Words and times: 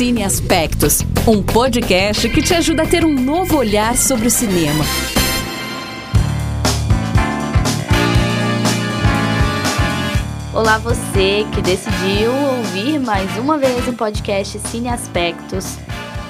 Cine 0.00 0.24
Aspectos, 0.24 1.02
um 1.28 1.42
podcast 1.42 2.26
que 2.30 2.40
te 2.40 2.54
ajuda 2.54 2.84
a 2.84 2.86
ter 2.86 3.04
um 3.04 3.12
novo 3.12 3.58
olhar 3.58 3.94
sobre 3.98 4.28
o 4.28 4.30
cinema. 4.30 4.82
Olá 10.54 10.78
você 10.78 11.44
que 11.52 11.60
decidiu 11.60 12.32
ouvir 12.32 12.98
mais 12.98 13.30
uma 13.36 13.58
vez 13.58 13.86
o 13.88 13.92
podcast 13.92 14.58
Cine 14.70 14.88
Aspectos. 14.88 15.76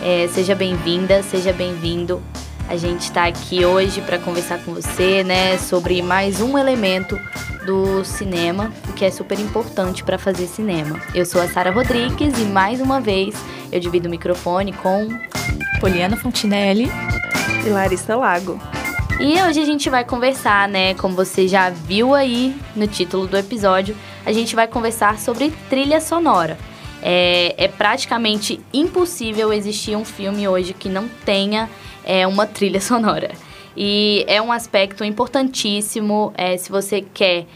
É, 0.03 0.27
seja 0.27 0.57
bem-vinda, 0.57 1.23
seja 1.23 1.53
bem-vindo. 1.53 2.21
A 2.71 2.77
gente 2.77 3.03
está 3.03 3.27
aqui 3.27 3.65
hoje 3.65 4.01
para 4.01 4.17
conversar 4.17 4.63
com 4.65 4.73
você, 4.73 5.25
né, 5.25 5.59
sobre 5.59 6.01
mais 6.03 6.41
um 6.41 6.57
elemento 6.57 7.19
do 7.67 8.05
cinema, 8.05 8.73
o 8.89 8.93
que 8.93 9.05
é 9.05 9.11
super 9.11 9.41
importante 9.41 10.05
para 10.05 10.17
fazer 10.17 10.47
cinema. 10.47 10.97
Eu 11.13 11.27
sou 11.27 11.43
a 11.43 11.49
Sara 11.49 11.73
Rodrigues 11.73 12.39
e 12.39 12.45
mais 12.45 12.81
uma 12.81 13.01
vez 13.01 13.35
eu 13.73 13.81
divido 13.81 14.07
o 14.07 14.11
microfone 14.11 14.73
com 14.73 15.09
Poliana 15.81 16.17
Fontinelli 16.17 16.89
e 17.67 17.69
Larissa 17.71 18.15
Lago. 18.15 18.57
E 19.19 19.43
hoje 19.43 19.61
a 19.61 19.65
gente 19.65 19.91
vai 19.91 20.05
conversar, 20.05 20.69
né? 20.69 20.95
Como 20.95 21.17
você 21.17 21.49
já 21.49 21.71
viu 21.71 22.15
aí 22.15 22.55
no 22.77 22.87
título 22.87 23.27
do 23.27 23.37
episódio, 23.37 23.97
a 24.25 24.31
gente 24.31 24.55
vai 24.55 24.69
conversar 24.69 25.19
sobre 25.19 25.53
trilha 25.69 26.01
sonora. 26.01 26.57
É, 27.03 27.65
é 27.65 27.67
praticamente 27.67 28.61
impossível 28.73 29.53
existir 29.53 29.97
um 29.97 30.05
filme 30.05 30.47
hoje 30.47 30.73
que 30.73 30.89
não 30.89 31.09
tenha 31.25 31.69
é, 32.05 32.27
uma 32.27 32.47
trilha 32.47 32.81
sonora. 32.83 33.31
E 33.77 34.25
é 34.27 34.43
um 34.43 34.51
aspecto 34.51 35.05
importantíssimo 35.05 36.33
é, 36.37 36.57
se 36.57 36.71
você 36.71 37.03
quer 37.03 37.47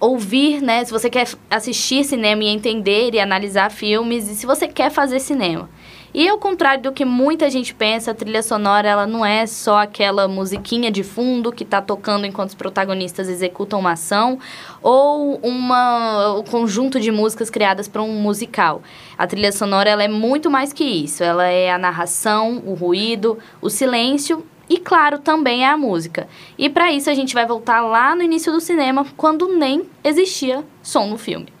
ouvir, 0.00 0.60
né? 0.62 0.84
Se 0.84 0.90
você 0.90 1.10
quer 1.10 1.28
assistir 1.50 2.04
cinema 2.04 2.42
e 2.42 2.48
entender 2.48 3.14
e 3.14 3.20
analisar 3.20 3.70
filmes, 3.70 4.28
e 4.28 4.34
se 4.34 4.46
você 4.46 4.66
quer 4.66 4.90
fazer 4.90 5.20
cinema. 5.20 5.68
E 6.12 6.28
ao 6.28 6.38
contrário 6.38 6.82
do 6.82 6.92
que 6.92 7.04
muita 7.04 7.48
gente 7.48 7.72
pensa, 7.72 8.10
a 8.10 8.14
trilha 8.14 8.42
sonora 8.42 8.88
ela 8.88 9.06
não 9.06 9.24
é 9.24 9.46
só 9.46 9.78
aquela 9.78 10.26
musiquinha 10.26 10.90
de 10.90 11.04
fundo 11.04 11.52
que 11.52 11.62
está 11.62 11.80
tocando 11.80 12.26
enquanto 12.26 12.48
os 12.48 12.54
protagonistas 12.54 13.28
executam 13.28 13.78
uma 13.78 13.92
ação 13.92 14.38
ou 14.82 15.36
uma, 15.36 16.34
um 16.34 16.42
conjunto 16.42 16.98
de 16.98 17.12
músicas 17.12 17.48
criadas 17.48 17.86
para 17.86 18.02
um 18.02 18.14
musical. 18.14 18.82
A 19.16 19.26
trilha 19.26 19.52
sonora 19.52 19.88
ela 19.88 20.02
é 20.02 20.08
muito 20.08 20.50
mais 20.50 20.72
que 20.72 20.82
isso. 20.82 21.22
Ela 21.22 21.46
é 21.46 21.70
a 21.70 21.78
narração, 21.78 22.60
o 22.66 22.74
ruído, 22.74 23.38
o 23.62 23.70
silêncio 23.70 24.44
e, 24.68 24.78
claro, 24.78 25.18
também 25.18 25.64
é 25.64 25.68
a 25.68 25.76
música. 25.76 26.28
E 26.58 26.68
para 26.68 26.92
isso 26.92 27.08
a 27.10 27.14
gente 27.14 27.34
vai 27.34 27.46
voltar 27.46 27.82
lá 27.82 28.14
no 28.14 28.22
início 28.22 28.52
do 28.52 28.60
cinema, 28.60 29.06
quando 29.16 29.48
nem 29.48 29.82
existia 30.02 30.64
som 30.82 31.06
no 31.06 31.18
filme. 31.18 31.59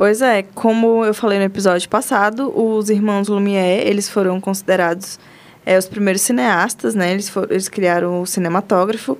Pois 0.00 0.22
é, 0.22 0.44
como 0.54 1.04
eu 1.04 1.12
falei 1.12 1.38
no 1.38 1.44
episódio 1.44 1.86
passado, 1.86 2.50
os 2.58 2.88
irmãos 2.88 3.28
Lumière, 3.28 3.86
eles 3.86 4.08
foram 4.08 4.40
considerados 4.40 5.20
é, 5.66 5.76
os 5.76 5.86
primeiros 5.86 6.22
cineastas, 6.22 6.94
né? 6.94 7.12
Eles, 7.12 7.30
eles 7.50 7.68
criaram 7.68 8.22
o 8.22 8.26
cinematógrafo. 8.26 9.18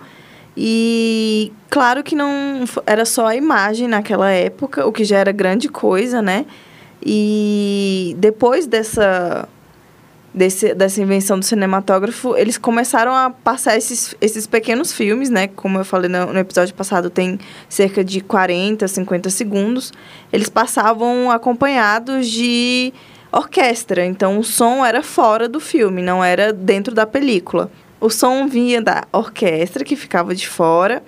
E 0.56 1.52
claro 1.68 2.02
que 2.02 2.16
não 2.16 2.64
era 2.86 3.04
só 3.04 3.26
a 3.26 3.36
imagem 3.36 3.88
naquela 3.88 4.30
época, 4.30 4.86
o 4.86 4.90
que 4.90 5.04
já 5.04 5.18
era 5.18 5.32
grande 5.32 5.68
coisa, 5.68 6.22
né? 6.22 6.46
E 7.04 8.16
depois 8.18 8.66
dessa 8.66 9.46
desse, 10.32 10.74
dessa 10.74 11.00
invenção 11.02 11.38
do 11.38 11.44
cinematógrafo, 11.44 12.36
eles 12.36 12.56
começaram 12.56 13.14
a 13.14 13.30
passar 13.30 13.76
esses, 13.76 14.14
esses 14.20 14.46
pequenos 14.46 14.92
filmes, 14.92 15.28
né? 15.28 15.48
Como 15.48 15.78
eu 15.78 15.84
falei 15.84 16.08
no, 16.08 16.32
no, 16.32 16.38
episódio 16.38 16.74
passado, 16.74 17.10
tem 17.10 17.38
cerca 17.68 18.04
de 18.04 18.20
40, 18.20 18.86
50 18.86 19.30
segundos. 19.30 19.92
Eles 20.32 20.48
passavam 20.48 21.30
acompanhados 21.30 22.28
de 22.28 22.92
orquestra, 23.32 24.04
então 24.04 24.38
o 24.38 24.44
som 24.44 24.84
era 24.84 25.02
fora 25.02 25.48
do 25.48 25.60
filme, 25.60 26.02
não 26.02 26.22
era 26.22 26.52
dentro 26.52 26.94
da 26.94 27.06
película. 27.06 27.70
O 28.00 28.08
som 28.08 28.46
vinha 28.48 28.80
da 28.80 29.04
orquestra, 29.12 29.84
que 29.84 29.94
ficava 29.94 30.34
de 30.34 30.48
fora. 30.48 31.02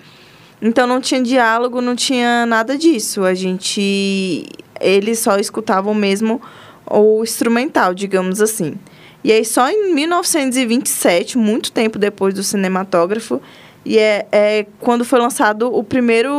Então 0.61 0.85
não 0.85 1.01
tinha 1.01 1.21
diálogo, 1.21 1.81
não 1.81 1.95
tinha 1.95 2.45
nada 2.45 2.77
disso. 2.77 3.23
A 3.23 3.33
gente. 3.33 4.45
Eles 4.79 5.19
só 5.19 5.37
escutavam 5.37 5.93
mesmo 5.93 6.41
o 6.85 7.23
instrumental, 7.23 7.93
digamos 7.93 8.41
assim. 8.41 8.75
E 9.23 9.31
aí, 9.31 9.45
só 9.45 9.69
em 9.69 9.93
1927, 9.93 11.37
muito 11.37 11.71
tempo 11.71 11.97
depois 11.97 12.33
do 12.33 12.43
cinematógrafo, 12.43 13.41
e 13.85 13.97
é, 13.97 14.25
é 14.31 14.65
quando 14.79 15.03
foi 15.03 15.19
lançado 15.19 15.73
o 15.73 15.83
primeiro 15.83 16.31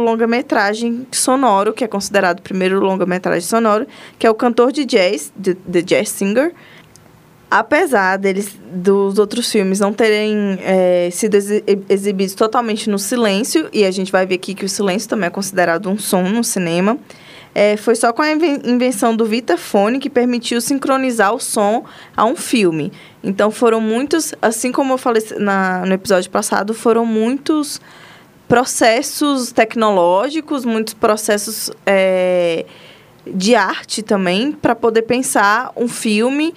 longa-metragem 0.00 1.06
sonoro, 1.12 1.72
que 1.72 1.84
é 1.84 1.88
considerado 1.88 2.38
o 2.38 2.42
primeiro 2.42 2.80
longa-metragem 2.80 3.48
sonoro, 3.48 3.86
que 4.18 4.26
é 4.26 4.30
o 4.30 4.34
cantor 4.34 4.72
de 4.72 4.84
jazz, 4.84 5.32
The, 5.40 5.56
The 5.70 5.82
Jazz 5.82 6.08
Singer. 6.10 6.52
Apesar 7.50 8.16
deles, 8.16 8.56
dos 8.72 9.18
outros 9.18 9.50
filmes 9.50 9.80
não 9.80 9.92
terem 9.92 10.58
é, 10.62 11.08
sido 11.10 11.36
exibidos 11.88 12.34
totalmente 12.34 12.88
no 12.88 12.98
silêncio, 12.98 13.68
e 13.72 13.84
a 13.84 13.90
gente 13.90 14.12
vai 14.12 14.24
ver 14.24 14.36
aqui 14.36 14.54
que 14.54 14.64
o 14.64 14.68
silêncio 14.68 15.08
também 15.08 15.26
é 15.26 15.30
considerado 15.30 15.88
um 15.88 15.98
som 15.98 16.22
no 16.22 16.44
cinema, 16.44 16.96
é, 17.54 17.76
foi 17.76 17.94
só 17.96 18.12
com 18.12 18.22
a 18.22 18.30
invenção 18.30 19.14
do 19.14 19.24
Vitafone 19.24 19.98
que 19.98 20.08
permitiu 20.08 20.60
sincronizar 20.60 21.34
o 21.34 21.40
som 21.40 21.84
a 22.16 22.24
um 22.24 22.36
filme. 22.36 22.92
Então 23.22 23.50
foram 23.50 23.80
muitos, 23.80 24.32
assim 24.40 24.70
como 24.70 24.94
eu 24.94 24.98
falei 24.98 25.22
na, 25.38 25.84
no 25.84 25.92
episódio 25.92 26.30
passado, 26.30 26.72
foram 26.72 27.04
muitos 27.04 27.80
processos 28.48 29.52
tecnológicos, 29.52 30.64
muitos 30.64 30.94
processos 30.94 31.70
é, 31.84 32.64
de 33.26 33.54
arte 33.54 34.02
também 34.02 34.52
para 34.52 34.74
poder 34.74 35.02
pensar 35.02 35.72
um 35.76 35.86
filme, 35.86 36.54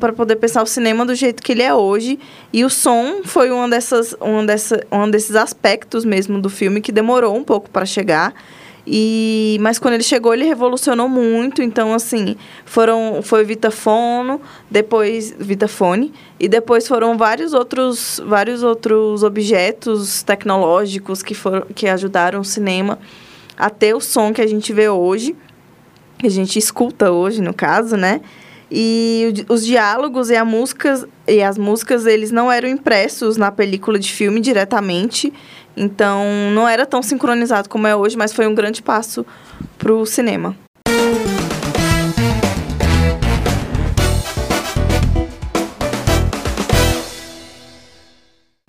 para 0.00 0.12
poder 0.12 0.36
pensar 0.36 0.62
o 0.62 0.66
cinema 0.66 1.04
do 1.04 1.14
jeito 1.14 1.42
que 1.42 1.52
ele 1.52 1.62
é 1.62 1.74
hoje. 1.74 2.18
E 2.52 2.64
o 2.64 2.70
som 2.70 3.22
foi 3.24 3.50
uma 3.50 3.68
dessas, 3.68 4.14
uma 4.20 4.44
dessa, 4.44 4.84
um 4.90 5.10
desses 5.10 5.36
aspectos 5.36 6.04
mesmo 6.04 6.40
do 6.40 6.48
filme 6.48 6.80
que 6.80 6.92
demorou 6.92 7.36
um 7.36 7.44
pouco 7.44 7.68
para 7.70 7.84
chegar. 7.84 8.34
E, 8.90 9.58
mas 9.60 9.78
quando 9.78 9.94
ele 9.94 10.02
chegou, 10.02 10.32
ele 10.32 10.46
revolucionou 10.46 11.10
muito. 11.10 11.60
Então, 11.60 11.92
assim, 11.92 12.36
foram, 12.64 13.20
foi 13.22 13.44
Vitafono, 13.44 14.40
depois 14.70 15.34
Vitafone, 15.38 16.10
e 16.40 16.48
depois 16.48 16.88
foram 16.88 17.18
vários 17.18 17.52
outros, 17.52 18.18
vários 18.24 18.62
outros 18.62 19.22
objetos 19.22 20.22
tecnológicos 20.22 21.22
que, 21.22 21.34
que 21.74 21.86
ajudaram 21.86 22.40
o 22.40 22.44
cinema 22.44 22.98
a 23.58 23.68
ter 23.68 23.94
o 23.94 24.00
som 24.00 24.32
que 24.32 24.40
a 24.40 24.46
gente 24.46 24.72
vê 24.72 24.88
hoje, 24.88 25.36
que 26.16 26.26
a 26.26 26.30
gente 26.30 26.58
escuta 26.58 27.10
hoje, 27.10 27.42
no 27.42 27.52
caso, 27.52 27.94
né? 27.94 28.22
E 28.70 29.44
os 29.48 29.66
diálogos 29.66 30.30
e, 30.30 30.36
a 30.36 30.44
músicas, 30.44 31.06
e 31.26 31.42
as 31.42 31.58
músicas, 31.58 32.06
eles 32.06 32.30
não 32.30 32.50
eram 32.50 32.68
impressos 32.68 33.36
na 33.36 33.50
película 33.50 33.98
de 33.98 34.10
filme 34.10 34.40
diretamente, 34.40 35.32
então, 35.78 36.24
não 36.52 36.68
era 36.68 36.84
tão 36.84 37.02
sincronizado 37.02 37.68
como 37.68 37.86
é 37.86 37.94
hoje, 37.94 38.16
mas 38.16 38.32
foi 38.32 38.46
um 38.46 38.54
grande 38.54 38.82
passo 38.82 39.24
para 39.78 39.92
o 39.92 40.04
cinema. 40.04 40.56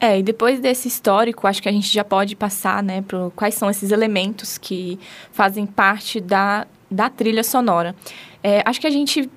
É, 0.02 0.18
e 0.18 0.24
depois 0.24 0.59
desse 0.59 0.88
histórico, 0.88 1.46
acho 1.46 1.62
que 1.62 1.68
a 1.68 1.72
gente 1.72 1.92
já 1.92 2.03
pode 2.03 2.36
passar, 2.36 2.81
né, 2.81 3.02
para 3.02 3.30
quais 3.36 3.56
são 3.56 3.69
esses 3.69 3.92
elementos 3.92 4.58
que 4.58 4.98
fazem 5.31 5.66
parte 5.66 6.22
da, 6.22 6.66
da 6.90 7.09
trilha 7.09 7.44
sonora. 7.44 7.94
É, 8.42 8.64
acho 8.66 8.80
que 8.80 8.88
a 8.88 8.92
gente 8.92 9.30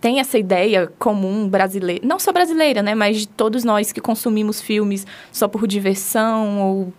tem 0.00 0.20
essa 0.20 0.38
ideia 0.38 0.92
comum 0.98 1.48
brasileira, 1.48 2.06
não 2.06 2.18
só 2.18 2.32
brasileira, 2.32 2.82
né, 2.82 2.94
mas 2.94 3.18
de 3.18 3.28
todos 3.28 3.64
nós 3.64 3.92
que 3.92 4.00
consumimos 4.00 4.60
filmes 4.60 5.06
só 5.32 5.48
por 5.48 5.66
diversão 5.66 6.60
ou 6.60 6.92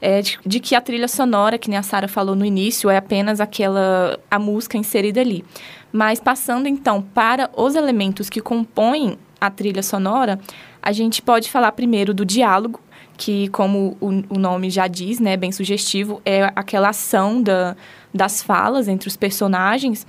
é, 0.00 0.20
de, 0.20 0.38
de, 0.44 0.60
que 0.60 0.74
a 0.74 0.80
trilha 0.80 1.08
sonora, 1.08 1.56
que 1.56 1.70
nem 1.70 1.78
a 1.78 1.82
Sara 1.82 2.08
falou 2.08 2.34
no 2.34 2.44
início, 2.44 2.90
é 2.90 2.96
apenas 2.96 3.40
aquela 3.40 4.18
a 4.30 4.38
música 4.38 4.76
inserida 4.76 5.20
ali. 5.20 5.44
Mas 5.92 6.18
passando 6.18 6.66
então 6.66 7.00
para 7.00 7.48
os 7.56 7.76
elementos 7.76 8.28
que 8.28 8.40
compõem 8.40 9.16
a 9.40 9.48
trilha 9.48 9.82
sonora, 9.82 10.40
a 10.82 10.90
gente 10.90 11.22
pode 11.22 11.50
falar 11.50 11.70
primeiro 11.72 12.12
do 12.12 12.24
diálogo, 12.24 12.80
que 13.16 13.48
como 13.48 13.96
o, 14.00 14.08
o 14.34 14.38
nome 14.38 14.70
já 14.70 14.88
diz, 14.88 15.20
né, 15.20 15.36
bem 15.36 15.52
sugestivo, 15.52 16.20
é 16.24 16.50
aquela 16.56 16.88
ação 16.88 17.40
da, 17.40 17.76
das 18.12 18.42
falas 18.42 18.88
entre 18.88 19.06
os 19.08 19.16
personagens 19.16 20.04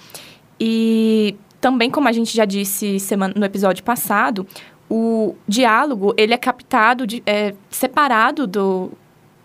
e 0.60 1.36
também, 1.63 1.89
como 1.89 2.10
a 2.10 2.12
gente 2.12 2.36
já 2.36 2.44
disse 2.44 3.00
semana, 3.00 3.33
no 3.38 3.45
episódio 3.45 3.86
passado, 3.86 4.45
o 4.89 5.33
diálogo 5.48 6.13
ele 6.18 6.33
é 6.33 6.38
captado, 6.38 7.07
de, 7.07 7.24
é, 7.25 7.54
separado 7.69 8.45
do, 8.45 8.92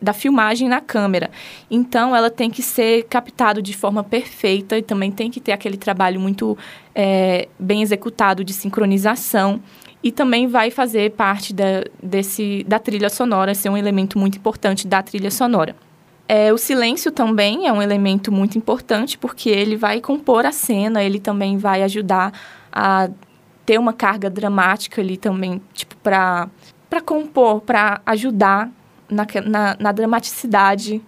da 0.03 0.13
filmagem 0.13 0.69
na 0.69 0.81
câmera. 0.81 1.31
Então, 1.71 2.17
ela 2.17 2.29
tem 2.29 2.51
que 2.51 2.61
ser 2.61 3.05
captada 3.05 3.63
de 3.63 3.73
forma 3.73 4.03
perfeita 4.03 4.77
e 4.77 4.83
também 4.83 5.13
tem 5.13 5.31
que 5.31 5.39
ter 5.39 5.53
aquele 5.53 5.77
trabalho 5.77 6.19
muito 6.19 6.59
é, 6.93 7.47
bem 7.57 7.83
executado 7.83 8.43
de 8.43 8.53
sincronização 8.53 9.61
e 10.03 10.11
também 10.11 10.49
vai 10.49 10.73
fazer 10.73 11.13
parte 11.13 11.55
da, 11.55 11.85
desse, 12.03 12.65
da 12.67 12.81
trilha 12.81 13.11
sonora, 13.11 13.55
ser 13.55 13.69
um 13.69 13.77
elemento 13.77 14.19
muito 14.19 14.39
importante 14.39 14.89
da 14.89 15.01
trilha 15.05 15.31
sonora. 15.31 15.77
É, 16.29 16.53
o 16.53 16.59
silêncio 16.59 17.11
também 17.11 17.67
é 17.67 17.73
um 17.73 17.81
elemento 17.81 18.31
muito 18.31 18.59
importante, 18.59 19.17
porque 19.17 19.49
ele 19.49 19.77
vai 19.77 19.99
compor 19.99 20.45
a 20.45 20.53
cena, 20.53 21.03
ele 21.03 21.19
também 21.19 21.57
vai 21.57 21.83
ajudar 21.83 22.33
a 22.71 23.09
ter 23.65 23.79
uma 23.79 23.95
carga 23.95 24.29
dramática 24.29 25.01
ali 25.01 25.17
também, 25.17 25.61
tipo, 25.73 25.97
para 25.97 26.51
compor, 27.05 27.63
para 27.63 28.03
ajudar 28.05 28.71
na, 29.09 29.27
na, 29.47 29.77
na 29.81 29.93
dramaticidade 29.93 31.03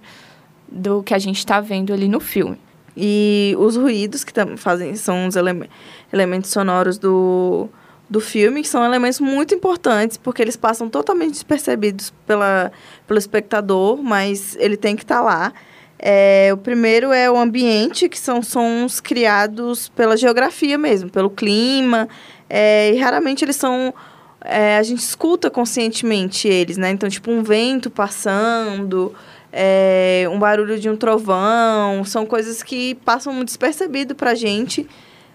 do 0.66 1.02
que 1.02 1.12
a 1.12 1.18
gente 1.18 1.38
está 1.38 1.60
vendo 1.60 1.92
ali 1.92 2.08
no 2.08 2.20
filme. 2.20 2.58
E 2.96 3.54
os 3.58 3.76
ruídos 3.76 4.24
que 4.24 4.32
fazem 4.56 4.94
são 4.96 5.26
os 5.26 5.36
ele 5.36 5.68
elementos 6.12 6.50
sonoros 6.50 6.98
do, 6.98 7.68
do 8.10 8.20
filme, 8.20 8.62
que 8.62 8.68
são 8.68 8.84
elementos 8.84 9.20
muito 9.20 9.54
importantes, 9.54 10.16
porque 10.16 10.42
eles 10.42 10.56
passam 10.56 10.90
totalmente 10.90 11.30
despercebidos 11.30 12.12
pela, 12.26 12.72
pelo 13.06 13.18
espectador, 13.18 14.02
mas 14.02 14.56
ele 14.58 14.76
tem 14.76 14.96
que 14.96 15.04
estar 15.04 15.18
tá 15.18 15.22
lá. 15.22 15.52
É, 15.96 16.50
o 16.52 16.56
primeiro 16.56 17.12
é 17.12 17.30
o 17.30 17.38
ambiente, 17.38 18.08
que 18.08 18.18
são 18.18 18.42
sons 18.42 18.98
criados 18.98 19.88
pela 19.90 20.16
geografia 20.16 20.76
mesmo, 20.76 21.08
pelo 21.08 21.30
clima, 21.30 22.08
é, 22.48 22.92
e 22.92 22.98
raramente 22.98 23.44
eles 23.44 23.54
são 23.56 23.94
é, 24.42 24.78
a 24.78 24.82
gente 24.82 25.00
escuta 25.00 25.50
conscientemente 25.50 26.48
eles, 26.48 26.76
né? 26.76 26.90
Então, 26.90 27.08
tipo, 27.08 27.30
um 27.30 27.42
vento 27.42 27.90
passando, 27.90 29.14
é, 29.52 30.26
um 30.32 30.38
barulho 30.38 30.80
de 30.80 30.88
um 30.88 30.96
trovão, 30.96 32.02
são 32.04 32.26
coisas 32.26 32.62
que 32.62 32.94
passam 33.04 33.32
muito 33.32 33.48
despercebido 33.48 34.14
pra 34.14 34.34
gente 34.34 34.88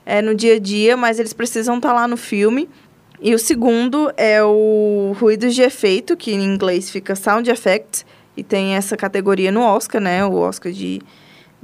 é, 0.05 0.21
no 0.21 0.35
dia 0.35 0.55
a 0.55 0.59
dia, 0.59 0.95
mas 0.95 1.19
eles 1.19 1.33
precisam 1.33 1.77
estar 1.77 1.89
tá 1.89 1.95
lá 1.95 2.07
no 2.07 2.17
filme. 2.17 2.69
E 3.21 3.33
o 3.33 3.39
segundo 3.39 4.11
é 4.17 4.43
o 4.43 5.15
ruídos 5.19 5.55
de 5.55 5.61
efeito, 5.61 6.15
que 6.15 6.31
em 6.31 6.43
inglês 6.43 6.89
fica 6.89 7.15
sound 7.15 7.49
effects, 7.49 8.05
e 8.37 8.43
tem 8.43 8.75
essa 8.75 8.97
categoria 8.97 9.51
no 9.51 9.61
Oscar, 9.61 10.01
né? 10.01 10.25
O 10.25 10.35
Oscar 10.35 10.71
de, 10.71 11.01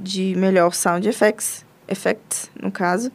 de 0.00 0.34
melhor 0.36 0.74
sound 0.74 1.06
effects, 1.06 1.64
effects, 1.86 2.50
no 2.60 2.72
caso 2.72 3.12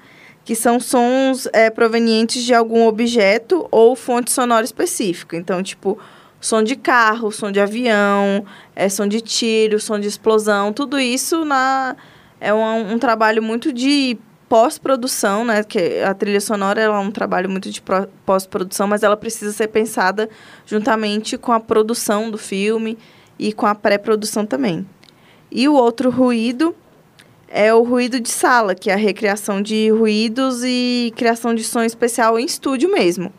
que 0.47 0.55
são 0.55 0.79
sons 0.79 1.45
é, 1.51 1.69
provenientes 1.69 2.41
de 2.41 2.53
algum 2.53 2.87
objeto 2.87 3.67
ou 3.69 3.97
fonte 3.97 4.31
sonora 4.31 4.63
específica. 4.63 5.35
Então, 5.35 5.61
tipo, 5.61 5.99
som 6.39 6.63
de 6.63 6.77
carro, 6.77 7.33
som 7.33 7.51
de 7.51 7.59
avião, 7.59 8.45
é, 8.73 8.87
som 8.87 9.05
de 9.05 9.19
tiro, 9.19 9.77
som 9.77 9.99
de 9.99 10.07
explosão, 10.07 10.71
tudo 10.71 10.97
isso 10.97 11.43
na, 11.43 11.97
é 12.39 12.53
um, 12.53 12.93
um 12.93 12.97
trabalho 12.97 13.43
muito 13.43 13.73
de 13.73 14.17
pós-produção, 14.49 15.45
né? 15.45 15.63
Que 15.63 15.99
a 15.99 16.13
trilha 16.13 16.41
sonora 16.41 16.81
é 16.81 16.89
um 16.89 17.11
trabalho 17.11 17.49
muito 17.49 17.69
de 17.69 17.81
pós-produção, 18.25 18.87
mas 18.87 19.03
ela 19.03 19.17
precisa 19.17 19.51
ser 19.51 19.67
pensada 19.67 20.29
juntamente 20.65 21.37
com 21.37 21.51
a 21.51 21.59
produção 21.59 22.31
do 22.31 22.37
filme 22.37 22.97
e 23.37 23.53
com 23.53 23.65
a 23.65 23.75
pré-produção 23.75 24.45
também. 24.45 24.87
E 25.51 25.67
o 25.67 25.73
outro 25.73 26.09
ruído 26.09 26.75
é 27.47 27.73
o 27.73 27.83
ruído 27.83 28.19
de 28.19 28.29
sala, 28.29 28.75
que 28.75 28.89
é 28.89 28.93
a 28.93 28.97
recriação 28.97 29.61
de 29.61 29.89
ruídos 29.89 30.63
e 30.63 31.13
criação 31.15 31.55
de 31.55 31.63
som 31.63 31.83
especial 31.83 32.37
em 32.37 32.45
estúdio 32.45 32.91
mesmo. 32.91 33.31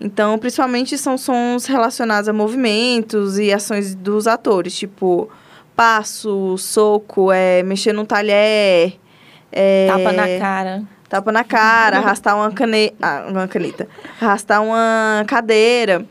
Então, 0.00 0.38
principalmente 0.38 0.98
são 0.98 1.16
sons 1.16 1.66
relacionados 1.66 2.28
a 2.28 2.32
movimentos 2.32 3.38
e 3.38 3.52
ações 3.52 3.94
dos 3.94 4.26
atores, 4.26 4.74
tipo 4.74 5.28
passo, 5.76 6.56
soco, 6.58 7.30
é, 7.30 7.62
mexer 7.62 7.92
num 7.92 8.04
talher. 8.04 8.98
É, 9.52 9.86
tapa 9.88 10.12
na 10.12 10.38
cara. 10.38 10.82
Tapa 11.08 11.30
na 11.30 11.44
cara, 11.44 11.98
arrastar 11.98 12.34
uma, 12.34 12.50
cane... 12.50 12.94
ah, 13.00 13.26
uma 13.28 13.46
caneta. 13.46 13.86
Arrastar 14.20 14.62
uma 14.62 15.24
cadeira. 15.26 16.06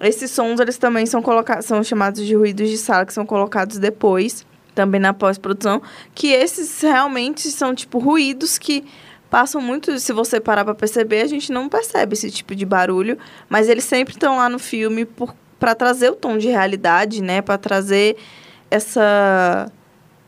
Esses 0.00 0.30
sons, 0.30 0.58
eles 0.60 0.78
também 0.78 1.04
são, 1.04 1.22
colocados, 1.22 1.66
são 1.66 1.84
chamados 1.84 2.24
de 2.24 2.34
ruídos 2.34 2.70
de 2.70 2.78
sala, 2.78 3.04
que 3.04 3.12
são 3.12 3.26
colocados 3.26 3.78
depois 3.78 4.46
também 4.74 5.00
na 5.00 5.14
pós-produção, 5.14 5.80
que 6.14 6.28
esses 6.28 6.82
realmente 6.82 7.50
são, 7.50 7.74
tipo, 7.74 7.98
ruídos 7.98 8.58
que 8.58 8.84
passam 9.30 9.60
muito, 9.60 9.98
se 9.98 10.12
você 10.12 10.38
parar 10.38 10.64
para 10.64 10.74
perceber, 10.74 11.22
a 11.22 11.26
gente 11.26 11.50
não 11.50 11.68
percebe 11.68 12.12
esse 12.12 12.30
tipo 12.30 12.54
de 12.54 12.64
barulho, 12.64 13.18
mas 13.48 13.68
eles 13.68 13.84
sempre 13.84 14.14
estão 14.14 14.36
lá 14.36 14.48
no 14.48 14.58
filme 14.58 15.08
para 15.58 15.74
trazer 15.74 16.10
o 16.10 16.14
tom 16.14 16.36
de 16.36 16.48
realidade, 16.48 17.22
né, 17.22 17.40
para 17.40 17.58
trazer 17.58 18.16
essa 18.70 19.72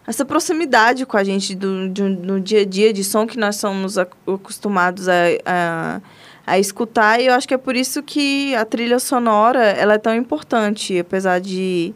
essa 0.09 0.25
proximidade 0.25 1.05
com 1.05 1.19
a 1.19 1.23
gente 1.23 1.55
do, 1.55 1.91
do, 1.91 2.09
no 2.09 2.41
dia 2.41 2.63
a 2.63 2.65
dia 2.65 2.95
de 2.95 3.05
som 3.05 3.27
que 3.27 3.39
nós 3.39 3.57
somos 3.57 3.99
acostumados 3.99 5.07
a, 5.07 5.13
a, 5.45 6.01
a 6.47 6.59
escutar 6.59 7.21
e 7.21 7.27
eu 7.27 7.35
acho 7.35 7.47
que 7.47 7.53
é 7.53 7.59
por 7.59 7.77
isso 7.77 8.03
que 8.03 8.55
a 8.55 8.65
trilha 8.65 8.99
sonora 8.99 9.63
ela 9.63 9.95
é 9.95 9.99
tão 9.99 10.15
importante, 10.15 10.99
apesar 10.99 11.41
de 11.41 11.95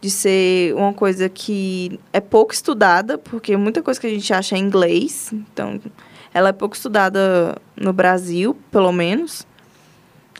de 0.00 0.10
ser 0.10 0.74
uma 0.74 0.92
coisa 0.92 1.30
que 1.30 1.98
é 2.12 2.20
pouco 2.20 2.52
estudada, 2.52 3.16
porque 3.16 3.56
muita 3.56 3.82
coisa 3.82 3.98
que 3.98 4.06
a 4.06 4.10
gente 4.10 4.34
acha 4.34 4.54
é 4.54 4.58
inglês, 4.58 5.32
então 5.32 5.80
ela 6.34 6.50
é 6.50 6.52
pouco 6.52 6.76
estudada 6.76 7.56
no 7.74 7.90
Brasil, 7.90 8.54
pelo 8.70 8.92
menos. 8.92 9.46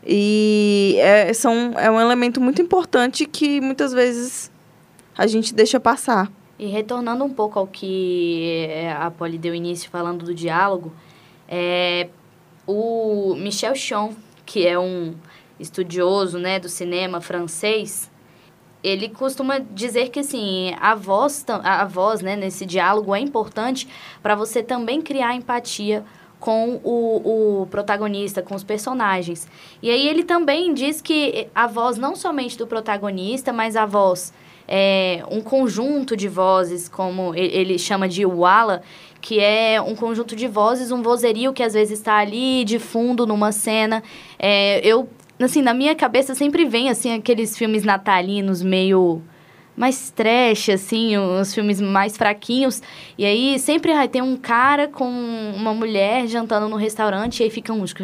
E 0.06 0.96
é, 0.98 1.32
são, 1.32 1.72
é 1.78 1.90
um 1.90 1.98
elemento 1.98 2.42
muito 2.42 2.60
importante 2.60 3.24
que 3.24 3.58
muitas 3.58 3.94
vezes 3.94 4.50
a 5.16 5.26
gente 5.26 5.54
deixa 5.54 5.80
passar. 5.80 6.30
E 6.58 6.66
retornando 6.66 7.24
um 7.24 7.30
pouco 7.30 7.58
ao 7.58 7.66
que 7.66 8.68
a 8.96 9.10
Polly 9.10 9.38
deu 9.38 9.54
início 9.54 9.90
falando 9.90 10.24
do 10.24 10.34
diálogo, 10.34 10.92
é, 11.48 12.08
o 12.66 13.34
Michel 13.36 13.74
Chon, 13.74 14.14
que 14.46 14.66
é 14.66 14.78
um 14.78 15.14
estudioso 15.58 16.38
né, 16.38 16.58
do 16.58 16.68
cinema 16.68 17.20
francês, 17.20 18.10
ele 18.82 19.08
costuma 19.08 19.58
dizer 19.58 20.10
que 20.10 20.20
assim, 20.20 20.74
a 20.80 20.94
voz, 20.94 21.44
a 21.48 21.84
voz 21.86 22.20
né, 22.20 22.36
nesse 22.36 22.66
diálogo 22.66 23.14
é 23.14 23.18
importante 23.18 23.88
para 24.22 24.34
você 24.34 24.62
também 24.62 25.00
criar 25.00 25.34
empatia 25.34 26.04
com 26.44 26.78
o, 26.84 27.62
o 27.62 27.66
protagonista, 27.68 28.42
com 28.42 28.54
os 28.54 28.62
personagens. 28.62 29.48
E 29.82 29.88
aí 29.88 30.06
ele 30.06 30.22
também 30.22 30.74
diz 30.74 31.00
que 31.00 31.48
a 31.54 31.66
voz 31.66 31.96
não 31.96 32.14
somente 32.14 32.58
do 32.58 32.66
protagonista, 32.66 33.50
mas 33.50 33.76
a 33.76 33.86
voz 33.86 34.30
é 34.68 35.24
um 35.30 35.40
conjunto 35.40 36.14
de 36.14 36.28
vozes, 36.28 36.86
como 36.86 37.34
ele 37.34 37.78
chama 37.78 38.06
de 38.06 38.26
wala, 38.26 38.82
que 39.22 39.40
é 39.40 39.80
um 39.80 39.94
conjunto 39.94 40.36
de 40.36 40.46
vozes, 40.46 40.90
um 40.92 41.00
vozerio 41.00 41.50
que 41.54 41.62
às 41.62 41.72
vezes 41.72 41.98
está 41.98 42.18
ali 42.18 42.62
de 42.62 42.78
fundo 42.78 43.26
numa 43.26 43.50
cena. 43.50 44.02
É, 44.38 44.86
eu 44.86 45.08
assim, 45.40 45.62
na 45.62 45.72
minha 45.72 45.94
cabeça 45.94 46.34
sempre 46.34 46.66
vem, 46.66 46.90
assim, 46.90 47.14
aqueles 47.14 47.56
filmes 47.56 47.84
natalinos 47.84 48.62
meio 48.62 49.22
mais 49.76 50.10
trash, 50.10 50.68
assim, 50.70 51.16
os 51.16 51.54
filmes 51.54 51.80
mais 51.80 52.16
fraquinhos. 52.16 52.82
E 53.18 53.24
aí 53.24 53.58
sempre 53.58 53.92
ai, 53.92 54.08
tem 54.08 54.22
um 54.22 54.36
cara 54.36 54.88
com 54.88 55.08
uma 55.56 55.74
mulher 55.74 56.26
jantando 56.26 56.68
no 56.68 56.76
restaurante 56.76 57.40
e 57.40 57.44
aí 57.44 57.50
ficam 57.50 57.80
uns 57.80 57.94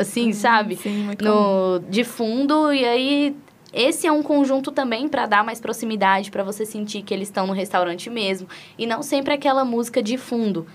assim, 0.00 0.32
sabe? 0.32 0.76
Sim, 0.76 1.04
muito 1.04 1.24
no 1.24 1.80
de 1.88 2.04
fundo 2.04 2.72
e 2.72 2.84
aí 2.84 3.36
esse 3.72 4.06
é 4.06 4.12
um 4.12 4.22
conjunto 4.22 4.70
também 4.70 5.08
para 5.08 5.26
dar 5.26 5.44
mais 5.44 5.60
proximidade, 5.60 6.30
para 6.30 6.44
você 6.44 6.64
sentir 6.64 7.02
que 7.02 7.12
eles 7.12 7.28
estão 7.28 7.46
no 7.46 7.52
restaurante 7.52 8.08
mesmo 8.08 8.48
e 8.78 8.86
não 8.86 9.02
sempre 9.02 9.34
aquela 9.34 9.64
música 9.64 10.00
de 10.02 10.16
fundo. 10.16 10.66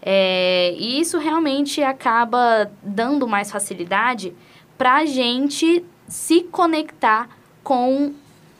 É, 0.00 0.74
e 0.78 1.00
isso 1.00 1.18
realmente 1.18 1.82
acaba 1.82 2.70
dando 2.82 3.26
mais 3.26 3.50
facilidade 3.50 4.34
para 4.76 4.96
a 4.96 5.06
gente 5.06 5.84
se 6.06 6.42
conectar 6.42 7.28
com, 7.62 8.12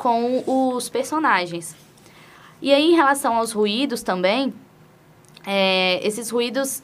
com 0.04 0.44
os 0.46 0.90
personagens. 0.90 1.74
E 2.60 2.74
aí, 2.74 2.90
em 2.90 2.94
relação 2.94 3.36
aos 3.36 3.52
ruídos 3.52 4.02
também, 4.02 4.52
é, 5.46 6.06
esses 6.06 6.28
ruídos, 6.28 6.82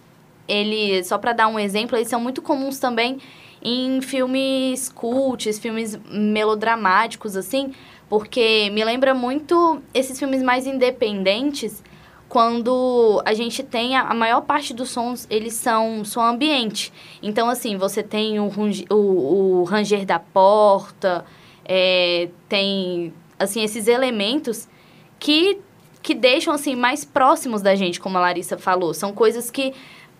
ele, 0.48 1.04
só 1.04 1.18
para 1.18 1.34
dar 1.34 1.46
um 1.46 1.58
exemplo, 1.58 1.98
eles 1.98 2.08
são 2.08 2.18
muito 2.18 2.40
comuns 2.40 2.78
também 2.78 3.18
em 3.62 4.00
filmes 4.00 4.88
cults, 4.88 5.58
filmes 5.58 6.00
melodramáticos, 6.10 7.36
assim, 7.36 7.74
porque 8.08 8.70
me 8.72 8.82
lembra 8.82 9.12
muito 9.12 9.82
esses 9.92 10.18
filmes 10.18 10.42
mais 10.42 10.66
independentes 10.66 11.84
quando 12.26 13.20
a 13.26 13.34
gente 13.34 13.62
tem 13.62 13.96
a, 13.96 14.02
a, 14.02 14.14
maior 14.14 14.40
parte 14.42 14.72
dos 14.72 14.88
sons, 14.88 15.26
eles 15.28 15.52
são 15.52 16.06
som 16.06 16.22
ambiente. 16.22 16.90
Então, 17.22 17.50
assim, 17.50 17.76
você 17.76 18.02
tem 18.02 18.40
o, 18.40 18.50
o, 18.88 18.94
o 18.94 19.64
ranger 19.64 20.06
da 20.06 20.18
porta, 20.18 21.26
é, 21.72 22.28
tem, 22.48 23.14
assim, 23.38 23.62
esses 23.62 23.86
elementos 23.86 24.68
que, 25.20 25.60
que 26.02 26.16
deixam, 26.16 26.52
assim, 26.52 26.74
mais 26.74 27.04
próximos 27.04 27.62
da 27.62 27.76
gente, 27.76 28.00
como 28.00 28.18
a 28.18 28.20
Larissa 28.20 28.58
falou. 28.58 28.92
São 28.92 29.12
coisas 29.12 29.52
que 29.52 29.72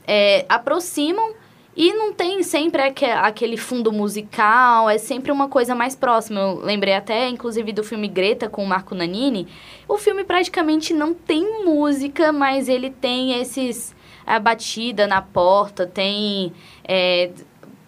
é, 0.07 0.47
aproximam 0.49 1.35
e 1.77 1.93
não 1.93 2.13
tem 2.13 2.41
sempre 2.45 2.83
aquele 2.83 3.57
fundo 3.57 3.91
musical, 3.91 4.89
é 4.89 4.97
sempre 4.97 5.33
uma 5.33 5.49
coisa 5.49 5.75
mais 5.75 5.97
próxima. 5.97 6.39
Eu 6.39 6.61
lembrei 6.61 6.95
até, 6.95 7.29
inclusive, 7.29 7.73
do 7.73 7.83
filme 7.83 8.07
Greta 8.07 8.49
com 8.49 8.63
o 8.63 8.67
Marco 8.67 8.95
Nanini. 8.95 9.49
O 9.89 9.99
filme 9.99 10.23
praticamente 10.23 10.95
não 10.95 11.13
tem 11.13 11.65
música, 11.65 12.33
mas 12.33 12.69
ele 12.69 12.91
tem 12.91 13.41
esses. 13.41 13.93
a 14.25 14.39
batida 14.39 15.09
na 15.09 15.21
porta, 15.21 15.85
tem. 15.85 16.53
É, 16.87 17.33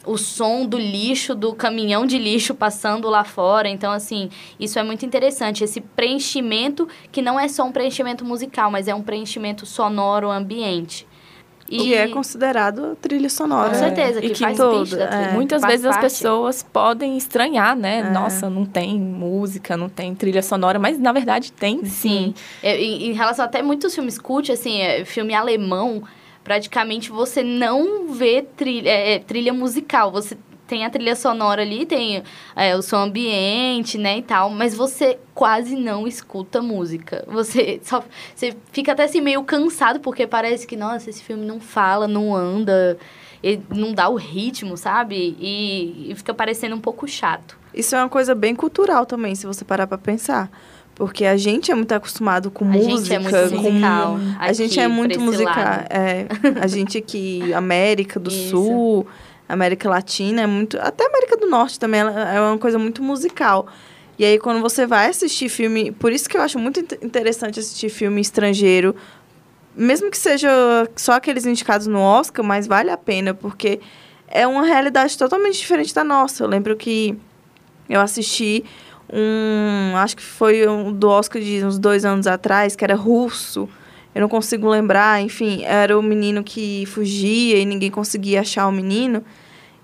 o 0.05 0.17
som 0.19 0.67
do 0.67 0.79
lixo, 0.79 1.35
do 1.35 1.55
caminhão 1.55 2.05
de 2.07 2.19
lixo 2.19 2.55
passando 2.55 3.09
lá 3.09 3.25
fora. 3.25 3.69
Então, 3.69 3.93
assim, 3.93 4.29
isso 4.59 4.79
é 4.79 4.83
muito 4.83 5.07
interessante. 5.07 5.63
Esse 5.65 5.81
preenchimento, 5.81 6.89
que 7.11 7.23
não 7.23 7.39
é 7.39 7.49
só 7.49 7.65
um 7.65 7.73
preenchimento 7.73 8.25
musical, 8.25 8.71
mas 8.71 8.89
é 8.89 8.95
um 8.95 9.03
preenchimento 9.03 9.65
sonoro 9.67 10.31
ambiente. 10.31 11.07
E 11.71 11.79
que 11.79 11.95
é 11.95 12.07
considerado 12.09 12.99
trilha 13.01 13.31
sonora. 13.31 13.71
Com 13.71 13.77
certeza, 13.77 14.21
que, 14.21 14.27
E 14.27 14.31
que 14.31 14.41
faz 14.41 14.59
todo, 14.59 14.79
parte 14.79 14.97
da 14.97 15.07
trilha. 15.07 15.23
é. 15.29 15.33
Muitas 15.33 15.61
Faz 15.63 15.73
vezes 15.73 15.87
as 15.87 15.93
parte. 15.97 16.03
pessoas 16.03 16.63
podem 16.63 17.17
estranhar, 17.17 17.75
né? 17.75 18.01
É. 18.01 18.11
Nossa, 18.11 18.51
não 18.51 18.67
tem 18.67 18.99
música, 19.01 19.75
não 19.75 19.89
tem 19.89 20.15
trilha 20.15 20.43
sonora, 20.43 20.79
mas 20.79 20.99
na 20.99 21.13
verdade 21.13 21.51
tem 21.51 21.83
sim. 21.87 21.89
Sim. 21.89 22.35
É, 22.63 22.79
Em, 22.79 23.07
em 23.11 23.13
relação 23.13 23.43
até 23.45 23.63
muitos 23.63 23.95
filmes 23.95 24.19
cult, 24.19 24.53
assim, 24.53 24.81
é, 24.83 25.05
filme 25.07 25.33
alemão, 25.33 26.03
praticamente 26.45 27.11
você 27.11 27.43
não 27.43 28.09
vê 28.13 28.43
trilha, 28.43 28.91
é, 28.91 29.15
é, 29.15 29.19
trilha 29.19 29.53
musical. 29.53 30.11
Você 30.11 30.37
tem 30.67 30.85
a 30.87 30.91
trilha 30.91 31.15
sonora 31.15 31.63
ali, 31.63 31.85
tem 31.85 32.23
é, 32.57 32.75
o 32.75 32.81
som 32.81 32.97
ambiente, 32.97 33.99
né, 33.99 34.19
e 34.19 34.23
tal, 34.23 34.49
mas 34.49 34.75
você 34.75 35.19
quase 35.35 35.77
não 35.77 36.07
escuta 36.07 36.63
música. 36.63 37.25
Você 37.29 37.81
só 37.83 38.03
você 38.35 38.57
fica 38.71 38.93
até 38.93 39.05
assim 39.05 39.21
meio 39.21 39.43
cansado 39.45 40.01
porque 40.01 40.27
parece 40.27 40.67
que 40.67 40.77
nossa, 40.77 41.11
esse 41.11 41.23
filme 41.23 41.45
não 41.45 41.61
fala, 41.61 42.09
não 42.09 42.35
anda, 42.35 42.97
não 43.69 43.93
dá 43.93 44.09
o 44.09 44.17
ritmo, 44.17 44.77
sabe? 44.77 45.37
E, 45.39 46.11
e 46.11 46.15
fica 46.15 46.33
parecendo 46.33 46.75
um 46.75 46.81
pouco 46.81 47.07
chato. 47.07 47.59
Isso 47.75 47.95
é 47.95 47.99
uma 47.99 48.09
coisa 48.09 48.35
bem 48.35 48.55
cultural 48.55 49.05
também, 49.07 49.35
se 49.35 49.47
você 49.47 49.65
parar 49.65 49.87
pra 49.87 49.99
pensar. 49.99 50.51
Porque 50.95 51.25
a 51.25 51.37
gente 51.37 51.71
é 51.71 51.75
muito 51.75 51.93
acostumado 51.93 52.51
com 52.51 52.65
A 52.65 52.69
música. 52.69 52.97
gente 52.97 53.13
é 53.15 53.19
muito 53.19 53.57
com- 53.63 53.71
musical. 53.71 54.19
A 54.39 54.53
gente 54.53 54.81
é 54.81 54.89
muito 54.89 55.21
musical. 55.21 55.55
É, 55.91 56.27
a 56.61 56.67
gente 56.67 56.99
aqui, 56.99 57.53
América 57.55 58.21
do 58.21 58.31
Isso. 58.31 58.51
Sul, 58.51 59.07
América 59.49 59.89
Latina, 59.89 60.43
é 60.43 60.47
muito. 60.47 60.79
Até 60.81 61.07
América 61.07 61.37
do 61.37 61.47
Norte 61.49 61.79
também 61.81 62.01
é 62.01 62.41
uma 62.41 62.59
coisa 62.59 62.79
muito 62.79 63.03
musical. 63.03 63.67
E 64.19 64.25
aí, 64.25 64.39
quando 64.39 64.61
você 64.61 64.87
vai 64.87 65.09
assistir 65.09 65.49
filme. 65.49 65.91
Por 65.93 66.13
isso 66.13 66.29
que 66.29 66.37
eu 66.37 66.43
acho 66.43 66.59
muito 66.59 66.81
int- 66.81 67.03
interessante 67.03 67.59
assistir 67.59 67.89
filme 67.89 68.21
estrangeiro. 68.21 68.95
Mesmo 69.75 70.11
que 70.11 70.19
seja 70.19 70.51
só 70.95 71.13
aqueles 71.15 71.47
indicados 71.47 71.87
no 71.87 71.99
Oscar, 71.99 72.45
mas 72.45 72.67
vale 72.67 72.91
a 72.91 72.97
pena, 72.99 73.33
porque 73.33 73.81
é 74.29 74.47
uma 74.47 74.65
realidade 74.65 75.17
totalmente 75.17 75.59
diferente 75.59 75.95
da 75.95 76.05
nossa. 76.05 76.45
Eu 76.45 76.49
lembro 76.49 76.77
que 76.77 77.17
eu 77.89 77.99
assisti 78.01 78.65
um. 79.11 79.97
Acho 79.97 80.17
que 80.17 80.23
foi 80.23 80.67
um 80.69 80.93
do 80.93 81.09
Oscar 81.09 81.41
de 81.41 81.65
uns 81.65 81.79
dois 81.79 82.05
anos 82.05 82.27
atrás, 82.27 82.77
que 82.77 82.85
era 82.85 82.95
russo. 82.95 83.69
Eu 84.15 84.21
não 84.21 84.29
consigo 84.29 84.69
lembrar, 84.69 85.23
enfim, 85.23 85.63
era 85.65 85.99
o 85.99 86.03
menino 86.03 86.45
que 86.45 86.85
fugia 86.87 87.57
e 87.59 87.65
ninguém 87.65 87.91
conseguia 87.91 88.41
achar 88.41 88.69
o 88.69 88.73
menino. 88.73 89.25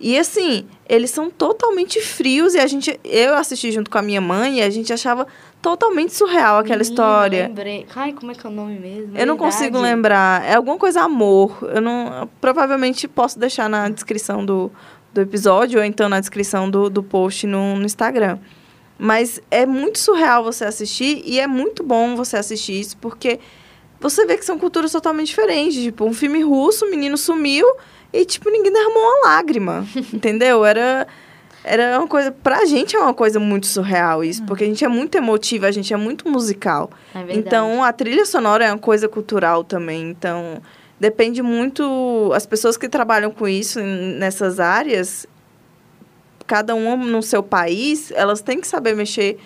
E 0.00 0.16
assim, 0.16 0.64
eles 0.88 1.10
são 1.10 1.28
totalmente 1.28 2.00
frios 2.00 2.54
e 2.54 2.58
a 2.58 2.66
gente. 2.66 3.00
Eu 3.02 3.34
assisti 3.34 3.72
junto 3.72 3.90
com 3.90 3.98
a 3.98 4.02
minha 4.02 4.20
mãe 4.20 4.58
e 4.58 4.62
a 4.62 4.70
gente 4.70 4.92
achava 4.92 5.26
totalmente 5.60 6.14
surreal 6.14 6.58
aquela 6.58 6.78
Menina, 6.78 6.82
história. 6.82 7.46
Lembrei. 7.48 7.86
Ai, 7.96 8.12
como 8.12 8.30
é 8.30 8.34
que 8.34 8.46
é 8.46 8.50
o 8.50 8.52
nome 8.52 8.78
mesmo? 8.78 9.18
Eu 9.18 9.26
não 9.26 9.36
consigo 9.36 9.78
lembrar. 9.80 10.44
É 10.44 10.54
alguma 10.54 10.78
coisa 10.78 11.02
amor. 11.02 11.58
Eu 11.74 11.80
não. 11.80 12.28
Provavelmente 12.40 13.08
posso 13.08 13.38
deixar 13.40 13.68
na 13.68 13.88
descrição 13.88 14.46
do, 14.46 14.70
do 15.12 15.20
episódio 15.20 15.80
ou 15.80 15.84
então 15.84 16.08
na 16.08 16.20
descrição 16.20 16.70
do, 16.70 16.88
do 16.88 17.02
post 17.02 17.44
no, 17.46 17.76
no 17.76 17.84
Instagram. 17.84 18.38
Mas 18.98 19.40
é 19.50 19.64
muito 19.64 19.98
surreal 19.98 20.42
você 20.42 20.64
assistir 20.64 21.22
e 21.24 21.38
é 21.38 21.46
muito 21.46 21.84
bom 21.84 22.16
você 22.16 22.36
assistir 22.36 22.80
isso 22.80 22.96
porque 22.96 23.38
você 24.00 24.26
vê 24.26 24.36
que 24.36 24.44
são 24.44 24.58
culturas 24.58 24.92
totalmente 24.92 25.28
diferentes. 25.28 25.82
Tipo, 25.82 26.04
um 26.04 26.12
filme 26.12 26.42
russo, 26.42 26.84
o 26.84 26.90
menino 26.90 27.16
sumiu 27.16 27.66
e, 28.12 28.24
tipo, 28.24 28.50
ninguém 28.50 28.72
derramou 28.72 29.02
uma 29.02 29.28
lágrima. 29.28 29.86
entendeu? 30.12 30.64
Era. 30.64 31.06
Era 31.64 31.98
uma 31.98 32.06
coisa. 32.06 32.30
Pra 32.30 32.64
gente 32.64 32.96
é 32.96 32.98
uma 32.98 33.12
coisa 33.12 33.38
muito 33.38 33.66
surreal 33.66 34.24
isso, 34.24 34.42
porque 34.44 34.64
a 34.64 34.66
gente 34.66 34.84
é 34.84 34.88
muito 34.88 35.16
emotiva, 35.16 35.66
a 35.66 35.70
gente 35.70 35.92
é 35.92 35.96
muito 35.96 36.28
musical. 36.28 36.88
É 37.14 37.18
verdade. 37.18 37.38
Então, 37.38 37.82
a 37.82 37.92
trilha 37.92 38.24
sonora 38.24 38.64
é 38.64 38.72
uma 38.72 38.78
coisa 38.78 39.08
cultural 39.08 39.64
também. 39.64 40.08
Então, 40.08 40.62
depende 40.98 41.42
muito. 41.42 42.30
As 42.32 42.46
pessoas 42.46 42.76
que 42.76 42.88
trabalham 42.88 43.30
com 43.30 43.46
isso 43.46 43.80
nessas 43.80 44.60
áreas, 44.60 45.26
cada 46.48 46.74
uma 46.74 46.96
no 46.96 47.22
seu 47.22 47.42
país, 47.42 48.10
elas 48.10 48.40
têm 48.40 48.60
que 48.60 48.66
saber 48.66 48.96
mexer, 48.96 49.38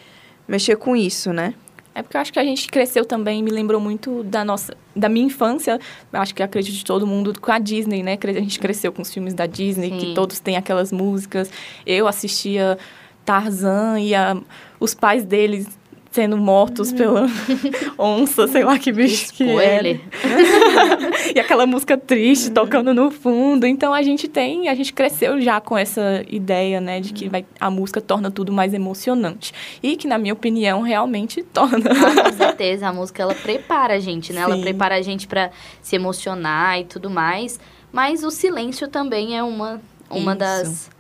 mexer 0.48 0.76
com 0.76 0.96
isso, 0.96 1.32
né? 1.32 1.52
É 1.94 2.00
porque 2.02 2.16
eu 2.16 2.20
acho 2.22 2.32
que 2.32 2.38
a 2.38 2.44
gente 2.44 2.68
cresceu 2.68 3.04
também, 3.04 3.42
me 3.42 3.50
lembrou 3.50 3.78
muito 3.78 4.22
da 4.22 4.42
nossa, 4.42 4.74
da 4.96 5.10
minha 5.10 5.26
infância, 5.26 5.78
acho 6.10 6.34
que 6.34 6.42
acredito 6.42 6.74
de 6.74 6.84
todo 6.86 7.06
mundo 7.06 7.38
com 7.38 7.52
a 7.52 7.58
Disney, 7.58 8.02
né? 8.02 8.16
A 8.22 8.32
gente 8.32 8.58
cresceu 8.58 8.90
com 8.92 9.02
os 9.02 9.12
filmes 9.12 9.34
da 9.34 9.44
Disney, 9.44 9.90
Sim. 9.90 9.98
que 9.98 10.14
todos 10.14 10.40
têm 10.40 10.56
aquelas 10.56 10.90
músicas. 10.90 11.50
Eu 11.84 12.08
assistia 12.08 12.78
Tarzan 13.26 14.00
e 14.00 14.14
a- 14.14 14.36
os 14.80 14.94
pais 14.94 15.24
deles 15.24 15.66
sendo 16.12 16.36
mortos 16.36 16.92
pela 16.92 17.26
onça, 17.98 18.46
sei 18.46 18.62
lá 18.62 18.78
que 18.78 18.92
bicho 18.92 19.32
que 19.32 19.44
era. 19.44 19.88
Spoiler. 19.88 20.00
e 21.34 21.40
aquela 21.40 21.66
música 21.66 21.96
triste 21.96 22.50
tocando 22.50 22.92
no 22.92 23.10
fundo. 23.10 23.66
Então 23.66 23.94
a 23.94 24.02
gente 24.02 24.28
tem, 24.28 24.68
a 24.68 24.74
gente 24.74 24.92
cresceu 24.92 25.40
já 25.40 25.58
com 25.60 25.76
essa 25.76 26.22
ideia, 26.28 26.80
né, 26.80 27.00
de 27.00 27.14
que 27.14 27.30
vai, 27.30 27.46
a 27.58 27.70
música 27.70 28.00
torna 28.00 28.30
tudo 28.30 28.52
mais 28.52 28.74
emocionante. 28.74 29.54
E 29.82 29.96
que, 29.96 30.06
na 30.06 30.18
minha 30.18 30.34
opinião, 30.34 30.82
realmente 30.82 31.42
torna. 31.52 31.90
Ah, 31.90 32.30
com 32.30 32.36
certeza, 32.36 32.88
a 32.88 32.92
música 32.92 33.22
ela 33.22 33.34
prepara 33.34 33.94
a 33.94 33.98
gente, 33.98 34.34
né? 34.34 34.42
Ela 34.42 34.56
Sim. 34.56 34.62
prepara 34.62 34.96
a 34.96 35.02
gente 35.02 35.26
pra 35.26 35.50
se 35.80 35.96
emocionar 35.96 36.78
e 36.78 36.84
tudo 36.84 37.08
mais. 37.08 37.58
Mas 37.90 38.22
o 38.22 38.30
silêncio 38.30 38.86
também 38.86 39.36
é 39.36 39.42
uma, 39.42 39.80
uma 40.10 40.32
Isso. 40.32 40.38
das 40.38 40.90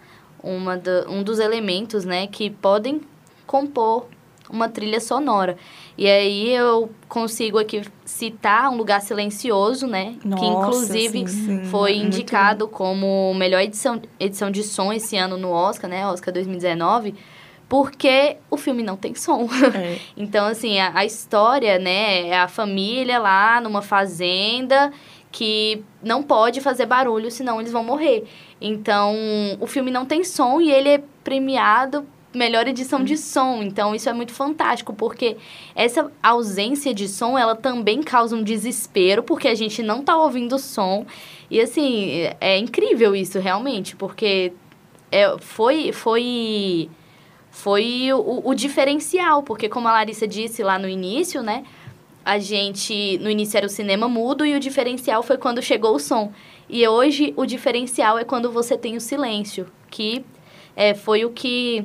uma 0.42 0.76
da, 0.76 1.08
um 1.08 1.22
dos 1.22 1.38
elementos, 1.38 2.04
né, 2.04 2.26
que 2.26 2.50
podem 2.50 3.00
compor 3.46 4.06
uma 4.52 4.68
trilha 4.68 5.00
sonora. 5.00 5.56
E 5.96 6.06
aí 6.06 6.50
eu 6.50 6.90
consigo 7.08 7.58
aqui 7.58 7.82
citar 8.04 8.70
um 8.70 8.76
lugar 8.76 9.00
silencioso, 9.00 9.86
né, 9.86 10.14
que 10.20 10.28
Nossa, 10.28 10.46
inclusive 10.46 11.18
sim. 11.18 11.26
Sim, 11.26 11.64
foi 11.64 11.92
é 11.92 11.94
muito 11.96 12.16
indicado 12.16 12.68
como 12.68 13.34
melhor 13.34 13.60
edição, 13.60 14.00
edição 14.20 14.50
de 14.50 14.62
som 14.62 14.92
esse 14.92 15.16
ano 15.16 15.36
no 15.36 15.50
Oscar, 15.50 15.88
né, 15.88 16.06
Oscar 16.06 16.32
2019, 16.32 17.14
porque 17.68 18.36
o 18.50 18.56
filme 18.56 18.82
não 18.82 18.96
tem 18.96 19.14
som. 19.14 19.48
É. 19.74 19.98
Então, 20.16 20.46
assim, 20.46 20.78
a, 20.78 20.92
a 20.94 21.04
história, 21.04 21.78
né, 21.78 22.28
é 22.28 22.38
a 22.38 22.48
família 22.48 23.18
lá 23.18 23.60
numa 23.60 23.80
fazenda 23.80 24.92
que 25.30 25.82
não 26.02 26.22
pode 26.22 26.60
fazer 26.60 26.84
barulho, 26.84 27.30
senão 27.30 27.58
eles 27.58 27.72
vão 27.72 27.82
morrer. 27.82 28.24
Então, 28.60 29.16
o 29.58 29.66
filme 29.66 29.90
não 29.90 30.04
tem 30.04 30.22
som 30.22 30.60
e 30.60 30.70
ele 30.70 30.90
é 30.90 31.02
premiado 31.24 32.06
melhor 32.34 32.66
edição 32.66 33.04
de 33.04 33.16
som. 33.16 33.62
Então, 33.62 33.94
isso 33.94 34.08
é 34.08 34.12
muito 34.12 34.32
fantástico, 34.32 34.92
porque 34.92 35.36
essa 35.74 36.10
ausência 36.22 36.94
de 36.94 37.08
som, 37.08 37.36
ela 37.38 37.54
também 37.54 38.02
causa 38.02 38.34
um 38.36 38.42
desespero, 38.42 39.22
porque 39.22 39.48
a 39.48 39.54
gente 39.54 39.82
não 39.82 40.02
tá 40.02 40.16
ouvindo 40.16 40.56
o 40.56 40.58
som. 40.58 41.04
E, 41.50 41.60
assim, 41.60 42.10
é- 42.10 42.36
é 42.40 42.58
incrível 42.58 43.14
isso, 43.14 43.38
realmente, 43.38 43.94
porque 43.96 44.52
é, 45.10 45.36
foi... 45.38 45.92
foi 45.92 46.88
foi 47.54 48.08
o, 48.14 48.48
o 48.48 48.54
diferencial, 48.54 49.42
porque 49.42 49.68
como 49.68 49.86
a 49.86 49.92
Larissa 49.92 50.26
disse 50.26 50.62
lá 50.62 50.78
no 50.78 50.88
início, 50.88 51.42
né? 51.42 51.64
A 52.24 52.38
gente, 52.38 53.18
no 53.18 53.28
início 53.28 53.58
era 53.58 53.66
o 53.66 53.68
cinema 53.68 54.08
mudo 54.08 54.46
e 54.46 54.54
o 54.54 54.58
diferencial 54.58 55.22
foi 55.22 55.36
quando 55.36 55.60
chegou 55.60 55.94
o 55.94 55.98
som. 55.98 56.32
E 56.66 56.88
hoje 56.88 57.34
o 57.36 57.44
diferencial 57.44 58.18
é 58.18 58.24
quando 58.24 58.50
você 58.50 58.78
tem 58.78 58.96
o 58.96 59.00
silêncio, 59.02 59.66
que 59.90 60.24
é, 60.74 60.94
foi 60.94 61.26
o 61.26 61.30
que 61.30 61.84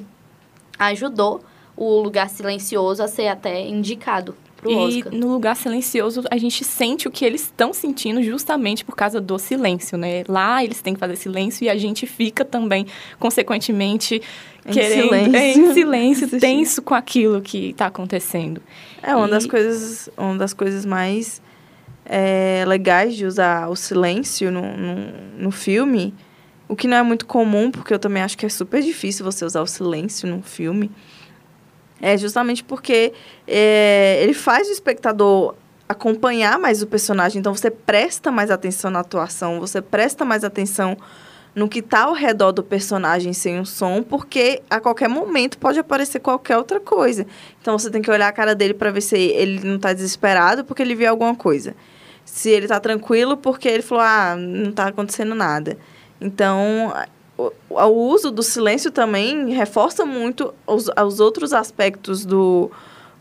ajudou 0.79 1.41
o 1.75 2.00
Lugar 2.01 2.29
Silencioso 2.29 3.03
a 3.03 3.07
ser 3.07 3.27
até 3.27 3.67
indicado 3.67 4.36
pro 4.57 4.72
E 4.72 4.75
Oscar. 4.75 5.13
no 5.13 5.27
lugar 5.31 5.55
silencioso, 5.55 6.24
a 6.31 6.38
gente 6.38 6.63
sente 6.65 7.07
o 7.07 7.12
que 7.12 7.24
eles 7.24 7.41
estão 7.41 7.72
sentindo 7.72 8.24
justamente 8.24 8.84
por 8.84 8.96
causa 8.96 9.22
do 9.22 9.38
silêncio, 9.38 9.96
né? 10.00 10.24
Lá 10.27 10.63
eles 10.63 10.81
têm 10.81 10.96
que 10.96 11.00
fazer 11.00 11.15
silêncio 11.15 11.63
e 11.65 11.69
a 11.69 11.77
gente 11.77 12.07
fica 12.07 12.43
também, 12.43 12.88
consequentemente, 13.19 14.19
Em 14.65 14.72
querendo 14.72 15.03
silêncio. 15.10 15.36
em 15.38 15.74
silêncio, 15.74 16.27
tenso 16.41 16.81
com 16.81 16.96
aquilo 16.96 17.39
que 17.41 17.69
está 17.69 17.86
acontecendo. 17.86 18.60
É 19.03 19.15
uma 19.15 19.27
das 19.27 19.43
E- 19.43 19.48
coisas, 19.48 20.10
uma 20.17 20.36
das 20.38 20.53
coisas 20.53 20.84
mais 20.86 21.39
é, 22.03 22.63
legais 22.67 23.15
de 23.15 23.25
usar 23.27 23.69
o 23.69 23.75
silêncio 23.75 24.51
no, 24.51 24.62
no, 24.75 24.96
no 25.38 25.51
filme. 25.51 26.15
O 26.67 26.75
que 26.75 26.88
não 26.88 26.97
é 26.97 27.03
muito 27.03 27.25
comum, 27.25 27.71
porque 27.71 27.93
eu 27.93 28.00
também 28.00 28.21
acho 28.21 28.38
que 28.38 28.45
é 28.45 28.50
super 28.50 28.81
difícil 28.81 29.24
você 29.24 29.45
usar 29.45 29.62
o 29.62 29.67
silêncio 29.67 30.27
num 30.27 30.41
filme. 30.41 30.91
É 32.01 32.17
justamente 32.17 32.63
porque 32.63 33.13
é, 33.47 34.19
ele 34.21 34.33
faz 34.33 34.67
o 34.67 34.71
espectador 34.71 35.55
acompanhar 35.88 36.59
mais 36.59 36.81
o 36.81 36.88
personagem. 36.88 37.39
Então 37.39 37.55
você 37.55 37.71
presta 37.71 38.31
mais 38.31 38.51
atenção 38.51 38.91
na 38.91 39.00
atuação, 39.00 39.59
você 39.59 39.81
presta 39.81 40.25
mais 40.25 40.43
atenção 40.43 40.97
no 41.55 41.67
que 41.67 41.79
está 41.79 42.03
ao 42.03 42.13
redor 42.13 42.51
do 42.51 42.62
personagem 42.62 43.33
sem 43.33 43.59
o 43.59 43.65
som, 43.65 44.03
porque 44.03 44.62
a 44.69 44.79
qualquer 44.79 45.09
momento 45.09 45.57
pode 45.57 45.79
aparecer 45.79 46.19
qualquer 46.19 46.57
outra 46.57 46.79
coisa. 46.79 47.25
Então 47.59 47.79
você 47.79 47.89
tem 47.89 48.01
que 48.01 48.12
olhar 48.12 48.27
a 48.27 48.31
cara 48.31 48.53
dele 48.53 48.75
para 48.75 48.91
ver 48.91 49.01
se 49.01 49.17
ele 49.17 49.65
não 49.65 49.77
está 49.77 49.91
desesperado 49.91 50.63
porque 50.63 50.83
ele 50.83 50.93
viu 50.93 51.09
alguma 51.09 51.33
coisa. 51.33 51.75
Se 52.24 52.50
ele 52.50 52.65
está 52.65 52.79
tranquilo 52.79 53.38
porque 53.38 53.67
ele 53.67 53.81
falou, 53.81 54.03
ah, 54.03 54.36
não 54.38 54.69
está 54.69 54.88
acontecendo 54.88 55.33
nada. 55.33 55.77
Então, 56.19 56.93
o, 57.38 57.51
o 57.69 58.09
uso 58.09 58.31
do 58.31 58.43
silêncio 58.43 58.91
também 58.91 59.51
reforça 59.53 60.05
muito 60.05 60.53
os, 60.65 60.89
os 61.05 61.19
outros 61.19 61.53
aspectos 61.53 62.25
do, 62.25 62.71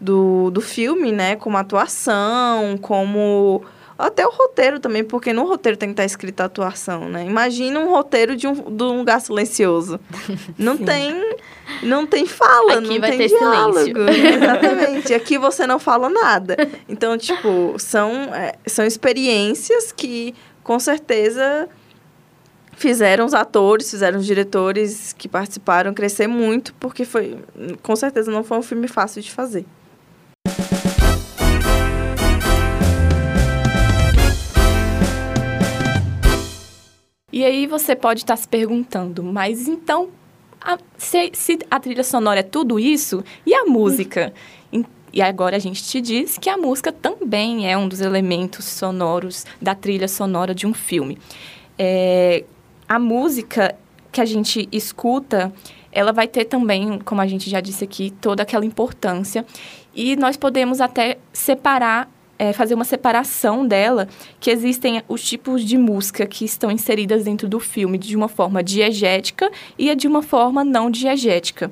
do, 0.00 0.50
do 0.50 0.60
filme, 0.60 1.12
né? 1.12 1.36
Como 1.36 1.56
atuação, 1.56 2.78
como 2.78 3.62
até 3.98 4.26
o 4.26 4.30
roteiro 4.30 4.78
também, 4.78 5.02
porque 5.02 5.32
no 5.32 5.44
roteiro 5.46 5.78
tem 5.78 5.88
que 5.88 5.94
estar 5.94 6.04
escrito 6.04 6.40
a 6.40 6.44
atuação, 6.44 7.08
né? 7.08 7.24
Imagina 7.24 7.80
um 7.80 7.90
roteiro 7.90 8.36
de 8.36 8.46
um, 8.46 8.54
de 8.54 8.82
um 8.82 8.98
lugar 8.98 9.20
silencioso. 9.20 9.98
Não 10.58 10.76
tem 10.76 11.36
não 11.82 12.06
tem 12.06 12.26
fala, 12.26 12.78
Aqui 12.78 12.88
não 12.88 13.00
vai 13.00 13.10
tem 13.10 13.18
ter 13.18 13.28
diálogo. 13.28 13.74
silêncio. 13.76 14.08
Exatamente. 14.08 15.14
Aqui 15.14 15.36
você 15.36 15.66
não 15.66 15.80
fala 15.80 16.08
nada. 16.08 16.56
Então, 16.88 17.18
tipo, 17.18 17.74
são, 17.76 18.12
é, 18.32 18.54
são 18.66 18.84
experiências 18.84 19.90
que, 19.90 20.32
com 20.62 20.78
certeza, 20.78 21.68
fizeram 22.76 23.24
os 23.24 23.34
atores, 23.34 23.90
fizeram 23.90 24.18
os 24.18 24.26
diretores 24.26 25.12
que 25.12 25.28
participaram 25.28 25.92
crescer 25.94 26.26
muito, 26.26 26.72
porque 26.74 27.04
foi, 27.04 27.36
com 27.82 27.96
certeza, 27.96 28.30
não 28.30 28.44
foi 28.44 28.58
um 28.58 28.62
filme 28.62 28.86
fácil 28.88 29.20
de 29.22 29.30
fazer. 29.32 29.64
E 37.32 37.44
aí 37.44 37.66
você 37.66 37.94
pode 37.94 38.20
estar 38.20 38.36
se 38.36 38.48
perguntando, 38.48 39.22
mas 39.22 39.68
então, 39.68 40.08
a- 40.60 40.78
se, 40.96 41.30
se 41.34 41.58
a 41.70 41.78
trilha 41.78 42.04
sonora 42.04 42.40
é 42.40 42.42
tudo 42.42 42.78
isso, 42.78 43.22
e 43.44 43.52
a 43.54 43.64
música? 43.64 44.32
Em- 44.72 44.84
E 45.12 45.20
agora 45.22 45.56
a 45.56 45.58
gente 45.58 45.82
te 45.82 46.00
diz 46.00 46.36
que 46.38 46.48
a 46.50 46.56
música 46.58 46.92
também 46.92 47.70
é 47.70 47.76
um 47.76 47.88
dos 47.88 48.00
elementos 48.00 48.64
sonoros 48.66 49.44
da 49.60 49.74
trilha 49.74 50.08
sonora 50.08 50.54
de 50.54 50.66
um 50.66 50.74
filme. 50.74 51.16
É, 51.78 52.44
a 52.88 52.98
música 52.98 53.74
que 54.12 54.20
a 54.20 54.24
gente 54.24 54.68
escuta, 54.72 55.52
ela 55.92 56.12
vai 56.12 56.26
ter 56.26 56.44
também, 56.44 56.98
como 57.04 57.20
a 57.20 57.26
gente 57.26 57.50
já 57.50 57.60
disse 57.60 57.84
aqui, 57.84 58.10
toda 58.20 58.42
aquela 58.42 58.64
importância. 58.64 59.44
E 59.94 60.16
nós 60.16 60.36
podemos 60.36 60.80
até 60.80 61.18
separar, 61.32 62.10
é, 62.38 62.52
fazer 62.52 62.74
uma 62.74 62.84
separação 62.84 63.66
dela, 63.66 64.08
que 64.38 64.50
existem 64.50 65.02
os 65.08 65.22
tipos 65.22 65.64
de 65.64 65.76
música 65.76 66.26
que 66.26 66.44
estão 66.44 66.70
inseridas 66.70 67.24
dentro 67.24 67.48
do 67.48 67.58
filme 67.58 67.98
de 67.98 68.14
uma 68.16 68.28
forma 68.28 68.62
diegética 68.62 69.50
e 69.78 69.94
de 69.94 70.06
uma 70.06 70.22
forma 70.22 70.64
não 70.64 70.90
diegética. 70.90 71.70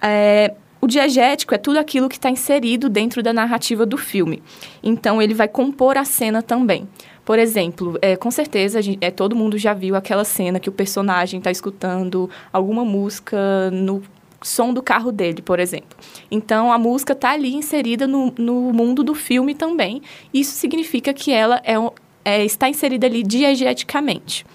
É, 0.00 0.54
o 0.80 0.86
diegético 0.86 1.54
é 1.54 1.58
tudo 1.58 1.78
aquilo 1.78 2.08
que 2.08 2.16
está 2.16 2.30
inserido 2.30 2.88
dentro 2.88 3.22
da 3.22 3.32
narrativa 3.32 3.84
do 3.84 3.96
filme. 3.96 4.40
Então, 4.82 5.20
ele 5.20 5.34
vai 5.34 5.48
compor 5.48 5.96
a 5.96 6.04
cena 6.04 6.40
também. 6.40 6.88
Por 7.28 7.38
exemplo, 7.38 7.98
é, 8.00 8.16
com 8.16 8.30
certeza 8.30 8.80
gente- 8.80 8.96
é, 9.02 9.10
todo 9.10 9.36
mundo 9.36 9.58
já 9.58 9.74
viu 9.74 9.94
aquela 9.94 10.24
cena 10.24 10.58
que 10.58 10.70
o 10.70 10.72
personagem 10.72 11.36
está 11.36 11.50
escutando 11.50 12.30
alguma 12.50 12.86
música 12.86 13.70
no 13.70 14.02
som 14.40 14.72
do 14.72 14.82
carro 14.82 15.12
dele, 15.12 15.42
por 15.42 15.60
exemplo. 15.60 15.94
Então, 16.30 16.72
a 16.72 16.78
música 16.78 17.12
está 17.12 17.32
ali 17.32 17.54
inserida 17.54 18.06
no, 18.06 18.32
no 18.38 18.72
mundo 18.72 19.04
do 19.04 19.14
filme 19.14 19.54
também. 19.54 20.00
Isso 20.32 20.52
significa 20.52 21.12
que 21.12 21.30
ela 21.30 21.60
é, 21.66 21.74
é, 22.24 22.44
está 22.46 22.66
inserida 22.66 23.06
ali 23.06 23.22
diegeticamente. 23.22 24.46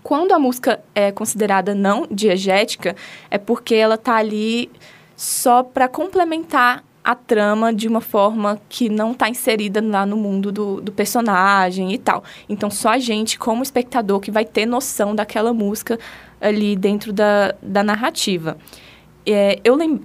Quando 0.00 0.30
a 0.30 0.38
música 0.38 0.80
é 0.94 1.10
considerada 1.10 1.74
não 1.74 2.06
diegética, 2.08 2.94
é 3.28 3.36
porque 3.36 3.74
ela 3.74 3.96
está 3.96 4.14
ali 4.14 4.70
só 5.16 5.64
para 5.64 5.88
complementar 5.88 6.84
a 7.06 7.14
trama 7.14 7.72
de 7.72 7.86
uma 7.86 8.00
forma 8.00 8.60
que 8.68 8.88
não 8.88 9.12
está 9.12 9.28
inserida 9.28 9.80
lá 9.80 10.04
no 10.04 10.16
mundo 10.16 10.50
do, 10.50 10.80
do 10.80 10.90
personagem 10.90 11.92
e 11.92 11.98
tal. 11.98 12.24
Então, 12.48 12.68
só 12.68 12.88
a 12.88 12.98
gente, 12.98 13.38
como 13.38 13.62
espectador, 13.62 14.18
que 14.18 14.32
vai 14.32 14.44
ter 14.44 14.66
noção 14.66 15.14
daquela 15.14 15.54
música 15.54 16.00
ali 16.40 16.74
dentro 16.74 17.12
da, 17.12 17.54
da 17.62 17.84
narrativa. 17.84 18.58
É, 19.24 19.60
eu 19.62 19.76
lem... 19.76 20.00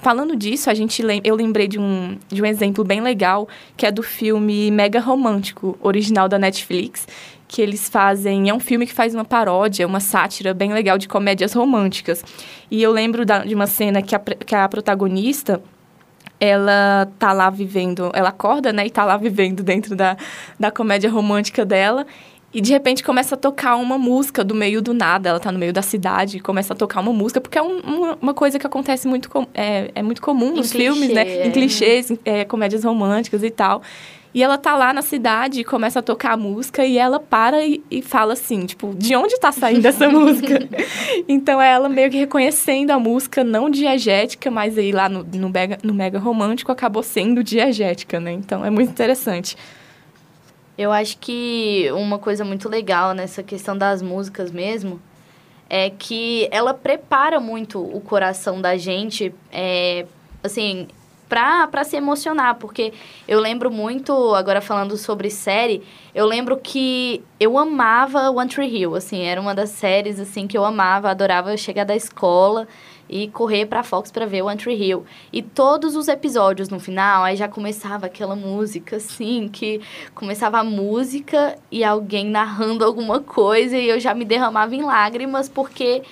Falando 0.00 0.36
disso, 0.36 0.70
a 0.70 0.74
gente 0.74 1.02
lem... 1.02 1.20
eu 1.24 1.34
lembrei 1.34 1.66
de 1.66 1.78
um, 1.78 2.16
de 2.28 2.40
um 2.40 2.46
exemplo 2.46 2.84
bem 2.84 3.00
legal, 3.00 3.48
que 3.76 3.84
é 3.84 3.90
do 3.90 4.02
filme 4.02 4.70
Mega 4.70 5.00
Romântico, 5.00 5.76
original 5.80 6.28
da 6.28 6.38
Netflix, 6.38 7.08
que 7.48 7.60
eles 7.60 7.88
fazem... 7.88 8.48
É 8.48 8.54
um 8.54 8.60
filme 8.60 8.86
que 8.86 8.92
faz 8.92 9.12
uma 9.12 9.24
paródia, 9.24 9.84
uma 9.88 10.00
sátira 10.00 10.54
bem 10.54 10.72
legal 10.72 10.98
de 10.98 11.08
comédias 11.08 11.52
românticas. 11.52 12.24
E 12.70 12.80
eu 12.80 12.92
lembro 12.92 13.26
da- 13.26 13.44
de 13.44 13.56
uma 13.56 13.66
cena 13.66 14.00
que 14.02 14.14
a, 14.14 14.20
que 14.20 14.54
a 14.54 14.68
protagonista 14.68 15.60
ela 16.40 17.08
tá 17.18 17.32
lá 17.32 17.48
vivendo, 17.50 18.10
ela 18.14 18.28
acorda, 18.30 18.72
né, 18.72 18.86
e 18.86 18.90
tá 18.90 19.04
lá 19.04 19.16
vivendo 19.16 19.62
dentro 19.62 19.94
da, 19.96 20.16
da 20.58 20.70
comédia 20.70 21.10
romântica 21.10 21.64
dela. 21.64 22.06
E 22.52 22.60
de 22.60 22.70
repente 22.70 23.02
começa 23.02 23.34
a 23.34 23.38
tocar 23.38 23.74
uma 23.74 23.98
música 23.98 24.44
do 24.44 24.54
meio 24.54 24.80
do 24.80 24.94
nada. 24.94 25.28
Ela 25.28 25.40
tá 25.40 25.50
no 25.50 25.58
meio 25.58 25.72
da 25.72 25.82
cidade 25.82 26.36
e 26.36 26.40
começa 26.40 26.72
a 26.72 26.76
tocar 26.76 27.00
uma 27.00 27.12
música, 27.12 27.40
porque 27.40 27.58
é 27.58 27.62
um- 27.62 28.14
uma, 28.22 28.32
coisa 28.32 28.60
que 28.60 28.66
acontece 28.66 29.08
muito, 29.08 29.28
com- 29.28 29.46
é, 29.52 29.90
é 29.92 30.02
muito 30.02 30.22
comum 30.22 30.52
Em 30.52 30.56
nos 30.58 30.70
clichê, 30.70 30.92
filmes, 30.92 31.12
né? 31.12 31.26
é. 31.26 31.46
Em 31.48 31.50
clichês, 31.50 32.12
em, 32.12 32.18
é, 32.24 32.44
comédias 32.44 32.84
românticas 32.84 33.42
e 33.42 33.50
tal. 33.50 33.82
E 34.34 34.42
ela 34.42 34.58
tá 34.58 34.76
lá 34.76 34.92
na 34.92 35.00
cidade 35.00 35.60
e 35.60 35.64
começa 35.64 36.00
a 36.00 36.02
tocar 36.02 36.32
a 36.32 36.36
música 36.36 36.84
e 36.84 36.98
ela 36.98 37.20
para 37.20 37.64
e, 37.64 37.80
e 37.88 38.02
fala 38.02 38.32
assim, 38.32 38.66
tipo, 38.66 38.92
de 38.92 39.14
onde 39.14 39.38
tá 39.38 39.52
saindo 39.52 39.86
essa 39.86 40.08
música? 40.10 40.68
Então 41.28 41.62
é 41.62 41.70
ela 41.70 41.88
meio 41.88 42.10
que 42.10 42.18
reconhecendo 42.18 42.90
a 42.90 42.98
música 42.98 43.44
não 43.44 43.70
diegética, 43.70 44.50
mas 44.50 44.76
aí 44.76 44.90
lá 44.90 45.08
no, 45.08 45.22
no, 45.22 45.48
mega, 45.48 45.78
no 45.84 45.94
mega 45.94 46.18
romântico 46.18 46.72
acabou 46.72 47.04
sendo 47.04 47.44
diegética, 47.44 48.18
né? 48.18 48.32
Então 48.32 48.64
é 48.64 48.70
muito 48.70 48.90
interessante. 48.90 49.56
Eu 50.76 50.90
acho 50.90 51.16
que 51.18 51.88
uma 51.92 52.18
coisa 52.18 52.44
muito 52.44 52.68
legal 52.68 53.14
nessa 53.14 53.40
questão 53.40 53.78
das 53.78 54.02
músicas 54.02 54.50
mesmo 54.50 55.00
é 55.70 55.88
que 55.90 56.48
ela 56.50 56.74
prepara 56.74 57.38
muito 57.38 57.80
o 57.80 58.00
coração 58.00 58.60
da 58.60 58.76
gente, 58.76 59.32
é, 59.52 60.04
assim, 60.42 60.88
pra 61.28 61.84
se 61.84 61.96
emocionar. 61.96 62.56
Porque 62.56 62.92
eu 63.26 63.40
lembro 63.40 63.70
muito, 63.70 64.34
agora 64.34 64.60
falando 64.60 64.96
sobre 64.96 65.30
série, 65.30 65.82
eu 66.14 66.26
lembro 66.26 66.56
que 66.56 67.22
eu 67.38 67.58
amava 67.58 68.30
One 68.30 68.48
Tree 68.48 68.76
Hill, 68.76 68.94
assim, 68.94 69.22
era 69.22 69.40
uma 69.40 69.54
das 69.54 69.70
séries, 69.70 70.20
assim, 70.20 70.46
que 70.46 70.56
eu 70.56 70.64
amava, 70.64 71.10
adorava 71.10 71.56
chegar 71.56 71.84
da 71.84 71.96
escola 71.96 72.66
e 73.08 73.28
correr 73.28 73.66
pra 73.66 73.82
Fox 73.82 74.10
pra 74.10 74.26
ver 74.26 74.42
One 74.42 74.56
Tree 74.56 74.80
Hill. 74.80 75.04
E 75.32 75.42
todos 75.42 75.94
os 75.94 76.08
episódios 76.08 76.68
no 76.68 76.80
final, 76.80 77.22
aí 77.22 77.36
já 77.36 77.48
começava 77.48 78.06
aquela 78.06 78.34
música, 78.34 78.96
assim, 78.96 79.48
que 79.48 79.80
começava 80.14 80.58
a 80.58 80.64
música 80.64 81.56
e 81.70 81.84
alguém 81.84 82.26
narrando 82.26 82.84
alguma 82.84 83.20
coisa 83.20 83.76
e 83.76 83.88
eu 83.88 84.00
já 84.00 84.14
me 84.14 84.24
derramava 84.24 84.74
em 84.74 84.82
lágrimas 84.82 85.48
porque 85.48 86.02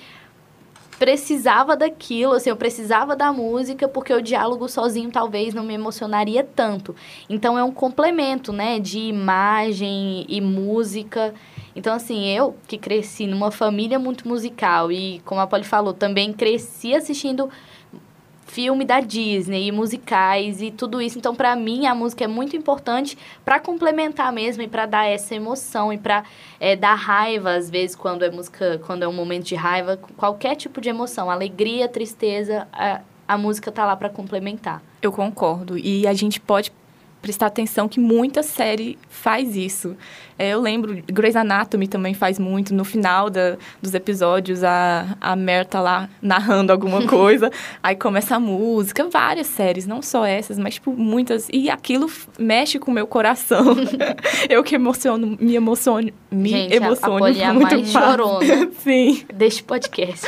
precisava 1.03 1.75
daquilo, 1.75 2.31
assim, 2.31 2.49
eu 2.49 2.55
precisava 2.55 3.13
da 3.13 3.33
música 3.33 3.89
porque 3.89 4.13
o 4.13 4.21
diálogo 4.21 4.69
sozinho 4.69 5.11
talvez 5.11 5.53
não 5.53 5.61
me 5.61 5.73
emocionaria 5.73 6.47
tanto. 6.55 6.95
Então 7.29 7.59
é 7.59 7.63
um 7.63 7.73
complemento, 7.73 8.53
né, 8.53 8.79
de 8.79 8.99
imagem 8.99 10.25
e 10.29 10.39
música. 10.39 11.33
Então 11.75 11.93
assim, 11.93 12.25
eu 12.29 12.55
que 12.65 12.77
cresci 12.77 13.27
numa 13.27 13.51
família 13.51 13.99
muito 13.99 14.25
musical 14.25 14.93
e 14.93 15.19
como 15.25 15.41
a 15.41 15.45
Polly 15.45 15.65
falou, 15.65 15.93
também 15.93 16.31
cresci 16.31 16.95
assistindo 16.95 17.49
filme 18.53 18.85
da 18.85 18.99
Disney 18.99 19.67
e 19.67 19.71
musicais 19.71 20.61
e 20.61 20.69
tudo 20.69 21.01
isso. 21.01 21.17
Então, 21.17 21.33
para 21.33 21.55
mim, 21.55 21.87
a 21.87 21.95
música 21.95 22.23
é 22.23 22.27
muito 22.27 22.55
importante 22.55 23.17
para 23.43 23.59
complementar 23.59 24.31
mesmo 24.31 24.61
e 24.61 24.67
para 24.67 24.85
dar 24.85 25.05
essa 25.05 25.33
emoção 25.33 25.91
e 25.91 25.97
para 25.97 26.23
dar 26.79 26.93
raiva 26.93 27.55
às 27.55 27.67
vezes 27.67 27.95
quando 27.95 28.23
é 28.23 28.29
música, 28.29 28.79
quando 28.85 29.01
é 29.01 29.07
um 29.07 29.13
momento 29.13 29.45
de 29.45 29.55
raiva, 29.55 29.99
qualquer 30.15 30.55
tipo 30.55 30.79
de 30.79 30.87
emoção, 30.87 31.31
alegria, 31.31 31.89
tristeza, 31.89 32.67
a, 32.71 33.01
a 33.27 33.37
música 33.39 33.71
tá 33.71 33.85
lá 33.85 33.95
para 33.95 34.09
complementar. 34.09 34.83
Eu 35.01 35.11
concordo. 35.11 35.75
E 35.75 36.05
a 36.05 36.13
gente 36.13 36.39
pode 36.39 36.71
prestar 37.23 37.47
atenção 37.47 37.87
que 37.87 37.99
muita 37.99 38.43
série 38.43 38.99
faz 39.09 39.55
isso. 39.55 39.95
É, 40.37 40.49
eu 40.49 40.59
lembro, 40.61 41.01
Grey's 41.07 41.35
Anatomy 41.35 41.87
também 41.87 42.13
faz 42.13 42.37
muito. 42.37 42.73
No 42.73 42.83
final 42.83 43.29
da, 43.29 43.55
dos 43.81 43.93
episódios, 43.93 44.63
a, 44.63 45.15
a 45.21 45.35
Mer 45.35 45.65
tá 45.65 45.79
lá 45.79 46.09
narrando 46.21 46.71
alguma 46.71 47.03
coisa, 47.07 47.49
aí 47.81 47.95
começa 47.95 48.35
a 48.35 48.39
música. 48.39 49.07
Várias 49.09 49.47
séries, 49.47 49.87
não 49.87 50.01
só 50.01 50.25
essas, 50.25 50.59
mas 50.59 50.73
tipo, 50.75 50.91
muitas. 50.91 51.47
E 51.53 51.69
aquilo 51.69 52.11
mexe 52.37 52.77
com 52.77 52.91
o 52.91 52.93
meu 52.93 53.07
coração. 53.07 53.63
eu 54.49 54.61
que 54.63 54.75
emociono, 54.75 55.37
me 55.39 55.55
emociono, 55.55 56.11
me 56.29 56.49
Gente, 56.49 56.73
a- 56.73 56.81
a 56.81 56.85
emociono 56.87 57.19
Polly 57.19 57.41
é 57.41 57.45
a 57.45 57.53
muito 57.53 57.75
mais 57.75 57.91
fácil. 57.91 58.09
chorona. 58.09 58.69
Sim. 58.83 59.23
Deste 59.33 59.63
podcast. 59.63 60.25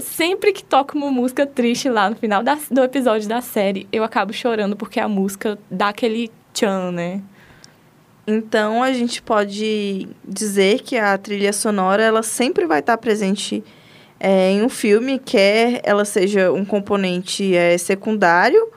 Sempre 0.00 0.52
que 0.52 0.64
toca 0.64 0.96
uma 0.96 1.10
música 1.10 1.46
triste 1.46 1.88
lá 1.88 2.08
no 2.10 2.16
final 2.16 2.42
da- 2.42 2.58
do 2.70 2.82
episódio 2.82 3.28
da 3.28 3.40
série, 3.40 3.86
eu 3.92 4.02
acabo 4.02 4.32
chorando 4.32 4.74
porque 4.76 4.98
a 4.98 5.08
música 5.08 5.58
dá 5.70 5.88
aquele 5.88 6.30
tchan, 6.52 6.92
né? 6.92 7.20
Então 8.26 8.82
a 8.82 8.92
gente 8.92 9.20
pode 9.20 10.08
dizer 10.26 10.80
que 10.80 10.96
a 10.96 11.16
trilha 11.18 11.52
sonora 11.52 12.02
ela 12.02 12.22
sempre 12.22 12.64
vai 12.66 12.80
estar 12.80 12.96
presente 12.96 13.62
é, 14.18 14.50
em 14.52 14.62
um 14.62 14.68
filme, 14.70 15.18
quer 15.18 15.80
ela 15.84 16.04
seja 16.06 16.50
um 16.50 16.64
componente 16.64 17.54
é, 17.54 17.76
secundário 17.76 18.68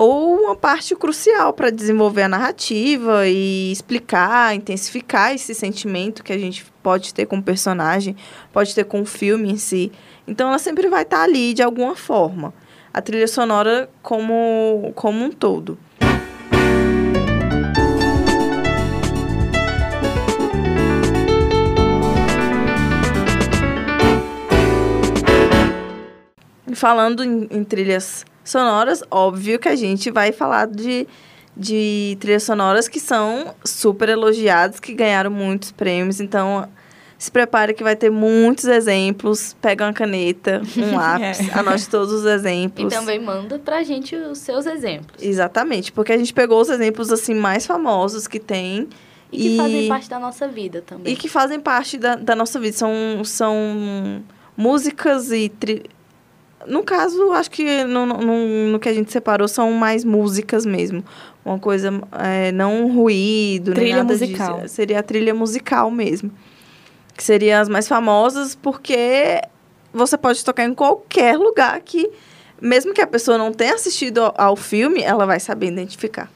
ou 0.00 0.32
uma 0.32 0.54
parte 0.54 0.94
crucial 0.94 1.52
para 1.52 1.70
desenvolver 1.70 2.22
a 2.22 2.28
narrativa 2.28 3.26
e 3.26 3.72
explicar, 3.72 4.54
intensificar 4.54 5.34
esse 5.34 5.52
sentimento 5.52 6.22
que 6.22 6.32
a 6.32 6.38
gente 6.38 6.64
pode 6.80 7.12
ter 7.12 7.26
com 7.26 7.38
o 7.38 7.42
personagem, 7.42 8.14
pode 8.52 8.76
ter 8.76 8.84
com 8.84 9.00
o 9.00 9.04
filme 9.04 9.50
em 9.50 9.56
si. 9.56 9.90
Então 10.24 10.50
ela 10.50 10.58
sempre 10.60 10.86
vai 10.86 11.02
estar 11.02 11.24
ali 11.24 11.52
de 11.52 11.64
alguma 11.64 11.96
forma. 11.96 12.54
A 12.94 13.02
trilha 13.02 13.26
sonora 13.26 13.90
como, 14.00 14.92
como 14.94 15.24
um 15.24 15.32
todo. 15.32 15.76
Falando 26.72 27.24
em, 27.24 27.48
em 27.50 27.64
trilhas 27.64 28.24
sonoras, 28.50 29.02
óbvio 29.10 29.58
que 29.58 29.68
a 29.68 29.76
gente 29.76 30.10
vai 30.10 30.32
falar 30.32 30.66
de, 30.66 31.06
de 31.56 32.16
trilhas 32.20 32.42
sonoras 32.42 32.88
que 32.88 33.00
são 33.00 33.54
super 33.64 34.08
elogiadas, 34.08 34.80
que 34.80 34.94
ganharam 34.94 35.30
muitos 35.30 35.72
prêmios. 35.72 36.20
Então, 36.20 36.68
se 37.18 37.32
prepare 37.32 37.74
que 37.74 37.82
vai 37.82 37.96
ter 37.96 38.10
muitos 38.10 38.64
exemplos. 38.66 39.56
Pega 39.60 39.84
uma 39.84 39.92
caneta, 39.92 40.62
um 40.76 40.94
lápis, 40.96 41.40
é. 41.40 41.58
anote 41.58 41.88
todos 41.88 42.12
os 42.12 42.24
exemplos. 42.24 42.92
E 42.92 42.96
também 42.96 43.20
manda 43.20 43.58
pra 43.58 43.82
gente 43.82 44.14
os 44.14 44.38
seus 44.38 44.66
exemplos. 44.66 45.20
Exatamente, 45.20 45.90
porque 45.90 46.12
a 46.12 46.16
gente 46.16 46.32
pegou 46.32 46.60
os 46.60 46.68
exemplos 46.68 47.10
assim 47.10 47.34
mais 47.34 47.66
famosos 47.66 48.28
que 48.28 48.38
tem. 48.38 48.88
E 49.32 49.36
que 49.36 49.48
e... 49.48 49.56
fazem 49.56 49.88
parte 49.88 50.08
da 50.08 50.18
nossa 50.20 50.48
vida 50.48 50.80
também. 50.80 51.12
E 51.12 51.16
que 51.16 51.28
fazem 51.28 51.60
parte 51.60 51.98
da, 51.98 52.14
da 52.14 52.36
nossa 52.36 52.58
vida. 52.60 52.76
São, 52.76 53.22
são 53.24 54.22
músicas 54.56 55.32
e 55.32 55.48
tri 55.48 55.84
no 56.66 56.82
caso, 56.82 57.32
acho 57.32 57.50
que 57.50 57.84
no, 57.84 58.04
no, 58.06 58.70
no, 58.72 58.78
que 58.78 58.88
a 58.88 58.92
gente 58.92 59.12
separou 59.12 59.46
são 59.46 59.72
mais 59.72 60.04
músicas 60.04 60.66
mesmo. 60.66 61.04
Uma 61.44 61.58
coisa, 61.58 61.90
é, 62.18 62.52
não 62.52 62.92
ruído, 62.92 63.72
trilha 63.72 63.86
nem 63.86 63.96
nada 63.96 64.12
musical. 64.12 64.60
Disso. 64.60 64.74
Seria 64.74 64.98
a 64.98 65.02
trilha 65.02 65.34
musical 65.34 65.90
mesmo. 65.90 66.30
Que 67.16 67.22
seriam 67.22 67.60
as 67.60 67.68
mais 67.68 67.88
famosas, 67.88 68.54
porque 68.54 69.40
você 69.92 70.18
pode 70.18 70.44
tocar 70.44 70.64
em 70.64 70.74
qualquer 70.74 71.38
lugar 71.38 71.80
que, 71.80 72.10
mesmo 72.60 72.92
que 72.92 73.00
a 73.00 73.06
pessoa 73.06 73.38
não 73.38 73.52
tenha 73.52 73.74
assistido 73.74 74.18
ao, 74.18 74.34
ao 74.36 74.56
filme, 74.56 75.02
ela 75.02 75.26
vai 75.26 75.40
saber 75.40 75.68
identificar. 75.68 76.30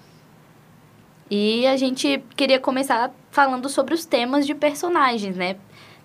E 1.30 1.66
a 1.66 1.76
gente 1.76 2.22
queria 2.36 2.60
começar 2.60 3.12
falando 3.30 3.68
sobre 3.68 3.94
os 3.94 4.04
temas 4.04 4.46
de 4.46 4.54
personagens, 4.54 5.36
né? 5.36 5.56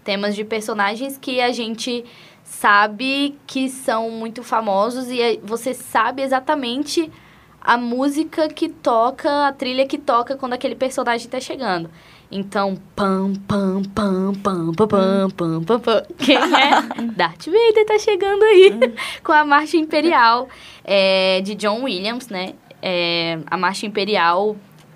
Temas 0.03 0.35
de 0.35 0.43
personagens 0.43 1.17
que 1.17 1.41
a 1.41 1.51
gente 1.51 2.05
sabe 2.47 3.37
que 3.45 3.69
são 3.69 4.09
muito 4.09 4.41
famosos 4.41 5.09
e 5.09 5.39
você 5.43 5.73
sabe 5.73 6.21
exatamente 6.21 7.11
a 7.59 7.77
música 7.77 8.47
que 8.47 8.69
toca, 8.69 9.47
a 9.47 9.51
trilha 9.51 9.85
que 9.85 9.97
toca 9.97 10.37
quando 10.37 10.53
aquele 10.53 10.73
personagem 10.73 11.27
tá 11.27 11.39
chegando. 11.39 11.89
Então, 12.31 12.77
pam, 12.95 13.33
pam, 13.47 13.83
pam, 13.93 14.33
pam, 14.41 14.71
pam, 14.73 14.87
pam, 14.87 15.29
pam, 15.29 15.63
pam, 15.63 15.79
pam. 15.79 16.03
Quem 16.17 16.37
é? 16.37 16.81
Darth 17.15 17.45
Vader 17.45 17.85
tá 17.85 17.99
chegando 17.99 18.43
aí 18.43 18.71
com 19.23 19.33
a 19.33 19.45
Marcha 19.45 19.77
Imperial 19.77 20.47
é, 20.83 21.41
de 21.41 21.53
John 21.55 21.83
Williams, 21.83 22.29
né? 22.29 22.53
É, 22.81 23.39
a 23.47 23.57
Marcha 23.57 23.85
Imperial 23.85 24.55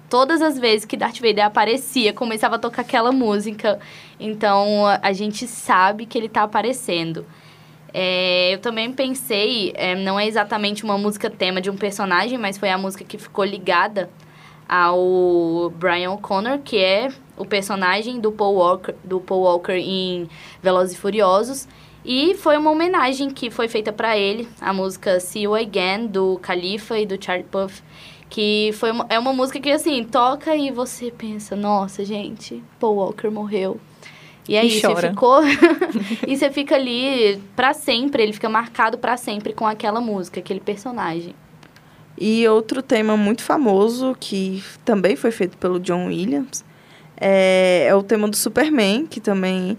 todas 0.10 0.42
as 0.42 0.60
vezes 0.60 0.84
que 0.84 0.98
Darth 0.98 1.20
Vader 1.20 1.46
aparecia, 1.46 2.12
começava 2.12 2.56
a 2.56 2.60
tocar 2.60 2.82
aquela 2.82 3.14
música. 3.14 3.80
Então, 4.20 4.86
a 5.02 5.14
gente 5.14 5.48
sabe 5.48 6.06
que 6.06 6.18
ele 6.18 6.28
tá 6.28 6.44
aparecendo. 6.44 7.26
É, 7.94 8.54
eu 8.54 8.60
também 8.60 8.92
pensei, 8.92 9.74
é, 9.76 9.96
não 9.96 10.20
é 10.20 10.28
exatamente 10.28 10.84
uma 10.84 10.98
música 10.98 11.30
tema 11.30 11.60
de 11.60 11.70
um 11.70 11.76
personagem, 11.76 12.38
mas 12.38 12.58
foi 12.58 12.70
a 12.70 12.78
música 12.78 13.04
que 13.04 13.18
ficou 13.18 13.44
ligada 13.44 14.10
ao 14.68 15.70
Brian 15.72 16.12
O'Connor, 16.12 16.60
que 16.60 16.78
é 16.78 17.10
o 17.38 17.46
personagem 17.46 18.20
do 18.22 18.32
Paul 18.32 18.56
Walker, 18.56 18.96
do 19.04 19.20
Paul 19.20 19.42
Walker 19.42 19.74
em 19.74 20.30
Velozes 20.64 20.96
e 20.96 20.98
Furiosos. 20.98 21.68
E 22.06 22.34
foi 22.36 22.58
uma 22.58 22.72
homenagem 22.72 23.30
que 23.30 23.52
foi 23.52 23.68
feita 23.68 23.92
para 23.92 24.18
ele, 24.18 24.48
a 24.60 24.74
música 24.74 25.20
See 25.20 25.44
You 25.44 25.56
Again, 25.56 26.08
do 26.08 26.40
Khalifa 26.42 26.98
e 26.98 27.06
do 27.06 27.24
Charlie 27.24 27.46
Puth. 27.46 27.84
Que 28.30 28.72
foi 28.74 28.92
uma, 28.92 29.06
é 29.10 29.20
uma 29.20 29.34
música 29.34 29.60
que, 29.60 29.70
assim, 29.70 30.04
toca 30.06 30.56
e 30.56 30.72
você 30.72 31.12
pensa, 31.12 31.54
nossa, 31.54 32.06
gente, 32.06 32.64
Paul 32.80 32.96
Walker 32.96 33.30
morreu. 33.30 33.78
E 34.48 34.58
aí, 34.58 34.68
e 34.68 34.82
você 34.82 34.96
ficou. 34.96 35.42
e 36.28 36.36
você 36.36 36.50
fica 36.52 36.76
ali 36.76 37.42
para 37.56 37.74
sempre, 37.74 38.24
ele 38.24 38.34
fica 38.34 38.50
marcado 38.50 38.98
para 38.98 39.18
sempre 39.18 39.54
com 39.54 39.66
aquela 39.66 40.02
música, 40.02 40.40
aquele 40.40 40.60
personagem. 40.60 41.36
E 42.18 42.48
outro 42.48 42.82
tema 42.82 43.18
muito 43.18 43.44
famoso, 43.44 44.16
que 44.20 44.64
também 44.86 45.16
foi 45.16 45.32
feito 45.32 45.58
pelo 45.58 45.80
John 45.80 46.08
Williams, 46.08 46.64
é, 47.20 47.86
é 47.88 47.96
o 47.96 48.04
tema 48.04 48.28
do 48.28 48.36
Superman, 48.36 49.06
que 49.06 49.20
também. 49.20 49.78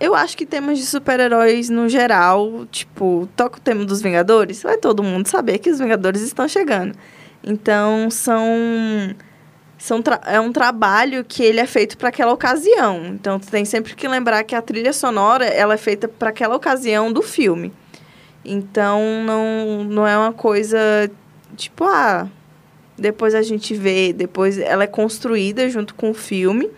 Eu 0.00 0.14
acho 0.14 0.36
que 0.36 0.46
temas 0.46 0.78
de 0.78 0.86
super-heróis 0.86 1.68
no 1.68 1.88
geral, 1.88 2.66
tipo, 2.70 3.28
toca 3.36 3.58
o 3.58 3.60
tema 3.60 3.84
dos 3.84 4.00
Vingadores, 4.00 4.62
vai 4.62 4.78
todo 4.78 5.02
mundo 5.02 5.26
saber 5.26 5.58
que 5.58 5.70
os 5.70 5.78
Vingadores 5.78 6.22
estão 6.22 6.48
chegando. 6.48 6.94
Então, 7.44 8.10
são 8.10 8.44
são 9.80 10.02
é 10.26 10.38
um 10.38 10.52
trabalho 10.52 11.24
que 11.24 11.42
ele 11.42 11.58
é 11.58 11.66
feito 11.66 11.96
para 11.96 12.10
aquela 12.10 12.34
ocasião. 12.34 13.06
Então, 13.06 13.40
tu 13.40 13.48
tem 13.48 13.64
sempre 13.64 13.94
que 13.94 14.06
lembrar 14.06 14.44
que 14.44 14.54
a 14.54 14.60
trilha 14.60 14.92
sonora 14.92 15.46
ela 15.46 15.72
é 15.72 15.78
feita 15.78 16.06
para 16.06 16.28
aquela 16.28 16.54
ocasião 16.54 17.10
do 17.10 17.22
filme. 17.22 17.72
Então, 18.44 19.00
não, 19.24 19.82
não 19.84 20.06
é 20.06 20.18
uma 20.18 20.34
coisa 20.34 20.78
tipo, 21.56 21.84
ah, 21.84 22.28
depois 22.96 23.34
a 23.34 23.40
gente 23.40 23.72
vê, 23.72 24.12
depois 24.12 24.58
ela 24.58 24.84
é 24.84 24.86
construída 24.86 25.68
junto 25.70 25.94
com 25.94 26.10
o 26.10 26.14
filme. 26.14 26.70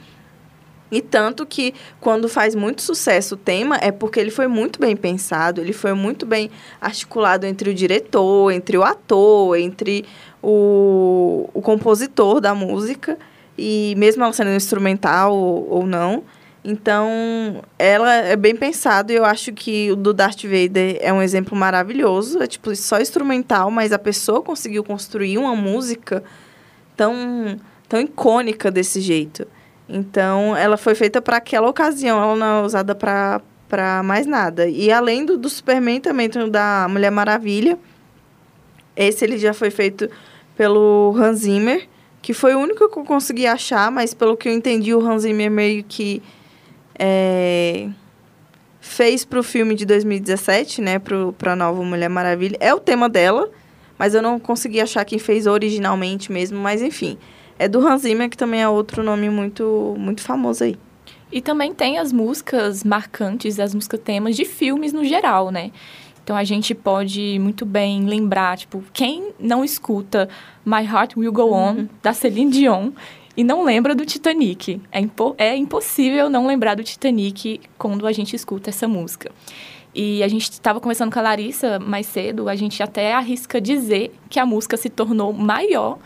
E 0.93 1.01
tanto 1.01 1.47
que 1.47 1.73
quando 1.99 2.29
faz 2.29 2.55
muito 2.55 2.83
sucesso 2.83 3.35
o 3.35 3.39
tema 3.39 3.79
é 3.81 3.91
porque 3.91 4.21
ele 4.21 4.31
foi 4.31 4.47
muito 4.47 4.79
bem 4.79 4.95
pensado, 4.95 5.63
ele 5.63 5.73
foi 5.73 5.95
muito 5.95 6.27
bem 6.27 6.51
articulado 6.79 7.47
entre 7.47 7.71
o 7.71 7.75
diretor, 7.75 8.53
entre 8.53 8.77
o 8.77 8.85
ator, 8.85 9.59
entre 9.59 10.05
o, 10.43 11.49
o 11.55 11.63
compositor 11.63 12.43
da 12.43 12.55
música, 12.55 13.19
e 13.57 13.95
mesmo 13.97 14.23
ela 14.23 14.35
sendo 14.35 14.51
instrumental 14.51 15.35
ou, 15.35 15.67
ou 15.71 15.87
não. 15.87 16.25
Então, 16.63 17.65
ela 17.79 18.15
é 18.15 18.37
bem 18.37 18.55
pensado 18.55 19.13
e 19.13 19.17
eu 19.17 19.25
acho 19.25 19.51
que 19.53 19.91
o 19.91 19.97
do 19.97 20.13
Darth 20.13 20.43
Vader 20.43 20.99
é 21.01 21.11
um 21.11 21.23
exemplo 21.23 21.57
maravilhoso. 21.57 22.41
É 22.41 22.47
tipo 22.47 22.75
só 22.77 23.01
instrumental, 23.01 23.71
mas 23.71 23.93
a 23.93 23.99
pessoa 23.99 24.43
conseguiu 24.43 24.85
construir 24.85 25.39
uma 25.39 25.57
música 25.57 26.23
tão, 26.97 27.59
tão 27.89 28.01
icônica 28.01 28.71
desse 28.71 29.01
jeito. 29.01 29.47
Então, 29.89 30.57
ela 30.57 30.77
foi 30.77 30.95
feita 30.95 31.21
para 31.21 31.37
aquela 31.37 31.69
ocasião, 31.69 32.23
ela 32.23 32.37
não 32.37 32.47
é 32.47 32.63
usada 32.63 32.95
para 32.95 34.03
mais 34.03 34.27
nada. 34.27 34.69
E 34.69 34.91
além 34.91 35.25
do, 35.25 35.37
do 35.37 35.49
Superman, 35.49 36.01
também 36.01 36.29
tem 36.29 36.43
o 36.43 36.51
da 36.51 36.87
Mulher 36.89 37.11
Maravilha. 37.11 37.79
Esse 38.97 39.25
ele 39.25 39.39
já 39.39 39.53
foi 39.53 39.71
feito 39.71 40.09
pelo 40.57 41.15
Hans 41.17 41.41
Zimmer, 41.41 41.89
que 42.21 42.33
foi 42.33 42.55
o 42.55 42.59
único 42.59 42.89
que 42.89 42.99
eu 42.99 43.05
consegui 43.05 43.47
achar, 43.47 43.91
mas 43.91 44.15
pelo 44.15 44.37
que 44.37 44.49
eu 44.49 44.53
entendi, 44.53 44.95
o 44.95 45.01
Hans 45.01 45.23
Zimmer 45.23 45.51
meio 45.51 45.83
que 45.83 46.23
é, 46.99 47.89
fez 48.81 49.25
para 49.25 49.41
o 49.41 49.43
filme 49.43 49.75
de 49.75 49.85
2017, 49.85 50.81
né, 50.81 50.99
para 50.99 51.53
a 51.53 51.57
nova 51.57 51.83
Mulher 51.83 52.09
Maravilha. 52.09 52.57
É 52.61 52.73
o 52.73 52.79
tema 52.79 53.09
dela, 53.09 53.51
mas 53.99 54.15
eu 54.15 54.23
não 54.23 54.39
consegui 54.39 54.81
achar 54.81 55.05
quem 55.05 55.19
fez 55.19 55.47
originalmente 55.47 56.31
mesmo, 56.31 56.59
mas 56.59 56.83
enfim. 56.83 57.19
É 57.59 57.69
do 57.69 57.87
Hans 57.87 58.03
Zimmer, 58.03 58.29
que 58.29 58.37
também 58.37 58.63
é 58.63 58.69
outro 58.69 59.03
nome 59.03 59.29
muito, 59.29 59.95
muito 59.99 60.23
famoso 60.23 60.65
aí. 60.65 60.77
E 61.31 61.41
também 61.41 61.73
tem 61.73 61.99
as 61.99 62.13
músicas 62.13 62.85
marcantes, 62.85 63.59
as 63.59 63.75
músicas 63.75 64.01
temas 64.01 64.37
de 64.37 64.45
filmes 64.45 64.93
no 64.93 65.05
geral, 65.05 65.51
né? 65.51 65.71
Então 66.23 66.37
a 66.37 66.45
gente 66.45 66.75
pode 66.75 67.39
muito 67.41 67.67
bem 67.67 68.05
lembrar, 68.05 68.57
tipo, 68.57 68.85
quem 68.93 69.33
não 69.41 69.65
escuta 69.65 70.29
My 70.65 70.85
Heart 70.85 71.17
Will 71.17 71.33
Go 71.33 71.53
On, 71.53 71.75
uhum. 71.75 71.89
da 72.03 72.13
Celine 72.13 72.51
Dion, 72.51 72.93
e 73.37 73.43
não 73.43 73.65
lembra 73.65 73.95
do 73.95 74.05
Titanic. 74.05 74.81
É, 74.93 75.01
impo 75.01 75.35
é 75.39 75.57
impossível 75.57 76.29
não 76.29 76.47
lembrar 76.47 76.77
do 76.77 76.85
Titanic 76.85 77.61
quando 77.79 78.07
a 78.07 78.13
gente 78.13 78.37
escuta 78.37 78.71
essa 78.71 78.87
música. 78.87 79.33
E 79.95 80.23
a 80.23 80.29
gente 80.29 80.51
estava 80.51 80.81
conversando 80.81 81.13
com 81.13 81.19
a 81.19 81.23
Larissa 81.23 81.79
mais 81.79 82.07
cedo, 82.07 82.49
a 82.49 82.55
gente 82.55 82.83
até 82.83 83.13
arrisca 83.13 83.61
dizer 83.61 84.13
que 84.31 84.39
a 84.39 84.47
música 84.47 84.77
se 84.77 84.89
tornou 84.89 85.33
maior 85.33 85.99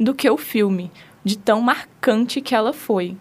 do 0.00 0.14
que 0.14 0.28
o 0.30 0.38
filme, 0.38 0.90
de 1.22 1.36
tão 1.36 1.60
marcante 1.60 2.40
que 2.40 2.54
ela 2.54 2.72
foi. 2.72 3.16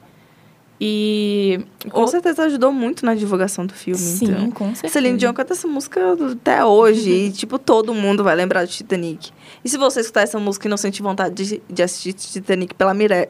E. 0.81 1.59
Com 1.91 2.03
o... 2.03 2.07
certeza 2.07 2.43
ajudou 2.43 2.71
muito 2.71 3.05
na 3.05 3.13
divulgação 3.13 3.65
do 3.65 3.73
filme. 3.73 3.99
Sim, 3.99 4.25
então. 4.31 4.51
com 4.51 4.65
certeza. 4.67 4.93
Celine 4.93 5.17
Dion 5.17 5.33
canta 5.33 5.51
essa 5.53 5.67
música 5.67 6.15
até 6.31 6.63
hoje. 6.63 7.11
e, 7.11 7.31
tipo, 7.31 7.59
todo 7.59 7.93
mundo 7.93 8.23
vai 8.23 8.33
lembrar 8.33 8.63
do 8.63 8.69
Titanic. 8.69 9.31
E 9.63 9.67
se 9.67 9.77
você 9.77 9.99
escutar 9.99 10.21
essa 10.21 10.39
música 10.39 10.67
e 10.67 10.69
não 10.69 10.77
sentir 10.77 11.01
vontade 11.01 11.35
de, 11.35 11.61
de 11.69 11.83
assistir 11.83 12.13
Titanic 12.13 12.73
pela, 12.75 12.93
mire... 12.93 13.27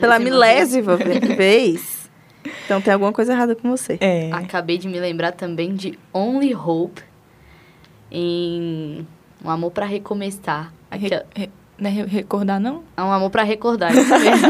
pela 0.00 0.18
milésima 0.18 0.96
vez, 0.96 2.10
então 2.64 2.80
tem 2.80 2.94
alguma 2.94 3.12
coisa 3.12 3.34
errada 3.34 3.54
com 3.54 3.68
você. 3.68 3.98
É. 4.00 4.30
Acabei 4.32 4.78
de 4.78 4.88
me 4.88 4.98
lembrar 4.98 5.32
também 5.32 5.74
de 5.74 5.98
Only 6.10 6.54
Hope 6.54 7.02
em 8.10 9.06
Um 9.44 9.50
amor 9.50 9.72
para 9.72 9.84
recomeçar. 9.84 10.72
Re, 10.90 11.06
Aquela- 11.06 11.26
re, 11.36 11.50
não 11.78 11.90
é 11.90 11.92
re- 11.92 12.06
recordar, 12.06 12.60
não? 12.60 12.82
É 12.96 13.02
um 13.02 13.12
amor 13.12 13.30
pra 13.30 13.42
recordar, 13.42 13.92
isso 13.96 14.08
mesmo. 14.18 14.48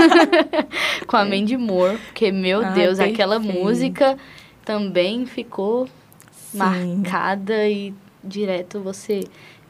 Com 1.06 1.16
a 1.16 1.24
Mandy 1.24 1.56
Moore, 1.56 1.98
porque, 1.98 2.30
meu 2.32 2.64
Ai, 2.64 2.72
Deus, 2.72 2.98
aquela 2.98 3.38
perfeito. 3.40 3.62
música 3.62 4.18
também 4.64 5.26
ficou 5.26 5.88
Sim. 6.30 6.58
marcada 6.58 7.68
e 7.68 7.92
direto 8.22 8.80
você 8.80 9.20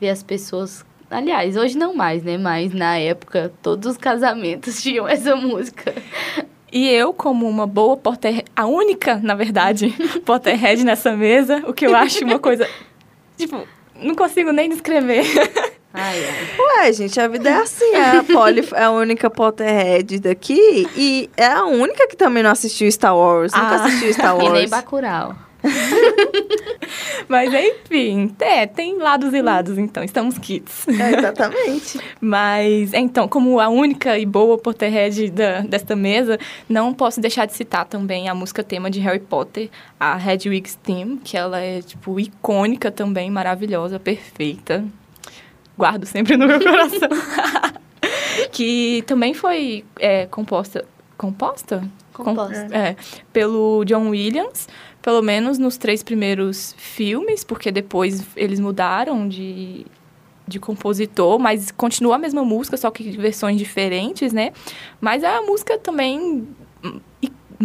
vê 0.01 0.09
as 0.09 0.23
pessoas. 0.23 0.85
Aliás, 1.11 1.57
hoje 1.57 1.77
não 1.77 1.95
mais, 1.95 2.23
né? 2.23 2.37
Mas 2.39 2.73
na 2.73 2.97
época, 2.99 3.53
todos 3.63 3.93
os 3.93 3.97
casamentos 3.97 4.81
tinham 4.83 5.07
essa 5.07 5.37
música. 5.37 5.95
E 6.73 6.89
eu, 6.89 7.13
como 7.13 7.49
uma 7.49 7.67
boa 7.69 7.97
Potterhead, 7.97 8.45
a 8.57 8.67
única, 8.67 9.17
na 9.23 9.35
verdade, 9.37 9.95
Potterhead 10.27 10.83
nessa 10.85 11.17
mesa, 11.17 11.63
o 11.69 11.73
que 11.73 11.87
eu 11.87 11.95
acho 11.95 12.25
uma 12.25 12.39
coisa. 12.41 12.69
Tipo, 13.39 13.63
não 14.03 14.15
consigo 14.17 14.51
nem 14.51 14.69
descrever. 14.69 15.25
Ai, 15.95 16.25
ai. 16.27 16.83
Ué, 16.87 16.93
gente, 16.93 17.21
a 17.21 17.29
vida 17.29 17.49
é 17.51 17.55
assim. 17.55 17.95
A 17.95 18.25
Polly 18.25 18.69
é 18.75 18.83
a 18.83 18.91
única 18.91 19.31
Potterhead 19.31 20.19
daqui 20.19 20.89
e 20.97 21.31
é 21.37 21.47
a 21.47 21.65
única 21.65 22.09
que 22.09 22.17
também 22.17 22.43
não 22.43 22.51
assistiu 22.51 22.91
Star 22.91 23.17
Wars. 23.17 23.53
Nunca 23.53 23.67
Ah. 23.67 23.85
assistiu 23.85 24.13
Star 24.13 24.35
E 24.35 24.39
nem 24.39 24.49
Wars. 24.51 24.71
Bacurau. 24.71 25.37
Mas 27.29 27.53
enfim, 27.55 28.35
é, 28.39 28.67
tem 28.67 28.99
lados 28.99 29.33
e 29.33 29.41
lados, 29.41 29.79
então, 29.79 30.05
estamos 30.05 30.37
kits. 30.37 30.87
É, 30.89 31.17
exatamente. 31.19 31.99
Mas, 32.21 32.93
então, 32.93 33.27
como 33.27 33.59
a 33.61 33.69
única 33.69 34.19
e 34.19 34.27
boa 34.27 34.59
Potterhead 34.59 35.31
da, 35.31 35.61
desta 35.61 35.97
mesa, 35.97 36.39
não 36.69 36.93
posso 36.93 37.21
deixar 37.21 37.47
de 37.47 37.55
citar 37.55 37.87
também 37.87 38.29
a 38.29 38.35
música 38.35 38.63
tema 38.63 38.91
de 38.91 39.01
Harry 39.01 39.21
Potter, 39.21 39.71
a 39.99 40.19
Hedwig's 40.19 40.75
Theme, 40.83 41.19
que 41.25 41.37
ela 41.37 41.59
é, 41.61 41.81
tipo, 41.81 42.21
icônica 42.21 42.91
também, 42.91 43.31
maravilhosa, 43.31 43.99
perfeita. 43.99 44.85
Guardo 45.77 46.07
sempre 46.07 46.37
no 46.37 46.47
meu 46.47 46.61
coração. 46.61 47.09
que 48.53 49.03
também 49.07 49.35
foi 49.35 49.85
é, 49.99 50.27
composta... 50.27 50.85
Composta? 51.17 51.89
Composta. 52.13 52.69
É, 52.73 52.97
pelo 53.33 53.85
John 53.85 54.09
Williams, 54.09 54.69
pelo 55.03 55.21
menos 55.21 55.59
nos 55.59 55.77
três 55.77 56.03
primeiros 56.03 56.75
filmes, 56.79 57.45
porque 57.45 57.71
depois 57.71 58.25
eles 58.37 58.59
mudaram 58.59 59.29
de, 59.29 59.85
de 60.47 60.59
compositor, 60.59 61.39
mas 61.39 61.71
continua 61.71 62.17
a 62.17 62.19
mesma 62.19 62.45
música, 62.45 62.77
só 62.77 62.91
que 62.91 63.11
versões 63.13 63.59
diferentes, 63.59 64.33
né? 64.33 64.53
Mas 65.01 65.23
é 65.23 65.37
a 65.37 65.43
música 65.43 65.79
também 65.79 66.49
hum, 66.83 67.01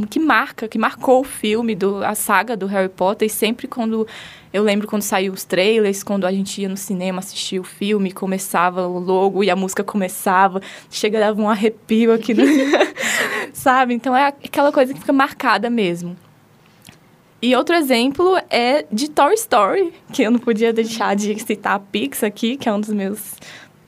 que 0.10 0.20
marca, 0.20 0.68
que 0.68 0.78
marcou 0.78 1.22
o 1.22 1.24
filme, 1.24 1.76
do, 1.76 2.04
a 2.04 2.16
saga 2.16 2.56
do 2.56 2.66
Harry 2.66 2.90
Potter, 2.90 3.28
e 3.28 3.30
sempre 3.30 3.68
quando 3.68 4.08
eu 4.52 4.64
lembro 4.64 4.88
quando 4.88 5.02
saiu 5.02 5.34
os 5.34 5.44
trailers, 5.44 6.04
quando 6.04 6.26
a 6.26 6.32
gente 6.32 6.62
ia 6.62 6.70
no 6.70 6.78
cinema 6.78 7.20
assistir 7.20 7.60
o 7.60 7.64
filme, 7.64 8.12
começava 8.12 8.88
o 8.88 9.00
logo 9.00 9.44
e 9.44 9.50
a 9.50 9.56
música 9.56 9.84
começava, 9.84 10.62
chega 10.90 11.20
dava 11.20 11.42
um 11.42 11.50
arrepio 11.50 12.14
aqui, 12.14 12.34
no... 12.34 12.44
sabe? 13.54 13.94
Então 13.94 14.16
é 14.16 14.28
aquela 14.28 14.72
coisa 14.72 14.94
que 14.94 15.00
fica 15.00 15.14
marcada 15.14 15.70
mesmo. 15.70 16.16
E 17.42 17.56
outro 17.56 17.76
exemplo 17.76 18.38
é 18.50 18.86
de 18.92 19.10
Toy 19.10 19.34
Story, 19.36 19.94
que 20.12 20.24
eu 20.24 20.32
não 20.32 20.40
podia 20.40 20.74
deixar 20.74 21.16
de 21.16 21.40
citar 21.40 21.76
a 21.76 21.80
Pixar 21.80 22.28
aqui, 22.28 22.58
que 22.58 22.68
é 22.68 22.74
um 22.74 22.82
dos 22.82 22.90
meus 22.90 23.36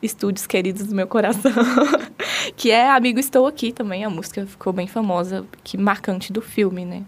estúdios 0.02 0.47
queridos 0.47 0.88
do 0.88 0.95
meu 0.95 1.06
coração, 1.06 1.52
que 2.56 2.71
é 2.71 2.89
Amigo 2.89 3.19
Estou 3.19 3.45
Aqui 3.45 3.71
também, 3.71 4.06
a 4.06 4.10
música 4.10 4.45
ficou 4.47 4.71
bem 4.71 4.88
famosa, 4.88 5.45
que 5.63 5.78
marcante 5.78 6.32
do 6.32 6.41
filme, 6.41 6.86
né? 6.86 7.04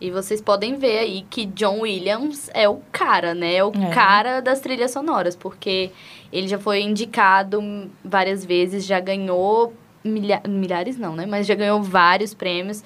E 0.00 0.10
vocês 0.10 0.40
podem 0.42 0.76
ver 0.76 0.98
aí 0.98 1.24
que 1.30 1.46
John 1.46 1.80
Williams 1.80 2.50
é 2.52 2.68
o 2.68 2.80
cara, 2.92 3.34
né? 3.34 3.54
É 3.54 3.64
o 3.64 3.72
É. 3.74 3.90
cara 3.90 4.40
das 4.40 4.60
trilhas 4.60 4.90
sonoras, 4.90 5.34
porque 5.34 5.90
ele 6.32 6.46
já 6.48 6.58
foi 6.58 6.80
indicado 6.82 7.62
várias 8.04 8.44
vezes, 8.44 8.84
já 8.84 9.00
ganhou 9.00 9.72
milha 10.04 10.40
milhares 10.46 10.98
não, 10.98 11.16
né? 11.16 11.24
Mas 11.26 11.46
já 11.46 11.54
ganhou 11.54 11.82
vários 11.82 12.34
prêmios 12.34 12.84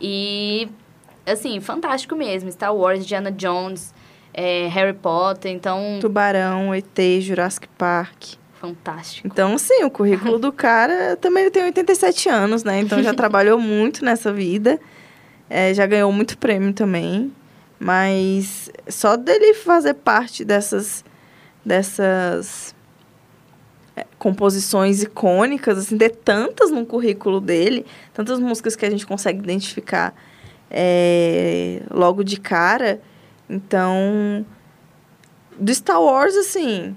e 0.00 0.68
assim, 1.26 1.60
fantástico 1.60 2.14
mesmo. 2.14 2.50
Star 2.50 2.74
Wars, 2.74 3.00
Indiana 3.00 3.30
Jones, 3.32 3.92
é, 4.32 4.68
Harry 4.68 4.92
Potter, 4.94 5.50
então 5.50 5.98
Tubarão, 6.00 6.72
ET, 6.74 6.98
Jurassic 7.20 7.66
Park. 7.76 8.34
fantástico. 8.54 9.26
Então, 9.26 9.58
sim, 9.58 9.82
o 9.82 9.90
currículo 9.90 10.38
do 10.38 10.52
cara 10.52 11.16
também 11.16 11.50
tem 11.50 11.64
87 11.64 12.28
anos, 12.28 12.62
né? 12.62 12.78
Então 12.78 13.02
já 13.02 13.12
trabalhou 13.14 13.58
muito 13.58 14.04
nessa 14.04 14.32
vida. 14.32 14.78
É, 15.54 15.74
já 15.74 15.84
ganhou 15.84 16.10
muito 16.10 16.38
prêmio 16.38 16.72
também. 16.72 17.30
Mas 17.78 18.70
só 18.88 19.16
dele 19.16 19.52
fazer 19.52 19.94
parte 19.94 20.46
dessas, 20.46 21.04
dessas 21.62 22.74
é, 23.94 24.06
composições 24.18 25.02
icônicas, 25.02 25.76
assim, 25.76 25.98
ter 25.98 26.10
tantas 26.10 26.70
no 26.70 26.86
currículo 26.86 27.38
dele, 27.38 27.84
tantas 28.14 28.38
músicas 28.38 28.74
que 28.74 28.86
a 28.86 28.90
gente 28.90 29.06
consegue 29.06 29.40
identificar 29.40 30.14
é, 30.70 31.82
logo 31.90 32.24
de 32.24 32.40
cara. 32.40 33.02
Então, 33.50 34.46
do 35.58 35.74
Star 35.74 36.00
Wars, 36.00 36.34
assim, 36.34 36.96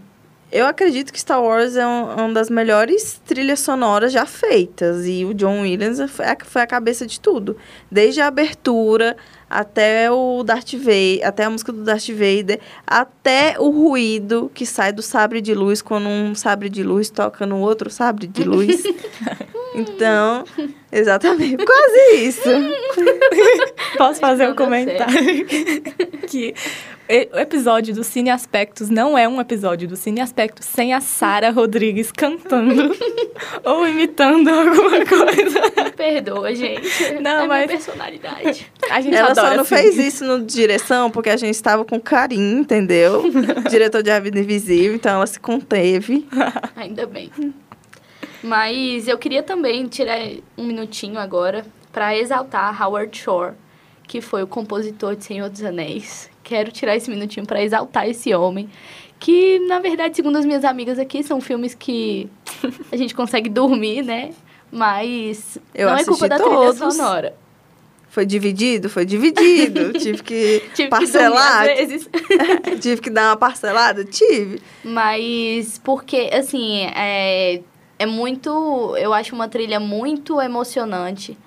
eu 0.51 0.65
acredito 0.65 1.11
que 1.11 1.19
Star 1.19 1.41
Wars 1.43 1.75
é 1.75 1.85
um- 1.85 2.15
uma 2.15 2.33
das 2.33 2.49
melhores 2.49 3.21
trilhas 3.25 3.59
sonoras 3.59 4.11
já 4.13 4.25
feitas. 4.25 5.05
E 5.05 5.25
o 5.25 5.33
John 5.33 5.61
Williams 5.61 5.99
foi 6.11 6.25
a, 6.25 6.37
foi 6.45 6.61
a 6.61 6.67
cabeça 6.67 7.05
de 7.05 7.19
tudo. 7.19 7.57
Desde 7.91 8.21
a 8.21 8.27
abertura 8.27 9.17
até 9.49 10.09
o 10.11 10.43
Darth 10.43 10.73
Vader, 10.73 11.19
até 11.27 11.43
a 11.43 11.49
música 11.49 11.71
do 11.71 11.83
Darth 11.83 12.07
Vader, 12.09 12.59
até 12.85 13.55
o 13.59 13.69
ruído 13.69 14.49
que 14.53 14.65
sai 14.65 14.91
do 14.91 15.01
sabre 15.01 15.39
de 15.41 15.53
luz 15.53 15.81
quando 15.81 16.07
um 16.07 16.33
sabre 16.35 16.67
de 16.69 16.83
luz 16.83 17.09
toca 17.09 17.45
no 17.45 17.59
outro 17.59 17.89
sabre 17.89 18.25
de 18.27 18.43
luz. 18.43 18.83
então, 19.75 20.43
exatamente, 20.91 21.63
quase 21.63 22.15
isso. 22.25 22.49
Posso 23.97 24.19
fazer 24.19 24.49
um 24.49 24.55
comentário? 24.55 25.45
que 26.27 26.53
o 27.33 27.37
episódio 27.39 27.93
do 27.93 28.03
Cine 28.03 28.29
Aspectos 28.31 28.89
não 28.89 29.17
é 29.17 29.27
um 29.27 29.39
episódio 29.39 29.87
do 29.87 29.95
Cine 29.95 30.21
Aspectos 30.21 30.65
sem 30.65 30.93
a 30.93 30.99
Sara 31.01 31.51
Rodrigues 31.51 32.11
cantando 32.11 32.95
ou 33.63 33.87
imitando 33.87 34.47
alguma 34.49 35.05
coisa. 35.05 35.91
Perdoa, 35.95 36.53
gente. 36.55 37.13
Não, 37.21 37.43
é 37.43 37.47
mas- 37.47 37.65
minha 37.65 37.67
personalidade. 37.67 38.71
A 38.89 39.01
gente 39.01 39.15
Ela 39.15 39.31
adora 39.31 39.49
só 39.49 39.55
não 39.55 39.61
assim. 39.63 39.75
fez 39.75 39.97
isso 39.99 40.25
no 40.25 40.43
direção 40.43 41.11
porque 41.11 41.29
a 41.29 41.37
gente 41.37 41.53
estava 41.55 41.85
com 41.85 41.99
carinho, 41.99 42.59
entendeu? 42.59 43.23
Diretor 43.69 44.01
de 44.01 44.09
A 44.11 44.19
Vida 44.19 44.39
Invisível, 44.39 44.95
então 44.95 45.15
ela 45.15 45.27
se 45.27 45.39
conteve. 45.39 46.27
Ainda 46.75 47.05
bem. 47.05 47.29
Mas 48.43 49.07
eu 49.07 49.17
queria 49.17 49.41
também 49.43 49.87
tirar 49.87 50.19
um 50.57 50.65
minutinho 50.65 51.19
agora 51.19 51.65
para 51.91 52.15
exaltar 52.17 52.79
Howard 52.81 53.17
Shore, 53.17 53.53
que 54.07 54.21
foi 54.21 54.43
o 54.43 54.47
compositor 54.47 55.15
de 55.15 55.23
Senhor 55.25 55.49
dos 55.49 55.63
Anéis. 55.63 56.29
Quero 56.45 56.71
tirar 56.71 56.95
esse 56.95 57.09
minutinho 57.09 57.45
para 57.45 57.61
exaltar 57.61 58.07
esse 58.07 58.33
homem, 58.33 58.69
que 59.19 59.57
na 59.67 59.79
verdade, 59.79 60.15
segundo 60.15 60.37
as 60.37 60.45
minhas 60.45 60.63
amigas 60.63 60.97
aqui, 60.99 61.23
são 61.23 61.41
filmes 61.41 61.73
que 61.73 62.29
a 62.91 62.95
gente 62.95 63.13
consegue 63.15 63.49
dormir, 63.49 64.03
né? 64.03 64.29
Mas 64.71 65.57
Eu 65.73 65.89
não 65.89 65.97
é 65.97 66.03
culpa 66.05 66.29
da 66.29 66.37
todos. 66.37 66.75
trilha 66.77 66.91
sonora. 66.91 67.35
Foi 68.09 68.25
dividido? 68.25 68.89
Foi 68.89 69.05
dividido. 69.05 69.91
tive 69.99 70.21
que 70.23 70.63
Tive 70.75 70.89
parcelar. 70.89 71.67
que 71.67 71.73
vezes. 71.75 72.09
tive 72.79 73.01
que 73.01 73.09
dar 73.09 73.29
uma 73.31 73.37
parcelada? 73.37 74.05
Tive. 74.05 74.61
Mas 74.83 75.79
porque, 75.83 76.29
assim, 76.31 76.83
é, 76.95 77.61
é 77.99 78.05
muito. 78.05 78.95
Eu 78.97 79.13
acho 79.13 79.33
uma 79.35 79.47
trilha 79.49 79.79
muito 79.79 80.39
emocionante. 80.39 81.37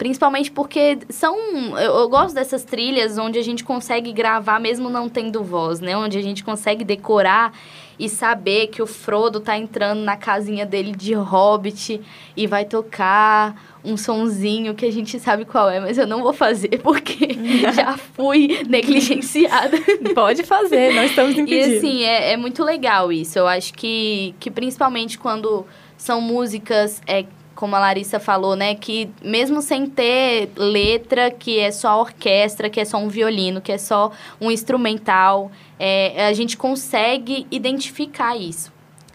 Principalmente 0.00 0.50
porque 0.50 0.96
são. 1.10 1.36
Eu, 1.78 1.98
eu 1.98 2.08
gosto 2.08 2.34
dessas 2.34 2.64
trilhas 2.64 3.18
onde 3.18 3.38
a 3.38 3.42
gente 3.42 3.62
consegue 3.62 4.14
gravar 4.14 4.58
mesmo 4.58 4.88
não 4.88 5.10
tendo 5.10 5.44
voz, 5.44 5.78
né? 5.78 5.94
Onde 5.94 6.16
a 6.16 6.22
gente 6.22 6.42
consegue 6.42 6.84
decorar 6.84 7.52
e 7.98 8.08
saber 8.08 8.68
que 8.68 8.80
o 8.80 8.86
Frodo 8.86 9.40
tá 9.40 9.58
entrando 9.58 10.00
na 10.00 10.16
casinha 10.16 10.64
dele 10.64 10.92
de 10.92 11.12
hobbit 11.12 12.00
e 12.34 12.46
vai 12.46 12.64
tocar 12.64 13.76
um 13.84 13.94
sonzinho 13.94 14.74
que 14.74 14.86
a 14.86 14.90
gente 14.90 15.20
sabe 15.20 15.44
qual 15.44 15.68
é, 15.68 15.78
mas 15.80 15.98
eu 15.98 16.06
não 16.06 16.22
vou 16.22 16.32
fazer 16.32 16.80
porque 16.82 17.36
já 17.74 17.98
fui 17.98 18.62
negligenciada. 18.66 19.76
Pode 20.14 20.44
fazer, 20.44 20.94
não 20.94 21.04
estamos 21.04 21.36
E 21.36 21.40
impedindo. 21.42 21.76
assim, 21.76 22.04
é, 22.04 22.32
é 22.32 22.36
muito 22.38 22.64
legal 22.64 23.12
isso. 23.12 23.38
Eu 23.38 23.46
acho 23.46 23.74
que, 23.74 24.34
que 24.40 24.50
principalmente 24.50 25.18
quando 25.18 25.66
são 25.98 26.22
músicas, 26.22 27.02
é, 27.06 27.26
como 27.54 27.76
a 27.76 27.78
Larissa 27.78 28.18
falou, 28.18 28.56
né? 28.56 28.74
Que 28.74 29.10
mesmo 29.22 29.60
sem 29.60 29.86
ter 29.86 30.50
letra, 30.56 31.30
que 31.30 31.58
é 31.58 31.70
só 31.70 32.00
orquestra, 32.00 32.70
que 32.70 32.80
é 32.80 32.84
só 32.84 32.98
um 32.98 33.08
violino, 33.08 33.60
que 33.60 33.72
é 33.72 33.78
só 33.78 34.12
um 34.40 34.50
instrumental, 34.50 35.50
é, 35.78 36.26
a 36.26 36.32
gente 36.32 36.56
consegue 36.56 37.46
identificar 37.50 38.36
isso. 38.36 38.72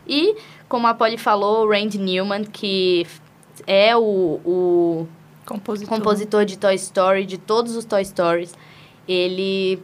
E, 0.08 0.36
como 0.68 0.88
a 0.88 0.94
Polly 0.94 1.18
falou, 1.18 1.66
o 1.66 1.70
Randy 1.70 1.98
Newman, 1.98 2.44
que 2.44 3.08
é 3.66 3.96
o, 3.96 4.40
o 4.46 5.08
Compositor. 5.46 5.98
compositor 5.98 6.46
de 6.46 6.58
Toy 6.58 6.76
Story, 6.76 7.26
de 7.26 7.38
todos 7.38 7.76
os 7.76 7.86
Toy 7.86 8.04
Stories, 8.04 8.54
ele 9.08 9.80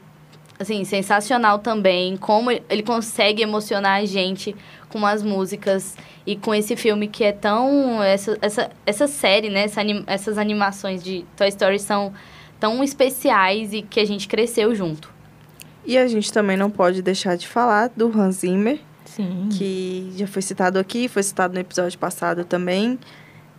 assim, 0.61 0.83
sensacional 0.83 1.59
também. 1.59 2.17
Como 2.17 2.51
ele 2.51 2.83
consegue 2.83 3.41
emocionar 3.41 4.01
a 4.01 4.05
gente 4.05 4.55
com 4.89 5.05
as 5.05 5.23
músicas 5.23 5.95
e 6.25 6.35
com 6.35 6.53
esse 6.53 6.75
filme 6.75 7.07
que 7.07 7.23
é 7.23 7.31
tão. 7.31 8.01
Essa, 8.03 8.37
essa, 8.41 8.71
essa 8.85 9.07
série, 9.07 9.49
né? 9.49 9.63
Essa 9.63 9.81
anim, 9.81 10.03
essas 10.07 10.37
animações 10.37 11.03
de 11.03 11.25
Toy 11.35 11.47
Story 11.47 11.79
são 11.79 12.13
tão 12.59 12.83
especiais 12.83 13.73
e 13.73 13.81
que 13.81 13.99
a 13.99 14.05
gente 14.05 14.27
cresceu 14.27 14.73
junto. 14.75 15.11
E 15.83 15.97
a 15.97 16.07
gente 16.07 16.31
também 16.31 16.55
não 16.55 16.69
pode 16.69 17.01
deixar 17.01 17.35
de 17.35 17.47
falar 17.47 17.89
do 17.95 18.07
Hans 18.07 18.37
Zimmer, 18.37 18.79
Sim. 19.03 19.49
que 19.51 20.13
já 20.15 20.27
foi 20.27 20.43
citado 20.43 20.77
aqui, 20.77 21.07
foi 21.07 21.23
citado 21.23 21.55
no 21.55 21.59
episódio 21.59 21.97
passado 21.97 22.45
também. 22.45 22.99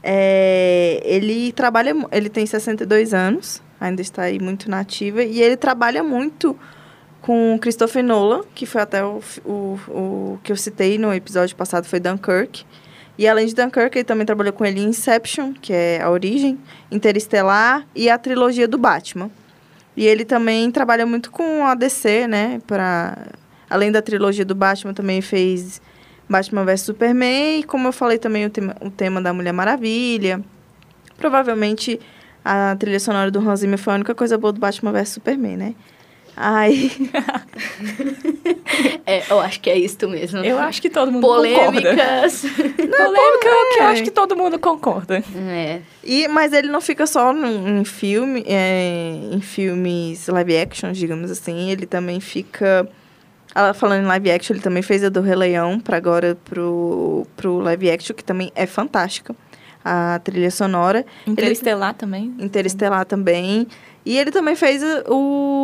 É, 0.02 1.00
ele 1.04 1.52
trabalha, 1.52 1.94
ele 2.12 2.28
tem 2.28 2.46
62 2.46 3.12
anos, 3.12 3.60
ainda 3.80 4.00
está 4.00 4.22
aí 4.22 4.38
muito 4.38 4.70
nativa, 4.70 5.22
e 5.22 5.40
ele 5.42 5.56
trabalha 5.56 6.02
muito 6.02 6.56
com 7.22 7.56
Christopher 7.58 8.02
Nolan, 8.02 8.42
que 8.52 8.66
foi 8.66 8.82
até 8.82 9.02
o, 9.04 9.20
o, 9.44 9.78
o 9.88 10.40
que 10.42 10.50
eu 10.50 10.56
citei 10.56 10.98
no 10.98 11.14
episódio 11.14 11.56
passado, 11.56 11.86
foi 11.86 12.00
Dunkirk. 12.00 12.66
E 13.16 13.28
além 13.28 13.46
de 13.46 13.54
Dunkirk, 13.54 13.96
ele 13.96 14.04
também 14.04 14.26
trabalhou 14.26 14.52
com 14.52 14.64
ele 14.64 14.80
em 14.80 14.88
Inception, 14.88 15.52
que 15.52 15.72
é 15.72 16.02
a 16.02 16.10
origem, 16.10 16.58
Interestelar 16.90 17.86
e 17.94 18.10
a 18.10 18.18
trilogia 18.18 18.66
do 18.66 18.76
Batman. 18.76 19.30
E 19.96 20.04
ele 20.04 20.24
também 20.24 20.70
trabalha 20.70 21.06
muito 21.06 21.30
com 21.30 21.64
a 21.64 21.74
DC, 21.74 22.26
né? 22.26 22.60
Pra, 22.66 23.16
além 23.70 23.92
da 23.92 24.02
trilogia 24.02 24.44
do 24.44 24.54
Batman, 24.54 24.92
também 24.92 25.20
fez 25.20 25.80
Batman 26.28 26.64
vs 26.64 26.80
Superman. 26.80 27.60
E 27.60 27.62
como 27.62 27.86
eu 27.86 27.92
falei 27.92 28.18
também, 28.18 28.46
o 28.46 28.50
tema, 28.50 28.74
o 28.80 28.90
tema 28.90 29.20
da 29.20 29.32
Mulher 29.32 29.52
Maravilha. 29.52 30.42
Provavelmente 31.18 32.00
a 32.44 32.74
trilha 32.76 32.98
sonora 32.98 33.30
do 33.30 33.38
Hans 33.38 33.60
Zimmer 33.60 33.78
foi 33.78 33.92
a 33.92 33.96
única 33.96 34.14
coisa 34.14 34.36
boa 34.36 34.52
do 34.52 34.58
Batman 34.58 34.90
vs 34.90 35.10
Superman, 35.10 35.56
né? 35.56 35.74
Aí, 36.44 36.90
É, 39.06 39.22
eu 39.30 39.40
acho 39.40 39.60
que 39.60 39.70
é 39.70 39.76
isso 39.76 40.08
mesmo. 40.08 40.40
Eu 40.44 40.58
acho 40.58 40.80
que 40.80 40.88
todo 40.88 41.10
mundo 41.12 41.22
concorda. 41.22 41.54
Polêmicas. 41.70 42.42
Polêmica 42.42 43.48
que 43.72 43.78
eu 43.80 43.84
acho 43.86 44.02
que 44.02 44.10
todo 44.10 44.36
mundo 44.36 44.58
concorda. 44.58 45.22
é. 45.36 45.80
E, 46.02 46.26
mas 46.28 46.52
ele 46.52 46.68
não 46.68 46.80
fica 46.80 47.06
só 47.06 47.32
num- 47.32 47.80
em 47.80 47.84
filme, 47.84 48.44
é, 48.46 49.14
em 49.30 49.40
filmes 49.40 50.26
live 50.28 50.56
action, 50.56 50.92
digamos 50.92 51.30
assim. 51.30 51.70
Ele 51.70 51.86
também 51.86 52.20
fica. 52.20 52.88
ah, 53.54 53.74
Falando 53.74 54.04
em 54.04 54.06
live 54.06 54.30
action, 54.30 54.54
ele 54.54 54.62
também 54.62 54.82
fez 54.82 55.04
a 55.04 55.08
do 55.08 55.20
Rei 55.20 55.34
Leão 55.36 55.78
para 55.78 55.96
agora 55.96 56.36
pro, 56.44 57.26
pro 57.36 57.58
live 57.58 57.90
action, 57.90 58.14
que 58.16 58.24
também 58.24 58.50
é 58.54 58.66
fantástica. 58.66 59.34
A 59.84 60.20
trilha 60.22 60.50
sonora. 60.50 61.04
Interestelar 61.26 61.94
também. 61.94 62.34
Interestelar 62.38 63.04
também. 63.04 63.66
E 64.04 64.18
ele 64.18 64.30
também 64.32 64.56
fez 64.56 64.82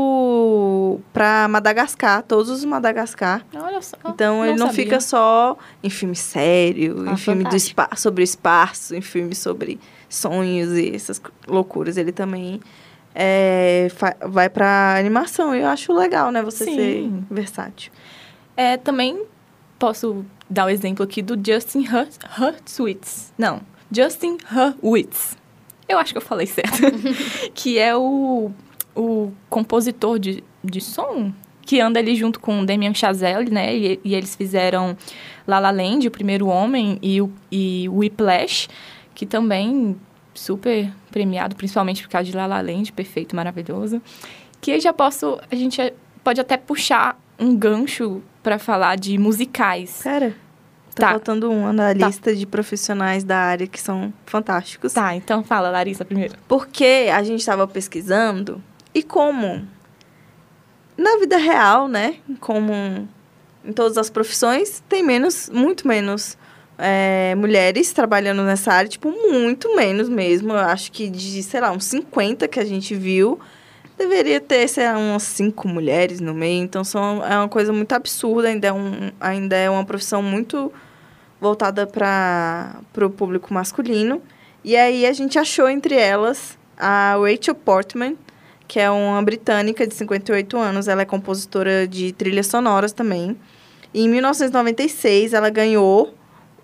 o. 0.02 1.00
pra 1.12 1.48
Madagascar, 1.48 2.22
todos 2.22 2.48
os 2.50 2.64
Madagascar. 2.64 3.44
Olha 3.54 3.80
só. 3.82 3.96
Então 4.06 4.44
ele 4.44 4.56
não 4.58 4.66
sabia. 4.68 4.84
fica 4.84 5.00
só 5.00 5.56
em 5.82 5.90
filme 5.90 6.14
sério, 6.16 7.04
Ah, 7.06 7.12
em 7.12 7.16
filme 7.16 7.42
do 7.44 7.50
fantástico. 7.50 7.80
espa 7.80 7.96
sobre 7.96 8.22
o 8.22 8.24
espaço, 8.24 8.94
em 8.94 9.00
filme 9.00 9.34
sobre 9.34 9.78
sonhos 10.08 10.72
e 10.76 10.94
essas 10.94 11.20
loucuras. 11.46 11.96
Ele 11.96 12.12
também 12.12 12.60
é, 13.14 13.88
vai 14.28 14.48
pra 14.48 14.96
animação. 14.98 15.54
Eu 15.54 15.66
acho 15.66 15.92
legal, 15.92 16.30
né? 16.30 16.42
Você 16.42 16.64
Sim. 16.64 16.76
ser 16.76 17.10
versátil. 17.34 17.92
É, 18.56 18.76
também 18.76 19.22
posso 19.78 20.24
dar 20.48 20.66
o 20.66 20.68
exemplo 20.68 21.04
aqui 21.04 21.22
do 21.22 21.34
Justin 21.34 21.86
Hurt- 21.86 22.18
Hurwitz. 22.38 23.32
Não, 23.36 23.60
Justin 23.90 24.38
Hurwitz. 24.50 25.36
Eu 25.88 25.98
acho 25.98 26.12
que 26.12 26.18
eu 26.18 26.22
falei 26.22 26.46
certo. 26.46 26.82
que 27.54 27.78
é 27.78 27.96
o, 27.96 28.50
o 28.94 29.32
compositor 29.48 30.18
de, 30.18 30.44
de 30.62 30.80
som 30.80 31.32
que 31.68 31.82
anda 31.82 32.00
ali 32.00 32.16
junto 32.16 32.40
com 32.40 32.62
o 32.62 32.66
Damien 32.66 32.94
Chazelle, 32.94 33.50
né? 33.50 33.76
E, 33.76 34.00
e 34.02 34.14
eles 34.14 34.34
fizeram 34.34 34.96
La 35.46 35.58
La 35.58 35.70
Land, 35.70 36.08
O 36.08 36.10
Primeiro 36.10 36.46
Homem, 36.46 36.98
e 37.02 37.20
o 37.20 37.30
e 37.52 37.86
Whiplash, 37.90 38.70
que 39.14 39.26
também 39.26 39.94
super 40.32 40.90
premiado, 41.10 41.54
principalmente 41.54 42.02
por 42.02 42.08
causa 42.08 42.30
de 42.30 42.34
La 42.34 42.46
La 42.46 42.62
Land, 42.62 42.90
perfeito, 42.92 43.36
maravilhoso. 43.36 44.00
Que 44.62 44.70
eu 44.70 44.80
já 44.80 44.94
posso, 44.94 45.38
a 45.50 45.54
gente 45.54 45.92
pode 46.24 46.40
até 46.40 46.56
puxar 46.56 47.20
um 47.38 47.54
gancho 47.54 48.22
para 48.42 48.58
falar 48.58 48.96
de 48.96 49.18
musicais. 49.18 50.00
Cara, 50.02 50.34
tá, 51.00 51.06
Tá. 51.06 51.10
faltando 51.12 51.50
um 51.50 51.72
na 51.72 51.92
lista 51.92 52.34
de 52.34 52.46
profissionais 52.46 53.24
da 53.24 53.38
área 53.38 53.66
que 53.66 53.80
são 53.80 54.12
fantásticos. 54.26 54.92
Tá, 54.92 55.14
então 55.14 55.42
fala, 55.42 55.70
Larissa, 55.70 56.04
primeiro. 56.04 56.34
Porque 56.46 57.08
a 57.12 57.22
gente 57.22 57.40
estava 57.40 57.66
pesquisando 57.66 58.62
e 58.94 59.02
como 59.02 59.66
na 60.96 61.16
vida 61.18 61.36
real, 61.36 61.88
né? 61.88 62.16
Como 62.40 62.72
em 63.64 63.72
todas 63.72 63.96
as 63.98 64.10
profissões, 64.10 64.82
tem 64.88 65.02
menos, 65.02 65.48
muito 65.52 65.86
menos 65.86 66.36
é, 66.78 67.34
mulheres 67.36 67.92
trabalhando 67.92 68.42
nessa 68.42 68.72
área, 68.72 68.88
tipo, 68.88 69.10
muito 69.10 69.74
menos 69.76 70.08
mesmo. 70.08 70.52
Eu 70.52 70.58
acho 70.58 70.90
que 70.92 71.08
de, 71.08 71.42
sei 71.42 71.60
lá, 71.60 71.70
uns 71.72 71.84
50 71.84 72.48
que 72.48 72.58
a 72.58 72.64
gente 72.64 72.94
viu, 72.94 73.38
deveria 73.98 74.40
ter, 74.40 74.68
sei 74.68 74.86
lá, 74.86 74.96
umas 74.96 75.24
cinco 75.24 75.68
mulheres 75.68 76.20
no 76.20 76.32
meio. 76.32 76.62
Então, 76.62 76.82
são, 76.84 77.24
é 77.24 77.36
uma 77.36 77.48
coisa 77.48 77.72
muito 77.72 77.92
absurda, 77.92 78.48
ainda 78.48 78.68
é, 78.68 78.72
um, 78.72 79.10
ainda 79.20 79.56
é 79.56 79.68
uma 79.68 79.84
profissão 79.84 80.22
muito 80.22 80.72
voltada 81.40 81.86
para 81.86 82.80
o 82.96 83.10
público 83.10 83.52
masculino. 83.52 84.22
E 84.64 84.76
aí 84.76 85.06
a 85.06 85.12
gente 85.12 85.38
achou 85.38 85.68
entre 85.68 85.94
elas 85.94 86.58
a 86.76 87.16
Rachel 87.16 87.54
Portman, 87.54 88.16
que 88.66 88.78
é 88.78 88.90
uma 88.90 89.22
britânica 89.22 89.86
de 89.86 89.94
58 89.94 90.56
anos. 90.58 90.88
Ela 90.88 91.02
é 91.02 91.04
compositora 91.04 91.86
de 91.86 92.12
trilhas 92.12 92.46
sonoras 92.46 92.92
também. 92.92 93.36
E 93.94 94.04
em 94.04 94.08
1996, 94.08 95.32
ela 95.32 95.48
ganhou 95.48 96.14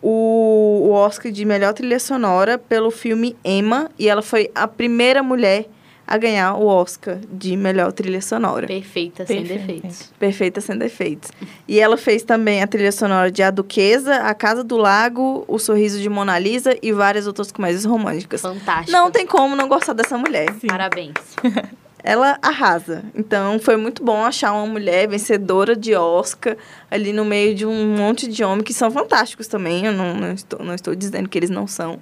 o, 0.03 0.89
o 0.89 0.91
Oscar 0.91 1.33
de 1.33 1.45
melhor 1.45 1.73
trilha 1.73 1.99
sonora 1.99 2.59
pelo 2.59 2.91
filme 2.91 3.37
Emma. 3.45 3.91
E 3.99 4.09
ela 4.09 4.23
foi 4.23 4.51
a 4.55 4.69
primeira 4.69 5.23
mulher 5.23 5.67
a 6.07 6.19
ganhar 6.19 6.55
o 6.55 6.67
Oscar 6.67 7.19
de 7.31 7.57
melhor 7.57 7.93
trilha 7.93 8.21
sonora. 8.21 8.67
Perfeita, 8.67 9.27
sem 9.27 9.39
Perfeito. 9.39 9.67
defeitos. 9.67 10.13
Perfeita 10.19 10.61
sem 10.61 10.77
defeitos. 10.77 11.31
E 11.67 11.81
ela 11.81 11.97
fez 11.97 12.23
também 12.23 12.63
a 12.63 12.67
trilha 12.67 12.93
sonora 12.93 13.31
de 13.31 13.43
A 13.43 13.51
Duquesa, 13.51 14.17
A 14.17 14.35
Casa 14.35 14.63
do 14.63 14.77
Lago, 14.77 15.45
O 15.49 15.59
Sorriso 15.59 16.01
de 16.01 16.09
Mona 16.09 16.39
Lisa 16.39 16.77
e 16.83 16.93
várias 16.93 17.27
outras 17.27 17.51
comédias 17.51 17.85
românticas. 17.85 18.43
Fantástico. 18.43 18.93
Não 18.93 19.11
tem 19.11 19.27
como 19.27 19.57
não 19.57 19.69
gostar 19.69 19.95
dessa 19.95 20.19
mulher. 20.19 20.55
Parabéns. 20.67 21.15
Ela 22.07 22.39
arrasa. 22.43 23.03
Então 23.15 23.59
foi 23.59 23.79
muito 23.79 24.05
bom 24.05 24.23
achar 24.23 24.53
uma 24.53 24.67
mulher 24.67 25.09
vencedora 25.09 25.75
de 25.75 25.95
Oscar 25.95 26.55
ali 26.91 27.15
no 27.15 27.25
meio 27.25 27.55
de 27.55 27.65
um 27.65 27.97
monte 27.97 28.29
de 28.29 28.45
homens 28.45 28.65
que 28.65 28.75
são 28.75 28.91
fantásticos 28.91 29.49
também. 29.49 29.87
Eu 29.87 29.93
não, 29.93 30.15
não, 30.15 30.33
estou, 30.33 30.63
não 30.63 30.75
estou 30.75 30.95
dizendo 30.95 31.31
que 31.31 31.39
eles 31.39 31.49
não 31.49 31.67
são, 31.67 31.99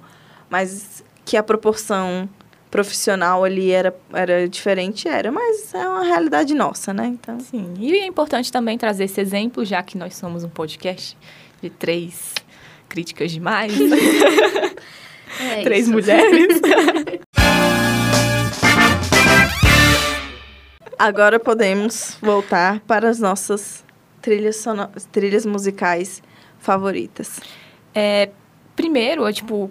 mas 0.49 1.01
que 1.23 1.37
a 1.37 1.41
proporção 1.41 2.27
profissional 2.73 3.43
ali 3.43 3.69
era, 3.69 3.95
era 4.11 4.49
diferente, 4.49 5.07
era, 5.07 5.31
mas 5.31 5.71
é 5.75 5.87
uma 5.87 6.03
realidade 6.03 6.55
nossa, 6.55 6.91
né? 6.91 7.05
Então. 7.05 7.39
Sim, 7.39 7.71
e 7.77 7.93
é 7.99 8.05
importante 8.07 8.51
também 8.51 8.79
trazer 8.79 9.03
esse 9.03 9.21
exemplo, 9.21 9.63
já 9.63 9.83
que 9.83 9.95
nós 9.95 10.15
somos 10.15 10.43
um 10.43 10.49
podcast 10.49 11.15
de 11.61 11.69
três 11.69 12.33
críticas 12.89 13.31
demais, 13.31 13.71
É 15.39 15.61
três 15.65 15.83
isso. 15.83 15.91
mulheres. 15.91 16.59
Agora 20.97 21.39
podemos 21.39 22.17
voltar 22.21 22.79
para 22.87 23.07
as 23.07 23.19
nossas 23.19 23.83
trilhas, 24.19 24.55
sono- 24.55 24.89
trilhas 25.11 25.45
musicais 25.45 26.23
favoritas. 26.57 27.39
É, 27.93 28.29
primeiro, 28.75 29.27
é, 29.27 29.31
tipo, 29.33 29.69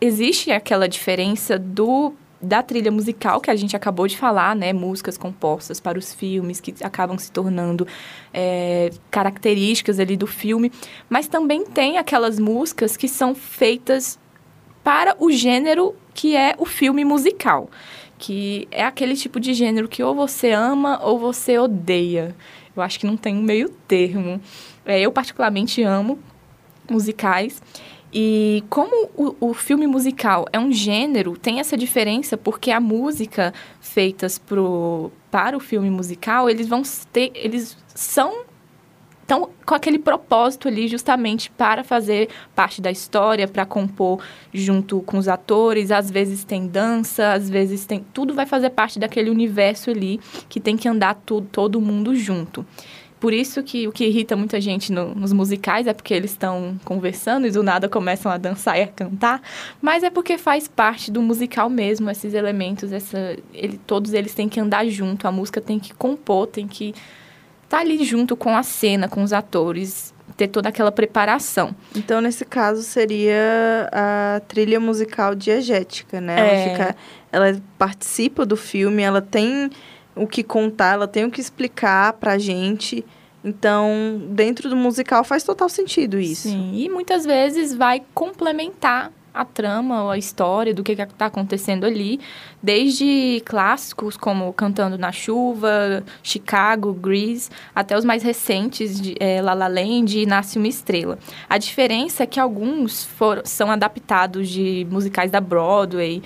existe 0.00 0.50
aquela 0.50 0.88
diferença 0.88 1.58
do 1.58 2.14
da 2.42 2.62
trilha 2.62 2.90
musical 2.90 3.40
que 3.40 3.50
a 3.50 3.56
gente 3.56 3.76
acabou 3.76 4.06
de 4.06 4.16
falar, 4.16 4.56
né? 4.56 4.72
Músicas 4.72 5.16
compostas 5.16 5.78
para 5.78 5.98
os 5.98 6.12
filmes 6.12 6.60
que 6.60 6.74
acabam 6.82 7.16
se 7.16 7.30
tornando 7.30 7.86
é, 8.34 8.90
características 9.10 10.00
ali 10.00 10.16
do 10.16 10.26
filme, 10.26 10.72
mas 11.08 11.28
também 11.28 11.64
tem 11.64 11.98
aquelas 11.98 12.38
músicas 12.38 12.96
que 12.96 13.06
são 13.06 13.34
feitas 13.34 14.18
para 14.82 15.16
o 15.20 15.30
gênero 15.30 15.94
que 16.12 16.36
é 16.36 16.54
o 16.58 16.66
filme 16.66 17.04
musical, 17.04 17.70
que 18.18 18.66
é 18.70 18.84
aquele 18.84 19.14
tipo 19.16 19.38
de 19.38 19.54
gênero 19.54 19.88
que 19.88 20.02
ou 20.02 20.14
você 20.14 20.50
ama 20.50 21.00
ou 21.02 21.18
você 21.18 21.58
odeia. 21.58 22.34
Eu 22.74 22.82
acho 22.82 22.98
que 22.98 23.06
não 23.06 23.16
tem 23.16 23.36
um 23.36 23.42
meio 23.42 23.68
termo. 23.86 24.40
É, 24.84 25.00
eu 25.00 25.12
particularmente 25.12 25.82
amo 25.82 26.18
musicais. 26.90 27.62
E 28.12 28.62
como 28.68 29.08
o, 29.16 29.34
o 29.40 29.54
filme 29.54 29.86
musical 29.86 30.46
é 30.52 30.58
um 30.58 30.70
gênero, 30.70 31.36
tem 31.36 31.60
essa 31.60 31.76
diferença 31.76 32.36
porque 32.36 32.70
a 32.70 32.78
música 32.78 33.54
feitas 33.80 34.38
pro, 34.38 35.10
para 35.30 35.56
o 35.56 35.60
filme 35.60 35.88
musical, 35.88 36.50
eles 36.50 36.68
vão 36.68 36.82
ter, 37.10 37.32
eles 37.34 37.76
são 37.94 38.44
estão 39.32 39.48
com 39.64 39.74
aquele 39.74 39.98
propósito 39.98 40.68
ali 40.68 40.86
justamente 40.88 41.50
para 41.50 41.82
fazer 41.82 42.28
parte 42.54 42.82
da 42.82 42.90
história, 42.90 43.48
para 43.48 43.64
compor 43.64 44.22
junto 44.52 45.00
com 45.02 45.16
os 45.16 45.28
atores. 45.28 45.90
Às 45.90 46.10
vezes 46.10 46.44
tem 46.44 46.66
dança, 46.66 47.32
às 47.32 47.48
vezes 47.48 47.86
tem. 47.86 48.04
Tudo 48.12 48.34
vai 48.34 48.44
fazer 48.44 48.70
parte 48.70 48.98
daquele 48.98 49.30
universo 49.30 49.90
ali 49.90 50.20
que 50.48 50.60
tem 50.60 50.76
que 50.76 50.88
andar 50.88 51.14
tudo, 51.14 51.48
todo 51.50 51.80
mundo 51.80 52.14
junto. 52.14 52.66
Por 53.22 53.32
isso 53.32 53.62
que 53.62 53.86
o 53.86 53.92
que 53.92 54.04
irrita 54.04 54.34
muita 54.34 54.60
gente 54.60 54.90
no, 54.90 55.14
nos 55.14 55.32
musicais 55.32 55.86
é 55.86 55.94
porque 55.94 56.12
eles 56.12 56.32
estão 56.32 56.76
conversando 56.84 57.46
e 57.46 57.52
do 57.52 57.62
nada 57.62 57.88
começam 57.88 58.32
a 58.32 58.36
dançar 58.36 58.76
e 58.76 58.82
a 58.82 58.88
cantar, 58.88 59.40
mas 59.80 60.02
é 60.02 60.10
porque 60.10 60.36
faz 60.36 60.66
parte 60.66 61.08
do 61.08 61.22
musical 61.22 61.70
mesmo, 61.70 62.10
esses 62.10 62.34
elementos, 62.34 62.90
essa, 62.90 63.36
ele, 63.54 63.78
todos 63.86 64.12
eles 64.12 64.34
têm 64.34 64.48
que 64.48 64.58
andar 64.58 64.84
junto, 64.88 65.28
a 65.28 65.30
música 65.30 65.60
tem 65.60 65.78
que 65.78 65.94
compor, 65.94 66.48
tem 66.48 66.66
que 66.66 66.88
estar 67.62 67.76
tá 67.76 67.78
ali 67.78 68.02
junto 68.02 68.36
com 68.36 68.56
a 68.56 68.64
cena, 68.64 69.08
com 69.08 69.22
os 69.22 69.32
atores, 69.32 70.12
ter 70.36 70.48
toda 70.48 70.70
aquela 70.70 70.90
preparação. 70.90 71.76
Então, 71.94 72.20
nesse 72.20 72.44
caso, 72.44 72.82
seria 72.82 73.88
a 73.92 74.40
trilha 74.48 74.80
musical 74.80 75.36
diegética, 75.36 76.20
né? 76.20 76.40
Ela, 76.40 76.48
É. 76.48 76.70
fica, 76.70 76.96
ela 77.30 77.62
participa 77.78 78.44
do 78.44 78.56
filme, 78.56 79.00
ela 79.00 79.22
tem 79.22 79.70
o 80.14 80.26
que 80.26 80.42
contar, 80.42 80.94
ela 80.94 81.08
tem 81.08 81.24
o 81.24 81.30
que 81.30 81.40
explicar 81.40 82.14
pra 82.14 82.38
gente. 82.38 83.04
Então, 83.44 84.22
dentro 84.28 84.68
do 84.68 84.76
musical 84.76 85.24
faz 85.24 85.42
total 85.42 85.68
sentido 85.68 86.18
isso. 86.18 86.48
Sim, 86.48 86.72
e 86.74 86.88
muitas 86.88 87.24
vezes 87.24 87.74
vai 87.74 88.02
complementar 88.14 89.10
a 89.34 89.44
trama 89.44 90.04
ou 90.04 90.10
a 90.10 90.18
história 90.18 90.74
do 90.74 90.82
que 90.82 90.92
está 90.92 91.26
acontecendo 91.26 91.84
ali, 91.84 92.20
desde 92.62 93.42
clássicos 93.46 94.16
como 94.16 94.52
Cantando 94.52 94.98
na 94.98 95.10
Chuva, 95.10 96.04
Chicago, 96.22 96.92
Grease, 96.92 97.48
até 97.74 97.96
os 97.96 98.04
mais 98.04 98.22
recentes, 98.22 99.00
de, 99.00 99.16
é, 99.18 99.40
La 99.40 99.54
La 99.54 99.68
Land 99.68 100.18
e 100.18 100.26
Nasce 100.26 100.58
Uma 100.58 100.68
Estrela. 100.68 101.18
A 101.48 101.56
diferença 101.56 102.24
é 102.24 102.26
que 102.26 102.38
alguns 102.38 103.04
foram, 103.04 103.42
são 103.44 103.70
adaptados 103.70 104.48
de 104.48 104.86
musicais 104.90 105.30
da 105.30 105.40
Broadway 105.40 106.22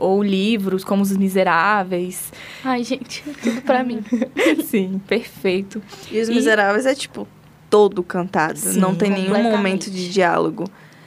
ou 0.00 0.22
livros 0.22 0.82
como 0.82 1.02
Os 1.02 1.16
Miseráveis. 1.16 2.32
Ai, 2.64 2.82
gente, 2.82 3.22
tudo 3.42 3.62
pra 3.62 3.84
mim. 3.84 4.02
Sim, 4.64 5.00
perfeito. 5.06 5.80
E 6.10 6.20
Os 6.20 6.28
E- 6.28 6.34
Miseráveis 6.34 6.86
é, 6.86 6.94
tipo, 6.94 7.28
todo 7.68 8.02
cantado. 8.02 8.58
Sim, 8.58 8.80
não 8.80 8.94
tem 8.94 9.10
nenhum 9.10 9.42
momento 9.44 9.90
de 9.90 10.10
diálogo. 10.10 10.64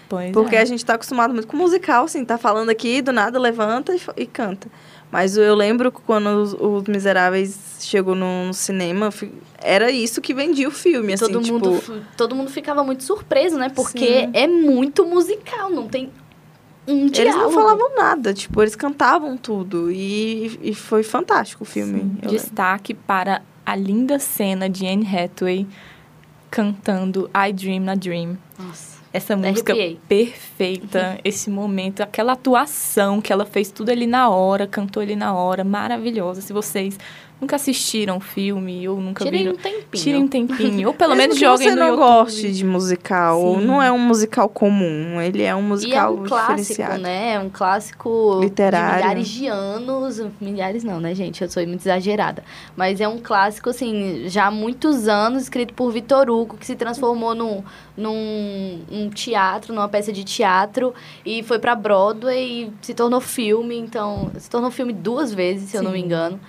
Pois 0.07 0.31
Porque 0.31 0.55
é. 0.55 0.61
a 0.61 0.65
gente 0.65 0.85
tá 0.85 0.93
acostumado 0.93 1.33
muito 1.33 1.47
com 1.47 1.57
musical, 1.57 2.05
assim, 2.05 2.23
tá 2.23 2.37
falando 2.37 2.69
aqui, 2.69 3.01
do 3.01 3.11
nada 3.11 3.39
levanta 3.39 3.95
e, 3.95 4.01
e 4.17 4.25
canta. 4.27 4.67
Mas 5.11 5.37
eu 5.37 5.53
lembro 5.53 5.91
que 5.91 6.01
quando 6.01 6.27
os, 6.27 6.53
os 6.53 6.83
Miseráveis 6.85 7.77
chegou 7.81 8.15
no, 8.15 8.47
no 8.47 8.53
cinema, 8.53 9.09
era 9.61 9.91
isso 9.91 10.19
que 10.21 10.33
vendia 10.33 10.67
o 10.67 10.71
filme, 10.71 11.13
assim, 11.13 11.25
todo, 11.25 11.39
tipo... 11.39 11.53
mundo, 11.53 12.03
todo 12.17 12.35
mundo 12.35 12.49
ficava 12.49 12.83
muito 12.83 13.03
surpreso, 13.03 13.57
né? 13.57 13.69
Porque 13.69 14.21
Sim. 14.21 14.29
é 14.33 14.47
muito 14.47 15.05
musical, 15.05 15.69
não 15.69 15.87
tem 15.87 16.09
um 16.87 17.07
diálogo. 17.07 17.17
Eles 17.17 17.35
não 17.35 17.51
falavam 17.51 17.95
nada, 17.95 18.33
tipo, 18.33 18.61
eles 18.61 18.75
cantavam 18.75 19.37
tudo. 19.37 19.91
E, 19.91 20.59
e 20.61 20.75
foi 20.75 21.03
fantástico 21.03 21.63
o 21.63 21.65
filme. 21.65 21.99
Sim, 21.99 21.99
eu 21.99 22.07
lembro. 22.07 22.29
Destaque 22.29 22.93
para 22.93 23.41
a 23.65 23.75
linda 23.75 24.19
cena 24.19 24.69
de 24.69 24.85
Anne 24.85 25.07
Hathaway 25.07 25.67
cantando 26.51 27.29
I 27.35 27.51
Dream 27.51 27.89
a 27.89 27.95
Dream. 27.95 28.37
Nossa. 28.59 28.93
Essa 29.11 29.35
música 29.35 29.73
arrepiei. 29.73 29.99
perfeita, 30.07 31.19
esse 31.25 31.49
momento, 31.49 32.01
aquela 32.01 32.33
atuação 32.33 33.21
que 33.21 33.31
ela 33.31 33.45
fez 33.45 33.69
tudo 33.71 33.89
ali 33.89 34.07
na 34.07 34.27
hora, 34.29 34.65
cantou 34.65 35.03
ali 35.03 35.15
na 35.15 35.33
hora, 35.33 35.63
maravilhosa. 35.63 36.41
Se 36.41 36.51
vocês 36.51 36.97
nunca 37.41 37.57
assistiram 37.57 38.19
filme 38.19 38.87
ou 38.87 39.01
nunca 39.01 39.25
Tirei 39.25 39.39
viram, 39.43 39.53
um 39.53 39.57
tempinho. 39.57 40.03
tirem 40.03 40.23
um 40.23 40.27
tempinho. 40.27 40.87
ou 40.87 40.93
pelo 40.93 41.15
menos 41.15 41.37
joguem 41.37 41.71
no 41.71 41.75
não 41.75 41.87
YouTube. 41.89 41.99
goste 42.05 42.51
de 42.53 42.63
musical, 42.65 43.41
ou 43.41 43.59
Sim. 43.59 43.65
não 43.65 43.81
é 43.81 43.91
um 43.91 43.99
musical 43.99 44.47
comum, 44.47 45.19
ele 45.21 45.43
é 45.43 45.53
um 45.53 45.59
E 45.59 45.63
é 45.63 45.67
musical 45.67 46.13
um 46.13 46.23
clássico, 46.23 46.81
né? 46.99 47.33
É 47.33 47.39
um 47.39 47.49
clássico 47.49 48.39
Literário. 48.41 48.95
de 48.95 49.01
milhares 49.03 49.27
de 49.27 49.47
anos. 49.47 50.21
Milhares 50.39 50.83
não, 50.83 50.99
né, 50.99 51.13
gente? 51.13 51.41
Eu 51.41 51.49
sou 51.49 51.65
muito 51.67 51.81
exagerada. 51.81 52.43
Mas 52.77 53.01
é 53.01 53.07
um 53.07 53.17
clássico, 53.19 53.69
assim, 53.69 54.23
já 54.27 54.45
há 54.45 54.51
muitos 54.51 55.07
anos, 55.07 55.43
escrito 55.43 55.73
por 55.73 55.91
Vitor 55.91 56.29
Hugo, 56.29 56.55
que 56.57 56.65
se 56.65 56.75
transformou 56.75 57.35
num, 57.35 57.61
num 57.97 58.79
um 58.91 59.09
teatro, 59.09 59.73
numa 59.73 59.89
peça 59.89 60.13
de 60.13 60.23
teatro, 60.23 60.93
e 61.25 61.43
foi 61.43 61.59
pra 61.59 61.75
Broadway 61.75 62.63
e 62.65 62.71
se 62.81 62.93
tornou 62.93 63.19
filme. 63.19 63.77
Então, 63.77 64.31
se 64.37 64.49
tornou 64.49 64.71
filme 64.71 64.93
duas 64.93 65.33
vezes, 65.33 65.69
se 65.69 65.77
eu 65.77 65.83
não 65.83 65.91
me 65.91 65.99
Sim. 65.99 66.05
engano. 66.05 66.39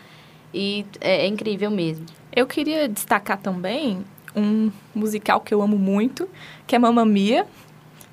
E 0.55 0.87
é, 1.01 1.25
é 1.25 1.27
incrível 1.27 1.71
mesmo. 1.71 2.07
Eu 2.35 2.47
queria 2.47 2.89
destacar 2.89 3.39
também 3.39 4.05
um 4.37 4.71
musical 4.95 5.41
que 5.41 5.53
eu 5.53 5.61
amo 5.61 5.77
muito, 5.77 6.29
que 6.67 6.75
é 6.77 6.79
Mamma 6.79 7.05
Mia. 7.05 7.47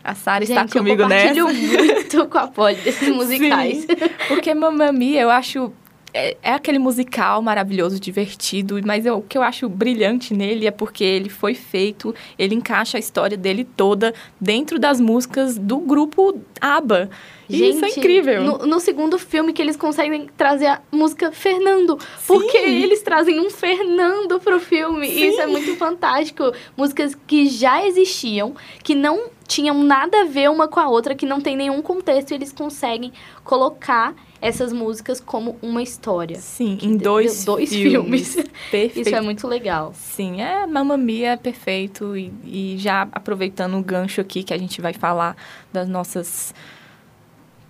A 0.03 0.15
Sara 0.15 0.43
está 0.43 0.67
comigo 0.67 1.03
eu 1.03 1.07
nessa. 1.07 1.35
compartilho 1.39 1.77
muito 1.77 2.25
com 2.27 2.37
a 2.39 2.47
Polly 2.47 2.75
desses 2.81 3.09
musicais. 3.09 3.81
Sim, 3.81 3.87
porque 4.27 4.53
Mamma 4.53 4.91
Mia, 4.91 5.21
eu 5.21 5.29
acho... 5.29 5.71
É, 6.13 6.35
é 6.43 6.51
aquele 6.53 6.77
musical 6.77 7.41
maravilhoso, 7.41 7.97
divertido, 7.97 8.77
mas 8.85 9.05
eu- 9.05 9.19
o 9.19 9.21
que 9.21 9.37
eu 9.37 9.41
acho 9.41 9.69
brilhante 9.69 10.33
nele 10.33 10.67
é 10.67 10.71
porque 10.71 11.05
ele 11.05 11.29
foi 11.29 11.53
feito, 11.53 12.13
ele 12.37 12.53
encaixa 12.53 12.97
a 12.97 12.99
história 12.99 13.37
dele 13.37 13.63
toda 13.63 14.13
dentro 14.39 14.77
das 14.77 14.99
músicas 14.99 15.57
do 15.57 15.77
grupo 15.77 16.37
ABBA. 16.59 17.09
E 17.55 17.69
isso 17.69 17.85
é 17.85 17.89
incrível. 17.89 18.43
No, 18.43 18.57
no 18.59 18.79
segundo 18.79 19.17
filme 19.17 19.53
que 19.53 19.61
eles 19.61 19.75
conseguem 19.75 20.29
trazer 20.37 20.67
a 20.67 20.81
música 20.91 21.31
Fernando. 21.31 21.97
Porque 22.27 22.59
Sim. 22.59 22.83
eles 22.83 23.01
trazem 23.01 23.39
um 23.39 23.49
Fernando 23.49 24.39
pro 24.39 24.59
filme. 24.59 25.07
E 25.07 25.27
isso 25.27 25.41
é 25.41 25.47
muito 25.47 25.75
fantástico. 25.75 26.51
Músicas 26.75 27.15
que 27.27 27.47
já 27.47 27.85
existiam, 27.85 28.55
que 28.83 28.95
não 28.95 29.29
tinham 29.47 29.83
nada 29.83 30.21
a 30.21 30.23
ver 30.23 30.49
uma 30.49 30.67
com 30.67 30.79
a 30.79 30.87
outra, 30.87 31.13
que 31.13 31.25
não 31.25 31.41
tem 31.41 31.57
nenhum 31.57 31.81
contexto, 31.81 32.31
e 32.31 32.35
eles 32.35 32.53
conseguem 32.53 33.11
colocar 33.43 34.15
essas 34.41 34.71
músicas 34.71 35.19
como 35.19 35.57
uma 35.61 35.83
história. 35.83 36.37
Sim, 36.37 36.77
em 36.81 36.95
dois, 36.95 37.43
dois 37.43 37.69
filmes. 37.69 38.33
filmes. 38.33 38.49
Perfeito. 38.71 39.07
Isso 39.07 39.15
é 39.15 39.21
muito 39.21 39.47
legal. 39.47 39.91
Sim, 39.93 40.41
é 40.41 40.65
Mamma 40.65 40.97
Mia 40.97 41.33
é 41.33 41.37
perfeito. 41.37 42.15
E, 42.15 42.33
e 42.45 42.77
já 42.77 43.07
aproveitando 43.11 43.77
o 43.77 43.83
gancho 43.83 44.21
aqui 44.21 44.41
que 44.41 44.53
a 44.53 44.57
gente 44.57 44.81
vai 44.81 44.93
falar 44.93 45.35
das 45.71 45.87
nossas 45.87 46.53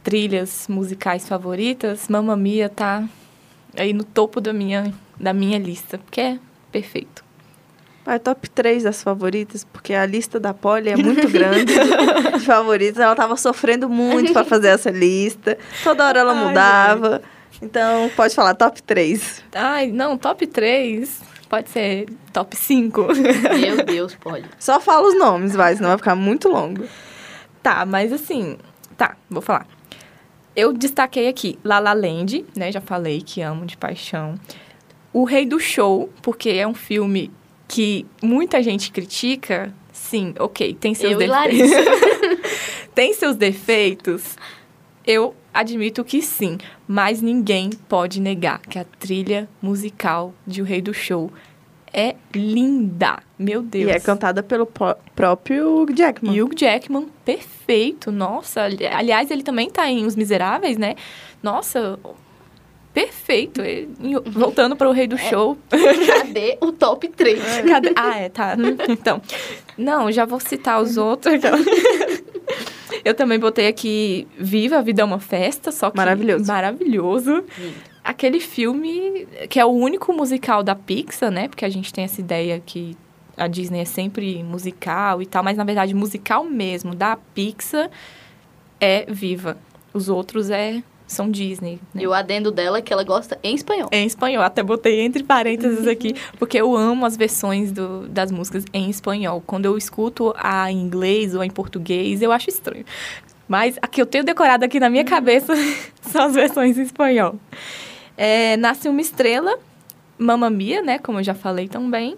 trilhas 0.03 0.67
musicais 0.67 1.27
favoritas, 1.27 2.07
Mamma 2.07 2.35
Mia 2.35 2.69
tá 2.69 3.03
aí 3.77 3.93
no 3.93 4.03
topo 4.03 4.41
da 4.41 4.51
minha, 4.51 4.93
da 5.19 5.33
minha 5.33 5.57
lista, 5.57 5.97
porque 5.97 6.21
é 6.21 6.39
perfeito. 6.71 7.23
Vai 8.03 8.19
top 8.19 8.49
3 8.49 8.83
das 8.83 9.03
favoritas, 9.03 9.63
porque 9.63 9.93
a 9.93 10.05
lista 10.05 10.39
da 10.39 10.53
Polly 10.55 10.89
é 10.89 10.97
muito 10.97 11.29
grande 11.29 11.71
de 12.33 12.45
favoritas. 12.45 12.97
Ela 12.97 13.15
tava 13.15 13.37
sofrendo 13.37 13.87
muito 13.87 14.33
para 14.33 14.43
fazer 14.43 14.69
essa 14.69 14.89
lista. 14.89 15.55
Toda 15.83 16.07
hora 16.07 16.19
ela 16.19 16.33
Ai, 16.33 16.47
mudava. 16.47 17.21
Então, 17.61 18.09
pode 18.15 18.33
falar 18.33 18.55
top 18.55 18.81
3. 18.81 19.43
Ai, 19.53 19.91
não, 19.91 20.17
top 20.17 20.47
3 20.47 21.21
pode 21.47 21.69
ser 21.69 22.07
top 22.31 22.55
5. 22.55 23.07
Meu 23.59 23.83
Deus, 23.85 24.15
pode. 24.15 24.45
Só 24.57 24.79
fala 24.79 25.09
os 25.09 25.19
nomes, 25.19 25.53
vai, 25.53 25.75
senão 25.75 25.89
vai 25.89 25.97
ficar 25.97 26.15
muito 26.15 26.47
longo. 26.47 26.85
Tá, 27.61 27.85
mas 27.85 28.13
assim, 28.13 28.57
tá, 28.97 29.17
vou 29.29 29.41
falar. 29.41 29.67
Eu 30.55 30.73
destaquei 30.73 31.27
aqui 31.27 31.57
La 31.63 31.79
La 31.79 31.93
Land, 31.93 32.45
né? 32.55 32.71
Já 32.71 32.81
falei 32.81 33.21
que 33.21 33.41
amo 33.41 33.65
de 33.65 33.77
paixão. 33.77 34.35
O 35.13 35.23
Rei 35.23 35.45
do 35.45 35.59
Show, 35.59 36.09
porque 36.21 36.49
é 36.49 36.67
um 36.67 36.73
filme 36.73 37.31
que 37.67 38.05
muita 38.21 38.61
gente 38.61 38.91
critica. 38.91 39.73
Sim, 39.91 40.33
ok, 40.39 40.73
tem 40.73 40.93
seus 40.93 41.13
Eu 41.13 41.19
defeitos. 41.19 41.71
tem 42.93 43.13
seus 43.13 43.35
defeitos. 43.35 44.37
Eu 45.05 45.35
admito 45.53 46.03
que 46.03 46.21
sim, 46.21 46.57
mas 46.87 47.21
ninguém 47.21 47.69
pode 47.89 48.21
negar 48.21 48.59
que 48.59 48.77
a 48.77 48.83
trilha 48.83 49.49
musical 49.61 50.33
de 50.45 50.61
O 50.61 50.65
Rei 50.65 50.81
do 50.81 50.93
Show 50.93 51.31
é 51.93 52.15
linda. 52.33 53.19
Meu 53.37 53.61
Deus. 53.61 53.89
E 53.89 53.91
é 53.91 53.99
cantada 53.99 54.41
pelo 54.41 54.65
pró- 54.65 54.95
próprio 55.15 55.85
Jackman. 55.95 56.41
Hugh 56.41 56.51
Jackman, 56.55 57.07
perfeito. 57.25 58.11
Nossa, 58.11 58.61
ali- 58.63 58.85
aliás, 58.85 59.29
ele 59.31 59.43
também 59.43 59.69
tá 59.69 59.89
em 59.89 60.05
Os 60.05 60.15
Miseráveis, 60.15 60.77
né? 60.77 60.95
Nossa, 61.43 61.99
perfeito. 62.93 63.61
Voltando 64.27 64.75
para 64.75 64.87
o 64.89 64.91
Rei 64.91 65.07
do 65.07 65.17
Show. 65.17 65.57
Cadê 65.69 66.57
o 66.61 66.71
top 66.71 67.07
3? 67.09 67.39
Cadê? 67.67 67.91
Ah, 67.95 68.17
é, 68.19 68.29
tá. 68.29 68.55
Então, 68.89 69.21
não, 69.77 70.11
já 70.11 70.25
vou 70.25 70.39
citar 70.39 70.81
os 70.81 70.97
outros. 70.97 71.41
Eu 73.03 73.13
também 73.15 73.39
botei 73.39 73.67
aqui 73.67 74.27
Viva, 74.37 74.77
a 74.77 74.81
Vida 74.81 75.01
é 75.01 75.05
uma 75.05 75.19
Festa, 75.19 75.71
só 75.71 75.89
que... 75.89 75.97
Maravilhoso. 75.97 76.45
Maravilhoso. 76.45 77.43
Aquele 78.03 78.39
filme 78.39 79.27
que 79.49 79.59
é 79.59 79.65
o 79.65 79.69
único 79.69 80.11
musical 80.13 80.63
da 80.63 80.75
Pixar, 80.75 81.31
né? 81.31 81.47
Porque 81.47 81.65
a 81.65 81.69
gente 81.69 81.93
tem 81.93 82.03
essa 82.03 82.19
ideia 82.19 82.59
que 82.59 82.97
a 83.37 83.47
Disney 83.47 83.79
é 83.79 83.85
sempre 83.85 84.43
musical 84.43 85.21
e 85.21 85.25
tal, 85.25 85.43
mas 85.43 85.57
na 85.57 85.63
verdade 85.63 85.93
musical 85.93 86.43
mesmo 86.43 86.95
da 86.95 87.15
Pixar 87.15 87.89
é 88.79 89.05
Viva. 89.07 89.57
Os 89.93 90.09
outros 90.09 90.49
é 90.49 90.83
são 91.11 91.29
Disney. 91.29 91.79
Né? 91.93 92.03
E 92.03 92.07
o 92.07 92.13
adendo 92.13 92.51
dela 92.51 92.77
é 92.77 92.81
que 92.81 92.91
ela 92.91 93.03
gosta 93.03 93.37
em 93.43 93.53
espanhol. 93.53 93.89
Em 93.91 94.05
espanhol, 94.05 94.43
até 94.43 94.63
botei 94.63 95.01
entre 95.01 95.23
parênteses 95.23 95.85
aqui, 95.85 96.15
porque 96.39 96.57
eu 96.57 96.75
amo 96.75 97.05
as 97.05 97.17
versões 97.17 97.71
do, 97.71 98.07
das 98.07 98.31
músicas 98.31 98.63
em 98.73 98.89
espanhol. 98.89 99.43
Quando 99.45 99.65
eu 99.65 99.77
escuto 99.77 100.33
a 100.37 100.71
em 100.71 100.79
inglês 100.79 101.35
ou 101.35 101.43
em 101.43 101.49
português, 101.49 102.21
eu 102.21 102.31
acho 102.31 102.49
estranho. 102.49 102.85
Mas 103.47 103.77
a 103.81 103.87
que 103.87 104.01
eu 104.01 104.05
tenho 104.05 104.23
decorado 104.23 104.63
aqui 104.63 104.79
na 104.79 104.89
minha 104.89 105.03
cabeça 105.03 105.53
são 106.01 106.27
as 106.27 106.33
versões 106.33 106.77
em 106.77 106.83
espanhol. 106.83 107.35
É, 108.23 108.55
Nasce 108.55 108.87
uma 108.87 109.01
Estrela, 109.01 109.57
Mamma 110.15 110.47
Mia, 110.47 110.83
né, 110.83 110.99
como 110.99 111.17
eu 111.17 111.23
já 111.23 111.33
falei 111.33 111.67
também. 111.67 112.15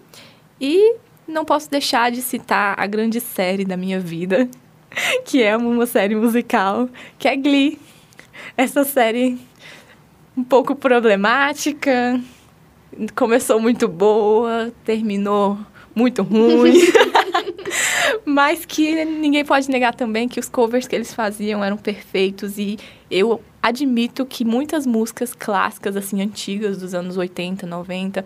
E 0.60 0.97
não 1.26 1.45
posso 1.45 1.72
deixar 1.72 2.12
de 2.12 2.22
citar 2.22 2.78
a 2.78 2.86
grande 2.86 3.22
série 3.22 3.64
da 3.64 3.78
minha 3.78 4.01
vida, 4.01 4.49
que 5.24 5.41
é 5.41 5.56
uma 5.56 5.86
série 5.86 6.14
musical, 6.14 6.89
que 7.18 7.26
é 7.26 7.38
Glee. 7.38 7.80
Essa 8.58 8.84
série 8.84 9.39
um 10.36 10.43
pouco 10.43 10.76
problemática, 10.76 12.20
começou 13.16 13.62
muito 13.62 13.88
boa, 13.88 14.74
terminou 14.84 15.58
muito 15.95 16.22
ruim. 16.22 16.82
Mas 18.26 18.66
que 18.66 19.03
ninguém 19.05 19.45
pode 19.45 19.70
negar 19.70 19.93
também 19.93 20.28
que 20.28 20.39
os 20.39 20.49
covers 20.49 20.88
que 20.88 20.95
eles 20.95 21.14
faziam 21.14 21.64
eram 21.64 21.78
perfeitos 21.78 22.57
e 22.57 22.78
eu 23.09 23.41
admito 23.61 24.26
que 24.26 24.43
muitas 24.43 24.86
músicas 24.86 25.34
clássicas 25.34 25.95
assim 25.95 26.22
antigas 26.22 26.78
dos 26.78 26.93
anos 26.93 27.18
80, 27.18 27.66
90, 27.66 28.26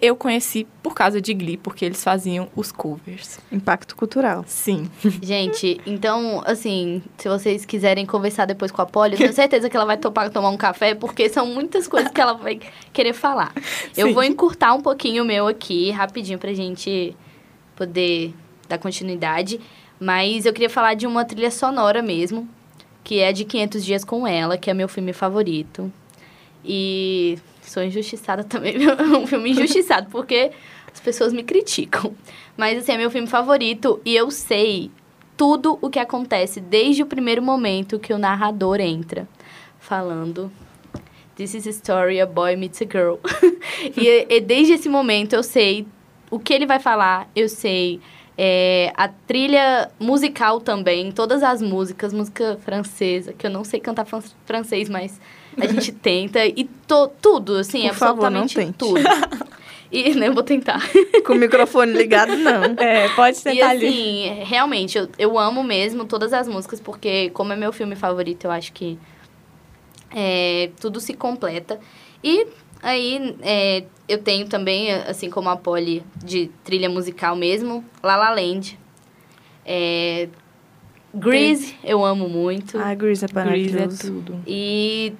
eu 0.00 0.14
conheci 0.14 0.66
por 0.82 0.94
causa 0.94 1.20
de 1.20 1.32
Glee, 1.32 1.56
porque 1.56 1.84
eles 1.84 2.04
faziam 2.04 2.48
os 2.54 2.70
covers. 2.70 3.38
Impacto 3.50 3.96
cultural. 3.96 4.44
Sim. 4.46 4.90
Gente, 5.22 5.80
então, 5.86 6.42
assim, 6.44 7.02
se 7.16 7.28
vocês 7.28 7.64
quiserem 7.64 8.04
conversar 8.04 8.44
depois 8.44 8.70
com 8.70 8.82
a 8.82 8.86
Polly, 8.86 9.14
eu 9.14 9.18
tenho 9.18 9.32
certeza 9.34 9.70
que 9.70 9.76
ela 9.76 9.86
vai 9.86 9.96
topar 9.96 10.30
tomar 10.30 10.50
um 10.50 10.56
café, 10.56 10.94
porque 10.94 11.28
são 11.30 11.46
muitas 11.46 11.88
coisas 11.88 12.10
que 12.10 12.20
ela 12.20 12.34
vai 12.34 12.60
querer 12.92 13.14
falar. 13.14 13.52
Eu 13.96 14.08
Sim. 14.08 14.12
vou 14.12 14.22
encurtar 14.22 14.74
um 14.74 14.82
pouquinho 14.82 15.22
o 15.22 15.26
meu 15.26 15.48
aqui, 15.48 15.90
rapidinho, 15.90 16.38
pra 16.38 16.52
gente 16.52 17.16
poder 17.74 18.34
dar 18.68 18.78
continuidade. 18.78 19.60
Mas 19.98 20.44
eu 20.44 20.52
queria 20.52 20.70
falar 20.70 20.94
de 20.94 21.06
uma 21.06 21.24
trilha 21.24 21.50
sonora 21.50 22.02
mesmo, 22.02 22.48
que 23.02 23.20
é 23.20 23.32
de 23.32 23.44
500 23.44 23.84
Dias 23.84 24.04
com 24.04 24.26
Ela, 24.26 24.58
que 24.58 24.70
é 24.70 24.74
meu 24.74 24.88
filme 24.88 25.12
favorito. 25.12 25.92
E 26.64 27.38
sou 27.62 27.82
injustiçada 27.82 28.44
também, 28.44 28.76
é 28.84 29.02
um 29.16 29.26
filme 29.26 29.50
injustiçado, 29.50 30.08
porque 30.10 30.50
as 30.92 31.00
pessoas 31.00 31.32
me 31.32 31.42
criticam. 31.42 32.14
Mas, 32.56 32.78
assim, 32.78 32.92
é 32.92 32.98
meu 32.98 33.10
filme 33.10 33.26
favorito 33.26 34.00
e 34.04 34.14
eu 34.14 34.30
sei 34.30 34.90
tudo 35.36 35.78
o 35.82 35.90
que 35.90 35.98
acontece 35.98 36.60
desde 36.60 37.02
o 37.02 37.06
primeiro 37.06 37.42
momento 37.42 37.98
que 37.98 38.12
o 38.12 38.18
narrador 38.18 38.80
entra 38.80 39.28
falando 39.78 40.50
This 41.36 41.54
is 41.54 41.66
a 41.66 41.70
story, 41.70 42.18
a 42.18 42.24
boy 42.24 42.56
meets 42.56 42.80
a 42.80 42.86
girl. 42.86 43.18
e, 43.94 44.26
e 44.28 44.40
desde 44.40 44.72
esse 44.72 44.88
momento 44.88 45.34
eu 45.34 45.42
sei 45.42 45.86
o 46.30 46.38
que 46.38 46.54
ele 46.54 46.64
vai 46.64 46.80
falar, 46.80 47.30
eu 47.36 47.46
sei 47.46 48.00
é, 48.38 48.92
a 48.96 49.08
trilha 49.08 49.90
musical 49.98 50.60
também, 50.60 51.10
todas 51.12 51.42
as 51.42 51.62
músicas, 51.62 52.12
música 52.12 52.58
francesa, 52.64 53.32
que 53.32 53.46
eu 53.46 53.50
não 53.50 53.64
sei 53.64 53.80
cantar 53.80 54.04
fran- 54.04 54.22
francês, 54.44 54.88
mas 54.88 55.18
a 55.58 55.66
gente 55.66 55.90
tenta. 55.92 56.44
E 56.44 56.64
to, 56.86 57.08
tudo, 57.22 57.56
assim, 57.56 57.88
Por 57.88 57.94
favor, 57.94 58.30
não 58.30 58.42
absolutamente 58.42 58.54
tente. 58.54 58.78
tudo. 58.78 59.00
E 59.90 60.14
nem 60.14 60.30
vou 60.30 60.42
tentar. 60.42 60.80
Com 61.24 61.32
o 61.34 61.36
microfone 61.36 61.92
ligado, 61.92 62.36
não. 62.36 62.74
É, 62.76 63.08
pode 63.10 63.36
E 63.36 63.40
sentar 63.40 63.70
ali. 63.70 63.86
assim, 63.86 64.42
realmente, 64.44 64.98
eu, 64.98 65.08
eu 65.18 65.38
amo 65.38 65.62
mesmo 65.62 66.04
todas 66.04 66.32
as 66.32 66.48
músicas, 66.48 66.80
porque 66.80 67.30
como 67.30 67.52
é 67.52 67.56
meu 67.56 67.72
filme 67.72 67.94
favorito, 67.96 68.44
eu 68.46 68.50
acho 68.50 68.72
que 68.72 68.98
é, 70.14 70.70
tudo 70.80 71.00
se 71.00 71.14
completa. 71.14 71.78
E 72.22 72.46
aí, 72.86 73.36
é, 73.42 73.84
eu 74.08 74.18
tenho 74.18 74.46
também, 74.48 74.92
assim 74.92 75.28
como 75.28 75.48
a 75.48 75.56
Polly, 75.56 76.02
de 76.24 76.50
trilha 76.64 76.88
musical 76.88 77.34
mesmo, 77.36 77.84
La 78.02 78.16
La 78.16 78.30
Land. 78.30 78.78
É, 79.64 80.28
Grease, 81.14 81.74
eu 81.82 82.04
amo 82.04 82.28
muito. 82.28 82.78
Ah, 82.78 82.94
Grease 82.94 83.24
é 83.24 83.28
Grease 83.28 83.38
é 83.38 83.44
maravilhoso. 83.44 83.98
tudo. 84.12 84.40
E 84.46 85.12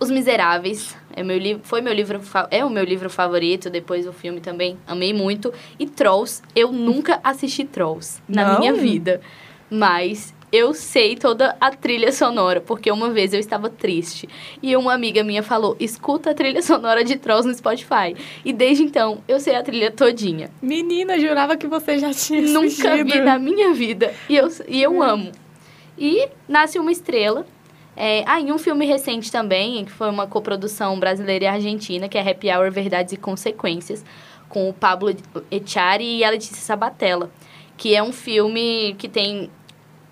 Os 0.00 0.10
Miseráveis 0.10 0.96
é 1.14 1.22
meu 1.22 1.38
livro, 1.38 1.62
foi 1.64 1.80
meu 1.80 1.92
livro 1.92 2.20
fa- 2.20 2.48
é 2.50 2.64
o 2.64 2.70
meu 2.70 2.84
livro 2.84 3.08
favorito, 3.08 3.70
depois 3.70 4.06
o 4.06 4.12
filme 4.12 4.40
também, 4.40 4.76
amei 4.86 5.12
muito. 5.14 5.52
E 5.78 5.86
Trolls, 5.86 6.42
eu 6.54 6.70
nunca 6.72 7.20
assisti 7.24 7.64
Trolls 7.64 8.20
na 8.28 8.44
Não? 8.44 8.58
minha 8.58 8.74
vida, 8.74 9.20
mas 9.70 10.34
eu 10.52 10.72
sei 10.74 11.16
toda 11.16 11.56
a 11.60 11.70
trilha 11.70 12.12
sonora, 12.12 12.60
porque 12.60 12.90
uma 12.90 13.10
vez 13.10 13.34
eu 13.34 13.40
estava 13.40 13.68
triste 13.68 14.28
e 14.62 14.76
uma 14.76 14.92
amiga 14.94 15.22
minha 15.24 15.42
falou: 15.42 15.76
"Escuta 15.80 16.30
a 16.30 16.34
trilha 16.34 16.62
sonora 16.62 17.04
de 17.04 17.16
Trolls 17.16 17.46
no 17.46 17.54
Spotify". 17.54 18.14
E 18.44 18.52
desde 18.52 18.82
então 18.84 19.18
eu 19.26 19.40
sei 19.40 19.56
a 19.56 19.62
trilha 19.62 19.90
todinha. 19.90 20.50
Menina, 20.62 21.18
jurava 21.18 21.56
que 21.56 21.66
você 21.66 21.98
já 21.98 22.12
tinha 22.12 22.42
Nunca 22.42 22.66
assistido. 22.66 23.12
vi 23.12 23.20
na 23.20 23.38
minha 23.38 23.72
vida. 23.74 24.14
E 24.28 24.36
eu, 24.36 24.48
e 24.68 24.82
eu 24.82 25.02
amo. 25.02 25.32
E 25.98 26.28
Nasce 26.48 26.78
uma 26.78 26.92
Estrela. 26.92 27.46
É, 27.98 28.22
ah, 28.26 28.38
e 28.38 28.52
um 28.52 28.58
filme 28.58 28.84
recente 28.84 29.32
também, 29.32 29.82
que 29.84 29.90
foi 29.90 30.10
uma 30.10 30.26
coprodução 30.26 31.00
brasileira 31.00 31.46
e 31.46 31.48
argentina, 31.48 32.08
que 32.10 32.18
é 32.18 32.30
Happy 32.30 32.50
Hour 32.50 32.70
Verdades 32.70 33.14
e 33.14 33.16
Consequências, 33.16 34.04
com 34.50 34.68
o 34.68 34.72
Pablo 34.74 35.16
Echari 35.50 36.18
e 36.18 36.22
a 36.22 36.28
Letícia 36.28 36.56
Sabatella. 36.56 37.30
Que 37.74 37.94
é 37.94 38.02
um 38.02 38.12
filme 38.12 38.94
que 38.98 39.08
tem 39.08 39.50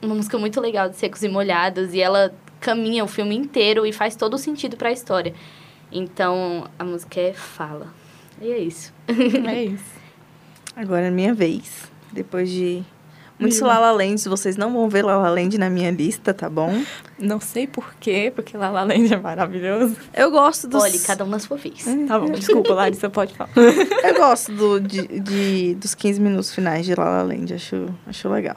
uma 0.04 0.14
música 0.14 0.38
muito 0.38 0.60
legal 0.60 0.88
de 0.88 0.96
Secos 0.96 1.22
e 1.22 1.28
Molhados, 1.28 1.92
e 1.94 2.00
ela 2.00 2.32
caminha 2.60 3.04
o 3.04 3.08
filme 3.08 3.34
inteiro 3.36 3.84
e 3.84 3.92
faz 3.92 4.16
todo 4.16 4.34
o 4.34 4.38
sentido 4.38 4.76
para 4.76 4.88
a 4.88 4.92
história. 4.92 5.34
Então, 5.92 6.66
a 6.78 6.84
música 6.84 7.20
é 7.20 7.32
Fala. 7.32 7.88
E 8.40 8.50
é 8.50 8.58
isso. 8.58 8.92
É 9.46 9.62
isso. 9.64 9.94
Agora 10.74 11.06
é 11.06 11.10
minha 11.10 11.32
vez. 11.34 11.88
Depois 12.12 12.50
de 12.50 12.82
muitos 13.38 13.60
Hum. 13.60 13.66
La 13.66 13.78
La 13.78 13.92
Lands, 13.92 14.24
vocês 14.26 14.56
não 14.56 14.72
vão 14.72 14.88
ver 14.88 15.04
La 15.04 15.16
La 15.16 15.28
Land 15.30 15.58
na 15.58 15.68
minha 15.70 15.90
lista, 15.90 16.32
tá 16.34 16.48
bom? 16.48 16.82
Não 17.18 17.38
sei 17.40 17.66
porquê, 17.66 18.32
porque 18.34 18.56
La 18.56 18.70
La 18.70 18.82
Land 18.82 19.12
é 19.12 19.16
maravilhoso. 19.16 19.96
Eu 20.14 20.30
gosto 20.30 20.66
dos... 20.66 20.82
Olha, 20.82 20.98
cada 21.00 21.24
um 21.24 21.28
na 21.28 21.38
sua 21.38 21.56
vez. 21.56 21.84
Tá 22.08 22.18
bom, 22.18 22.30
desculpa, 22.32 22.72
Larissa, 22.74 23.08
pode 23.10 23.34
falar. 23.34 23.50
Eu 23.56 24.14
gosto 24.16 24.52
do, 24.52 24.80
de, 24.80 25.06
de- 25.20 25.74
dos 25.76 25.94
15 25.94 26.20
minutos 26.20 26.52
finais 26.54 26.86
de 26.86 26.94
La 26.94 27.04
La 27.04 27.22
Land, 27.22 27.52
acho, 27.54 27.86
acho 28.06 28.28
legal. 28.28 28.56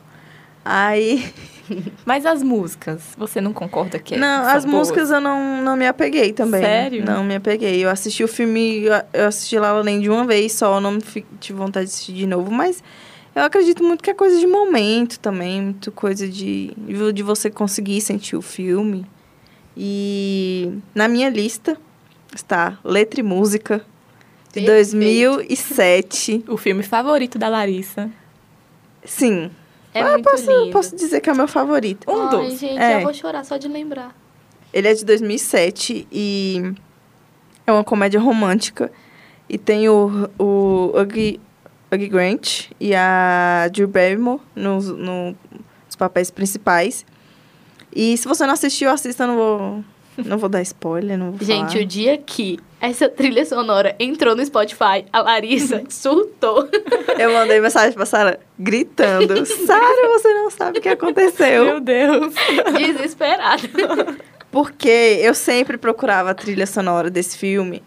Aí... 0.67 1.33
Mas 2.05 2.25
as 2.25 2.41
músicas, 2.41 3.01
você 3.17 3.41
não 3.41 3.51
concorda 3.51 3.99
que 3.99 4.15
é- 4.15 4.17
não, 4.17 4.43
as 4.47 4.63
boas? 4.63 4.87
músicas 4.87 5.11
eu 5.11 5.19
não, 5.19 5.61
não 5.61 5.75
me 5.75 5.85
apeguei 5.85 6.31
também. 6.31 6.61
Sério? 6.61 7.03
Não 7.05 7.23
me 7.25 7.35
apeguei. 7.35 7.83
Eu 7.83 7.89
assisti 7.89 8.23
o 8.23 8.27
filme, 8.27 8.85
eu- 9.13 9.27
assisti 9.27 9.59
La 9.59 9.73
La 9.73 9.81
Land 9.81 10.09
uma 10.09 10.25
vez 10.25 10.53
só, 10.53 10.79
não 10.79 10.97
tive 11.41 11.59
vontade 11.59 11.87
de 11.87 11.91
assistir 11.93 12.13
de 12.13 12.25
novo, 12.25 12.49
mas 12.51 12.81
eu 13.35 13.43
acredito 13.43 13.83
muito 13.83 14.01
que 14.01 14.09
é 14.09 14.13
coisa 14.13 14.39
de 14.39 14.47
momento 14.47 15.19
também, 15.19 15.61
muito 15.61 15.91
coisa 15.91 16.25
de, 16.27 16.71
de 17.13 17.21
você 17.21 17.49
conseguir 17.49 17.99
sentir 17.99 18.37
o 18.37 18.41
filme. 18.41 19.05
E 19.75 20.71
na 20.95 21.07
minha 21.07 21.29
lista 21.29 21.77
está 22.33 22.79
Letra 22.83 23.19
e 23.19 23.23
Música, 23.23 23.79
de 24.53 24.61
Perfeito. 24.61 24.95
2007. 25.35 26.45
O 26.49 26.57
filme 26.57 26.81
favorito 26.81 27.37
da 27.37 27.49
Larissa. 27.49 28.09
Sim, 29.03 29.51
É 29.97 30.01
Ah, 30.01 30.11
muito 30.13 30.29
posso, 30.29 30.49
lindo. 30.51 30.71
posso 30.71 30.95
dizer 30.95 31.21
que 31.21 31.29
é 31.29 31.33
o 31.33 31.35
meu 31.35 31.47
favorito. 31.47 32.09
Um 32.09 32.23
Ai, 32.23 32.29
dos. 32.29 32.59
gente, 32.59 32.77
É. 32.77 32.93
já 32.93 32.99
vou 33.03 33.13
chorar 33.13 33.43
só 33.43 33.57
de 33.57 33.67
lembrar. 33.67 34.15
Ele 34.73 34.87
é 34.87 34.93
de 34.93 35.03
2007 35.05 36.07
e 36.11 36.73
é 37.65 37.71
uma 37.71 37.83
comédia 37.83 38.19
romântica. 38.19 38.91
E 39.49 39.57
tem 39.57 39.87
o, 39.87 40.29
o 40.37 40.91
Hugh 40.99 42.09
Grant 42.09 42.69
e 42.79 42.93
a 42.93 43.69
Drew 43.71 43.87
Barrymore 43.87 44.41
nos, 44.55 44.87
no- 44.89 45.31
nos 45.85 45.95
papéis 45.97 46.29
principais. 46.29 47.05
E 47.95 48.17
se 48.17 48.27
você 48.27 48.45
não 48.45 48.53
assistiu, 48.53 48.89
assista, 48.89 49.23
eu 49.23 49.83
não 50.25 50.37
vou, 50.37 50.49
dar 50.49 50.61
spoiler, 50.61 51.17
não 51.17 51.31
vou 51.31 51.45
Gente, 51.45 51.73
falar. 51.73 51.83
o 51.83 51.85
dia 51.85 52.17
que 52.17 52.59
essa 52.79 53.07
trilha 53.09 53.45
sonora 53.45 53.95
entrou 53.99 54.35
no 54.35 54.45
Spotify, 54.45 55.05
a 55.11 55.21
Larissa 55.21 55.83
surtou. 55.89 56.67
Eu 57.17 57.33
mandei 57.33 57.59
mensagem 57.59 57.93
pra 57.93 58.05
Sara 58.05 58.39
gritando, 58.57 59.45
Sara, 59.45 60.07
você 60.09 60.33
não 60.33 60.49
sabe 60.49 60.79
o 60.79 60.81
que 60.81 60.89
aconteceu. 60.89 61.65
Meu 61.65 61.79
Deus. 61.79 62.33
Desesperada. 62.77 63.67
Porque 64.51 65.19
eu 65.21 65.33
sempre 65.33 65.77
procurava 65.77 66.31
a 66.31 66.33
trilha 66.33 66.65
sonora 66.65 67.09
desse 67.09 67.37
filme, 67.37 67.83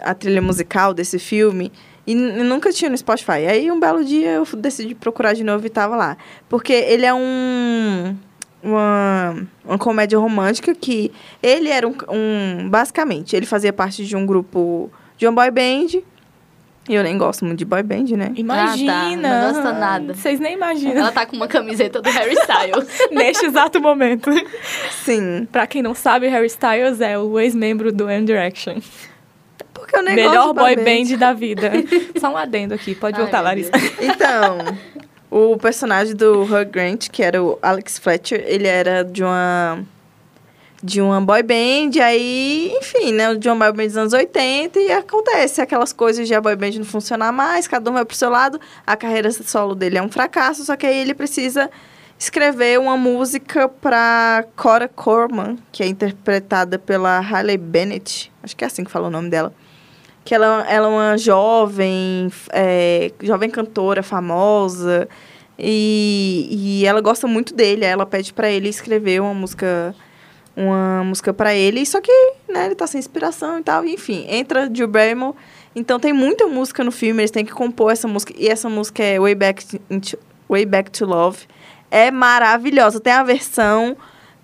a 0.00 0.14
trilha 0.14 0.40
musical 0.42 0.94
desse 0.94 1.18
filme, 1.18 1.70
e 2.06 2.14
nunca 2.14 2.72
tinha 2.72 2.90
no 2.90 2.96
Spotify. 2.96 3.46
Aí 3.46 3.70
um 3.70 3.78
belo 3.78 4.02
dia 4.02 4.30
eu 4.30 4.44
decidi 4.56 4.94
procurar 4.94 5.34
de 5.34 5.44
novo 5.44 5.66
e 5.66 5.68
tava 5.68 5.94
lá. 5.94 6.16
Porque 6.48 6.72
ele 6.72 7.04
é 7.04 7.12
um. 7.12 8.16
Uma, 8.62 9.36
uma 9.64 9.78
comédia 9.78 10.18
romântica 10.18 10.74
que 10.74 11.12
ele 11.42 11.68
era 11.68 11.86
um, 11.86 11.94
um. 12.10 12.68
Basicamente, 12.68 13.36
ele 13.36 13.46
fazia 13.46 13.72
parte 13.72 14.04
de 14.04 14.16
um 14.16 14.26
grupo. 14.26 14.90
de 15.16 15.26
uma 15.26 15.32
boy 15.32 15.50
band. 15.50 16.02
E 16.88 16.94
eu 16.94 17.02
nem 17.02 17.18
gosto 17.18 17.44
muito 17.44 17.58
de 17.58 17.66
boy 17.66 17.82
band, 17.82 18.16
né? 18.16 18.32
Imagina! 18.34 18.92
Ah, 18.92 19.10
tá. 19.10 19.16
Não 19.16 19.52
gosta 19.52 19.72
nada. 19.78 20.14
Vocês 20.14 20.40
nem 20.40 20.54
imaginam. 20.54 20.96
Ela 20.96 21.12
tá 21.12 21.26
com 21.26 21.36
uma 21.36 21.46
camiseta 21.46 22.00
do 22.00 22.08
Harry 22.08 22.32
Styles. 22.34 22.88
Neste 23.12 23.44
exato 23.44 23.78
momento. 23.78 24.30
Sim. 25.04 25.46
Pra 25.52 25.66
quem 25.66 25.82
não 25.82 25.94
sabe, 25.94 26.28
Harry 26.28 26.46
Styles 26.46 27.02
é 27.02 27.18
o 27.18 27.38
ex-membro 27.38 27.92
do 27.92 28.06
One 28.06 28.24
Direction. 28.24 28.80
Porque 29.74 29.96
eu 29.96 30.02
nem 30.02 30.14
Melhor 30.14 30.54
boy 30.54 30.76
band. 30.76 30.84
band 30.84 31.16
da 31.18 31.32
vida. 31.34 31.70
Só 32.18 32.32
um 32.32 32.36
adendo 32.38 32.72
aqui, 32.72 32.94
pode 32.94 33.16
Ai, 33.16 33.22
voltar, 33.22 33.42
Larissa. 33.42 33.70
Então, 34.00 34.58
o 35.30 35.56
personagem 35.56 36.14
do 36.14 36.42
Hugh 36.42 36.70
Grant, 36.70 37.08
que 37.08 37.22
era 37.22 37.42
o 37.42 37.58
Alex 37.60 37.98
Fletcher, 37.98 38.42
ele 38.46 38.66
era 38.66 39.04
de 39.04 39.22
uma 39.22 39.84
de 40.80 41.00
uma 41.00 41.20
boy 41.20 41.42
band, 41.42 42.00
aí, 42.00 42.72
enfim, 42.80 43.12
né, 43.12 43.34
de 43.34 43.48
uma 43.48 43.56
boy 43.56 43.72
band 43.72 43.86
dos 43.88 43.96
anos 43.96 44.12
80 44.12 44.78
e 44.78 44.92
acontece 44.92 45.60
aquelas 45.60 45.92
coisas 45.92 46.28
de 46.28 46.34
a 46.34 46.40
boy 46.40 46.54
band 46.54 46.70
não 46.78 46.84
funcionar 46.84 47.32
mais, 47.32 47.66
cada 47.66 47.90
um 47.90 47.94
vai 47.94 48.04
pro 48.04 48.16
seu 48.16 48.30
lado, 48.30 48.60
a 48.86 48.96
carreira 48.96 49.28
solo 49.32 49.74
dele 49.74 49.98
é 49.98 50.02
um 50.02 50.08
fracasso, 50.08 50.64
só 50.64 50.76
que 50.76 50.86
aí 50.86 50.98
ele 50.98 51.14
precisa 51.14 51.68
escrever 52.16 52.78
uma 52.78 52.96
música 52.96 53.68
para 53.68 54.44
Cora 54.54 54.86
Corman, 54.86 55.58
que 55.72 55.82
é 55.82 55.86
interpretada 55.86 56.78
pela 56.78 57.18
Hailey 57.18 57.58
Bennett, 57.58 58.32
acho 58.40 58.56
que 58.56 58.62
é 58.62 58.68
assim 58.68 58.84
que 58.84 58.90
fala 58.90 59.08
o 59.08 59.10
nome 59.10 59.28
dela 59.30 59.52
que 60.28 60.34
ela, 60.34 60.62
ela 60.68 60.88
é 60.88 60.90
uma 60.90 61.16
jovem, 61.16 62.30
é, 62.50 63.10
jovem 63.22 63.48
cantora 63.48 64.02
famosa 64.02 65.08
e, 65.58 66.48
e 66.50 66.84
ela 66.84 67.00
gosta 67.00 67.26
muito 67.26 67.54
dele. 67.54 67.82
Ela 67.82 68.04
pede 68.04 68.34
pra 68.34 68.50
ele 68.50 68.68
escrever 68.68 69.22
uma 69.22 69.32
música, 69.32 69.94
uma 70.54 71.02
música 71.02 71.32
para 71.32 71.54
ele. 71.54 71.86
Só 71.86 72.02
que, 72.02 72.12
né, 72.46 72.66
ele 72.66 72.74
tá 72.74 72.86
sem 72.86 72.98
inspiração 72.98 73.58
e 73.58 73.62
tal. 73.62 73.86
Enfim, 73.86 74.26
entra 74.28 74.68
Drew 74.68 74.86
Barrymore. 74.86 75.34
Então 75.74 75.98
tem 75.98 76.12
muita 76.12 76.46
música 76.46 76.84
no 76.84 76.92
filme. 76.92 77.22
Eles 77.22 77.30
têm 77.30 77.42
que 77.42 77.52
compor 77.52 77.90
essa 77.90 78.06
música. 78.06 78.34
E 78.36 78.48
essa 78.48 78.68
música 78.68 79.02
é 79.02 79.18
Way 79.18 79.34
Back, 79.34 79.80
into, 79.88 80.18
Way 80.46 80.66
Back 80.66 80.90
to 80.90 81.06
Love. 81.06 81.38
É 81.90 82.10
maravilhosa. 82.10 83.00
Tem 83.00 83.14
a 83.14 83.22
versão 83.22 83.96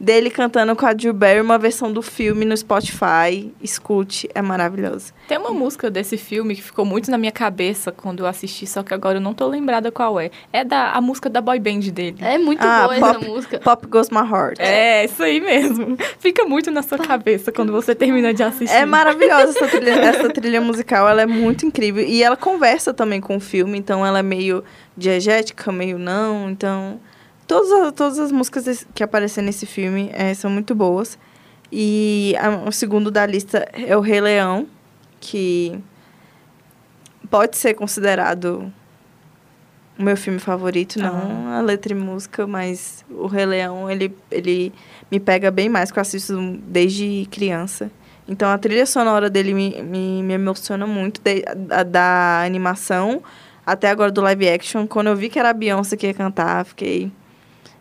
dele 0.05 0.31
cantando 0.31 0.77
com 0.77 0.87
a 0.87 0.93
Drew 0.93 1.13
Barrymore, 1.13 1.45
uma 1.47 1.59
versão 1.59 1.93
do 1.93 2.03
filme 2.03 2.45
no 2.45 2.57
Spotify. 2.57 3.53
Escute, 3.61 4.29
é 4.35 4.43
maravilhoso. 4.43 5.13
Tem 5.27 5.39
uma 5.39 5.51
música 5.51 5.91
desse 5.91 6.17
filme 6.17 6.55
que 6.55 6.63
ficou 6.63 6.85
muito 6.85 7.11
na 7.11 7.17
minha 7.19 7.33
cabeça 7.33 7.91
quando 7.91 8.21
eu 8.21 8.27
assisti, 8.27 8.67
só 8.67 8.83
que 8.83 8.93
agora 8.95 9.17
eu 9.17 9.21
não 9.21 9.33
tô 9.35 9.49
lembrada 9.49 9.91
qual 9.91 10.21
é. 10.21 10.31
É 10.53 10.63
da, 10.63 10.93
a 10.93 11.01
música 11.01 11.29
da 11.31 11.41
boy 11.41 11.59
band 11.59 11.81
dele. 11.93 12.17
É 12.21 12.37
muito 12.39 12.63
Ah, 12.63 12.87
boa 12.87 12.99
pop- 13.01 13.17
essa 13.17 13.19
música. 13.31 13.59
Pop 13.61 13.87
Goes 13.87 14.11
My 14.11 14.19
Heart. 14.19 14.61
É, 14.61 15.05
isso 15.07 15.23
aí 15.23 15.41
mesmo. 15.41 15.97
Fica 16.21 16.45
muito 16.45 16.71
na 16.71 16.83
sua 16.83 16.99
cabeça 16.99 17.51
quando 17.51 17.73
você 17.73 17.95
termina 17.95 18.33
de 18.35 18.43
assistir. 18.43 18.75
É 18.77 18.85
maravilhosa 18.85 19.51
essa 19.59 19.67
trilha, 19.69 19.91
essa 19.93 20.29
trilha 20.31 20.61
musical, 20.61 21.09
ela 21.09 21.23
é 21.23 21.27
muito 21.27 21.65
incrível. 21.65 22.05
E 22.05 22.23
ela 22.23 22.37
conversa 22.37 22.93
também 22.93 23.21
com 23.21 23.37
o 23.37 23.41
filme, 23.41 23.79
então 23.79 24.05
ela 24.05 24.19
é 24.19 24.23
meio 24.23 24.63
diegética, 24.97 25.73
meio 25.73 25.99
não. 25.99 26.51
Então, 26.51 27.01
todas, 27.47 27.70
as- 27.72 27.92
todas 27.92 28.18
as 28.18 28.32
músicas 28.32 28.86
que 28.95 29.03
aparecem 29.03 29.45
nesse 29.45 29.66
filme 29.66 30.11
eh, 30.12 30.34
são 30.34 30.51
muito 30.51 30.74
boas. 30.74 31.18
E 31.72 32.34
a- 32.38 32.68
o 32.68 32.72
segundo 32.72 33.11
da 33.11 33.24
lista 33.26 33.68
é 33.72 33.97
o 33.97 34.01
Rei 34.01 34.20
Leão, 34.20 34.66
que 35.20 35.78
pode 37.30 37.57
ser 37.57 37.74
considerado 37.74 38.72
o 39.99 40.03
meu 40.03 40.16
filme 40.16 40.38
favorito, 40.38 40.99
não 40.99 41.53
a 41.55 41.61
letra 41.61 41.92
e 41.92 41.97
música, 41.97 42.47
mas 42.47 43.05
o 43.11 43.26
Rei 43.26 43.47
Leão, 43.47 43.88
ele, 43.90 44.14
ele 44.30 44.72
me 45.11 45.20
pega 45.20 45.51
bem 45.51 45.68
mais, 45.68 45.88
porque 45.90 46.01
eu 46.01 46.03
assisto 46.03 46.59
desde 46.66 47.26
criança. 47.30 47.90
Então, 48.26 48.49
a 48.51 48.59
trilha 48.59 48.86
sonora 48.86 49.28
dele 49.30 49.53
me, 49.55 49.82
me, 49.82 50.22
me 50.22 50.34
emociona 50.34 50.86
muito, 50.86 51.20
de- 51.20 51.45
a, 51.70 51.82
da 51.82 52.42
animação 52.45 53.22
até 53.64 53.88
agora 53.90 54.11
do 54.11 54.20
live 54.20 54.49
action. 54.49 54.86
Quando 54.86 55.09
eu 55.09 55.16
vi 55.16 55.28
que 55.28 55.38
era 55.38 55.51
a 55.51 55.53
Beyoncé 55.53 55.97
que 55.97 56.07
ia 56.07 56.14
cantar, 56.14 56.64
fiquei... 56.64 57.12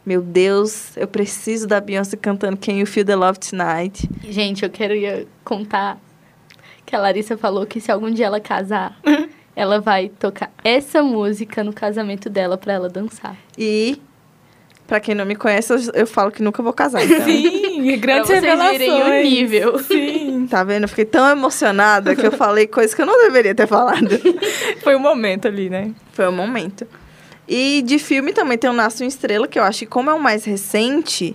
Meu 0.05 0.21
Deus, 0.21 0.97
eu 0.97 1.07
preciso 1.07 1.65
da 1.65 1.79
Beyoncé 1.79 2.17
cantando 2.17 2.57
Can 2.57 2.73
You 2.73 2.85
Feel 2.85 3.05
the 3.05 3.15
Love 3.15 3.39
Tonight. 3.39 4.09
Gente, 4.23 4.63
eu 4.63 4.69
queria 4.69 5.25
contar 5.45 5.97
que 6.85 6.93
a 6.95 6.99
Larissa 6.99 7.37
falou 7.37 7.65
que 7.65 7.79
se 7.79 7.89
algum 7.91 8.11
dia 8.11 8.25
ela 8.25 8.41
casar, 8.41 8.99
ela 9.55 9.79
vai 9.79 10.09
tocar 10.09 10.51
essa 10.63 11.01
música 11.01 11.63
no 11.63 11.71
casamento 11.71 12.29
dela 12.29 12.57
pra 12.57 12.73
ela 12.73 12.89
dançar. 12.89 13.37
E, 13.57 13.97
pra 14.85 14.99
quem 14.99 15.15
não 15.15 15.25
me 15.25 15.35
conhece, 15.35 15.71
eu, 15.71 15.79
eu 15.93 16.05
falo 16.05 16.31
que 16.31 16.43
nunca 16.43 16.61
vou 16.61 16.73
casar. 16.73 17.05
Então. 17.05 17.23
Sim, 17.23 17.97
grandes 17.97 18.27
Pra 18.27 18.41
vocês 18.41 18.43
revelações. 18.43 19.05
o 19.05 19.23
nível. 19.23 19.79
Sim, 19.79 20.47
Tá 20.49 20.65
vendo? 20.65 20.83
Eu 20.83 20.89
fiquei 20.89 21.05
tão 21.05 21.25
emocionada 21.29 22.13
que 22.13 22.27
eu 22.27 22.31
falei 22.33 22.67
coisas 22.67 22.93
que 22.93 23.01
eu 23.01 23.05
não 23.05 23.17
deveria 23.23 23.55
ter 23.55 23.67
falado. 23.67 24.09
foi 24.83 24.95
o 24.95 24.99
momento 24.99 25.47
ali, 25.47 25.69
né? 25.69 25.91
Foi 26.11 26.27
o 26.27 26.31
momento. 26.31 26.85
E 27.47 27.81
de 27.81 27.99
filme 27.99 28.31
também 28.33 28.57
tem 28.57 28.69
o 28.69 28.73
Nasce 28.73 29.03
uma 29.03 29.07
Estrela, 29.07 29.47
que 29.47 29.59
eu 29.59 29.63
acho 29.63 29.79
que 29.79 29.85
como 29.85 30.09
é 30.09 30.13
o 30.13 30.19
mais 30.21 30.45
recente, 30.45 31.33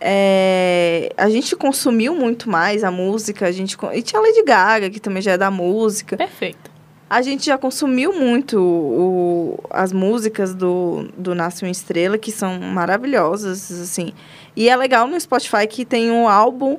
é, 0.00 1.12
a 1.16 1.28
gente 1.28 1.54
consumiu 1.56 2.14
muito 2.14 2.48
mais 2.50 2.82
a 2.84 2.90
música. 2.90 3.46
A 3.46 3.52
gente, 3.52 3.76
e 3.94 4.02
tinha 4.02 4.20
a 4.20 4.22
Lady 4.22 4.42
Gaga, 4.42 4.90
que 4.90 5.00
também 5.00 5.22
já 5.22 5.32
é 5.32 5.38
da 5.38 5.50
música. 5.50 6.16
Perfeito. 6.16 6.70
A 7.10 7.22
gente 7.22 7.46
já 7.46 7.56
consumiu 7.56 8.12
muito 8.12 8.58
o- 8.60 9.58
as 9.70 9.92
músicas 9.92 10.54
do, 10.54 11.08
do 11.16 11.34
Nasce 11.34 11.64
uma 11.64 11.70
Estrela, 11.70 12.18
que 12.18 12.30
são 12.30 12.58
maravilhosas, 12.60 13.70
assim. 13.72 14.12
E 14.54 14.68
é 14.68 14.76
legal 14.76 15.06
no 15.06 15.18
Spotify 15.18 15.66
que 15.66 15.84
tem 15.84 16.10
um 16.10 16.28
álbum 16.28 16.76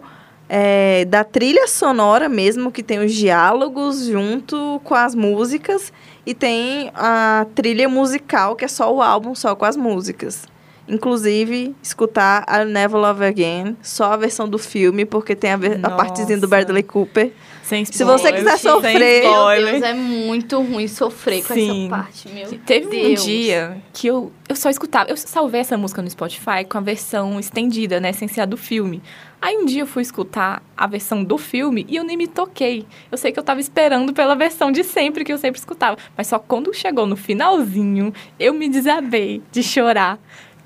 é, 0.48 1.06
da 1.06 1.24
trilha 1.24 1.68
sonora 1.68 2.28
mesmo, 2.30 2.72
que 2.72 2.82
tem 2.84 3.00
os 3.00 3.14
diálogos 3.14 4.06
junto 4.06 4.80
com 4.84 4.94
as 4.96 5.14
músicas. 5.16 5.92
E 6.30 6.34
tem 6.36 6.92
a 6.94 7.48
trilha 7.56 7.90
musical, 7.90 8.56
que 8.56 8.64
é 8.64 8.68
só 8.68 8.94
o 8.94 9.02
álbum, 9.02 9.34
só 9.34 9.56
com 9.56 9.66
as 9.66 9.76
músicas. 9.76 10.44
Inclusive, 10.88 11.76
escutar 11.82 12.44
a 12.46 12.64
Never 12.64 13.00
Love 13.00 13.26
Again, 13.26 13.76
só 13.82 14.14
a 14.14 14.18
versão 14.18 14.48
do 14.48 14.60
filme, 14.60 15.06
porque 15.06 15.36
tem 15.36 15.52
a, 15.54 15.58
ver- 15.58 15.80
a 15.82 15.90
partezinha 15.90 16.38
do. 16.38 16.48
Bradley 16.48 16.84
Cooper. 16.84 17.32
Sem 17.70 17.86
Se 17.86 18.04
você 18.04 18.32
quiser 18.34 18.56
spoiler, 18.56 18.58
sofrer- 18.58 18.92
sem 18.92 19.22
Meu 19.22 19.30
spoiler. 19.32 19.72
Deus, 19.74 19.84
é 19.84 19.94
muito 19.94 20.60
ruim 20.60 20.88
sofrer 20.88 21.44
com 21.46 21.54
Sim. 21.54 21.82
essa 21.86 21.90
parte, 21.90 22.28
meu 22.30 22.48
Teve 22.66 22.88
um 22.88 22.90
Deus. 22.90 23.24
dia 23.24 23.78
que 23.94 24.08
eu, 24.08 24.32
eu 24.50 24.56
só 24.56 24.72
escutava. 24.72 25.08
Eu 25.10 25.16
salvei 25.16 25.62
essa 25.62 25.78
música 25.78 26.02
no 26.02 26.10
Spotify 26.10 26.66
com 26.68 26.80
a 26.80 26.82
versão 26.82 27.40
estendida, 27.40 28.00
né? 28.00 28.12
Sem 28.12 28.28
ser 28.28 28.42
a 28.42 28.46
do 28.46 28.58
filme. 28.58 29.04
Aí 29.40 29.56
um 29.56 29.66
dia 29.66 29.84
eu 29.84 29.88
fui 29.88 30.02
escutar 30.02 30.64
a 30.76 30.88
versão 30.88 31.24
do 31.24 31.38
filme 31.38 31.86
e 31.88 31.96
eu 31.96 32.04
nem 32.04 32.18
me 32.18 32.26
toquei. 32.28 32.88
Eu 33.12 33.18
sei 33.20 33.32
que 33.32 33.40
eu 33.40 33.44
tava 33.44 33.60
esperando 33.62 34.14
pela 34.14 34.34
versão 34.36 34.72
de 34.72 34.84
sempre, 34.84 35.24
que 35.24 35.32
eu 35.32 35.38
sempre 35.38 35.60
escutava. 35.60 35.96
Mas 36.18 36.26
só 36.26 36.40
quando 36.40 36.74
chegou 36.74 37.06
no 37.06 37.16
finalzinho, 37.16 38.12
eu 38.40 38.52
me 38.52 38.68
desabei 38.68 39.44
de 39.52 39.62
chorar. 39.62 40.18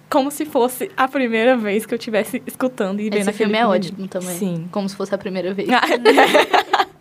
Como 0.09 0.29
se 0.29 0.45
fosse 0.45 0.91
a 0.95 1.07
primeira 1.07 1.57
vez 1.57 1.85
que 1.87 1.93
eu 1.93 1.97
estivesse 1.97 2.41
escutando 2.45 2.99
e 3.01 3.09
vendo 3.09 3.17
Esse 3.29 3.33
filme 3.33 3.57
é 3.57 3.61
ali. 3.63 3.71
ótimo 3.79 4.07
também. 4.07 4.37
Sim. 4.37 4.67
Como 4.71 4.87
se 4.87 4.95
fosse 4.95 5.13
a 5.13 5.17
primeira 5.17 5.53
vez. 5.55 5.67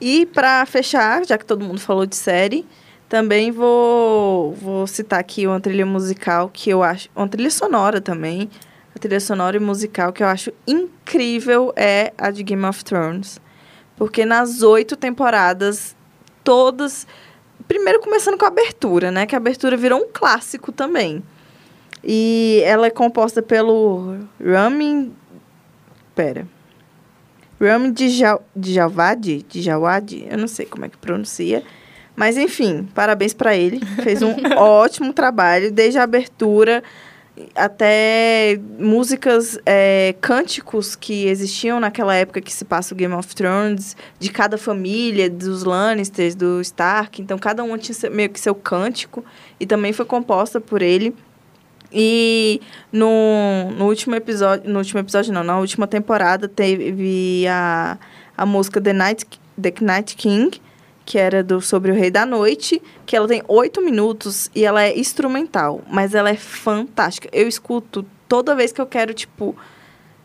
E 0.00 0.26
pra 0.26 0.66
fechar, 0.66 1.24
já 1.24 1.38
que 1.38 1.44
todo 1.44 1.64
mundo 1.64 1.80
falou 1.80 2.04
de 2.04 2.16
série, 2.16 2.66
também 3.08 3.52
vou, 3.52 4.52
vou 4.54 4.86
citar 4.86 5.20
aqui 5.20 5.46
uma 5.46 5.60
trilha 5.60 5.86
musical 5.86 6.48
que 6.52 6.70
eu 6.70 6.82
acho. 6.82 7.08
Uma 7.14 7.28
trilha 7.28 7.50
sonora 7.50 8.00
também. 8.00 8.50
A 8.96 8.98
trilha 8.98 9.20
sonora 9.20 9.56
e 9.56 9.60
musical 9.60 10.12
que 10.12 10.22
eu 10.22 10.26
acho 10.26 10.52
incrível 10.66 11.72
é 11.76 12.12
a 12.18 12.30
de 12.30 12.42
Game 12.42 12.64
of 12.64 12.84
Thrones. 12.84 13.40
Porque 13.96 14.24
nas 14.24 14.62
oito 14.62 14.96
temporadas, 14.96 15.94
todas. 16.42 17.06
Primeiro 17.68 18.00
começando 18.00 18.36
com 18.36 18.44
a 18.44 18.48
abertura, 18.48 19.10
né? 19.10 19.26
Que 19.26 19.34
a 19.34 19.38
abertura 19.38 19.76
virou 19.76 20.00
um 20.00 20.08
clássico 20.12 20.72
também. 20.72 21.22
E 22.02 22.60
ela 22.64 22.86
é 22.86 22.90
composta 22.90 23.40
pelo 23.40 24.16
Ramin. 24.42 25.14
Pera. 26.14 26.46
Ram 27.62 27.92
Djawadi, 28.56 29.46
Djawadi, 29.48 30.26
eu 30.28 30.36
não 30.36 30.48
sei 30.48 30.66
como 30.66 30.84
é 30.84 30.88
que 30.88 30.96
pronuncia. 30.96 31.62
Mas, 32.16 32.36
enfim, 32.36 32.88
parabéns 32.92 33.32
para 33.32 33.56
ele. 33.56 33.80
Fez 34.02 34.20
um 34.20 34.34
ótimo 34.58 35.12
trabalho, 35.12 35.70
desde 35.70 35.98
a 35.98 36.02
abertura 36.02 36.82
até 37.54 38.60
músicas, 38.78 39.58
é, 39.64 40.14
cânticos 40.20 40.94
que 40.94 41.26
existiam 41.26 41.80
naquela 41.80 42.14
época 42.14 42.42
que 42.42 42.52
se 42.52 42.64
passa 42.64 42.92
o 42.92 42.96
Game 42.96 43.14
of 43.14 43.34
Thrones, 43.34 43.96
de 44.18 44.30
cada 44.30 44.58
família, 44.58 45.30
dos 45.30 45.64
Lannisters, 45.64 46.34
do 46.34 46.60
Stark. 46.60 47.22
Então, 47.22 47.38
cada 47.38 47.64
um 47.64 47.78
tinha 47.78 48.10
meio 48.10 48.28
que 48.28 48.38
seu 48.38 48.54
cântico. 48.54 49.24
E 49.58 49.64
também 49.64 49.92
foi 49.92 50.04
composta 50.04 50.60
por 50.60 50.82
ele. 50.82 51.14
E 51.92 52.60
no, 52.90 53.70
no 53.76 53.86
último 53.86 54.14
episódio, 54.14 54.70
no 54.70 54.78
último 54.78 55.00
episódio 55.00 55.32
não, 55.32 55.44
na 55.44 55.58
última 55.58 55.86
temporada 55.86 56.48
teve 56.48 57.46
a, 57.48 57.98
a 58.36 58.46
música 58.46 58.80
The 58.80 58.92
Night, 58.92 59.26
The 59.60 59.74
Night 59.80 60.16
King, 60.16 60.60
que 61.04 61.18
era 61.18 61.42
do 61.42 61.60
sobre 61.60 61.90
o 61.90 61.94
Rei 61.94 62.10
da 62.10 62.24
Noite, 62.24 62.80
que 63.04 63.16
ela 63.16 63.28
tem 63.28 63.42
oito 63.48 63.82
minutos 63.82 64.50
e 64.54 64.64
ela 64.64 64.82
é 64.82 64.98
instrumental, 64.98 65.82
mas 65.88 66.14
ela 66.14 66.30
é 66.30 66.36
fantástica. 66.36 67.28
Eu 67.32 67.46
escuto 67.46 68.06
toda 68.28 68.54
vez 68.54 68.72
que 68.72 68.80
eu 68.80 68.86
quero, 68.86 69.12
tipo, 69.12 69.54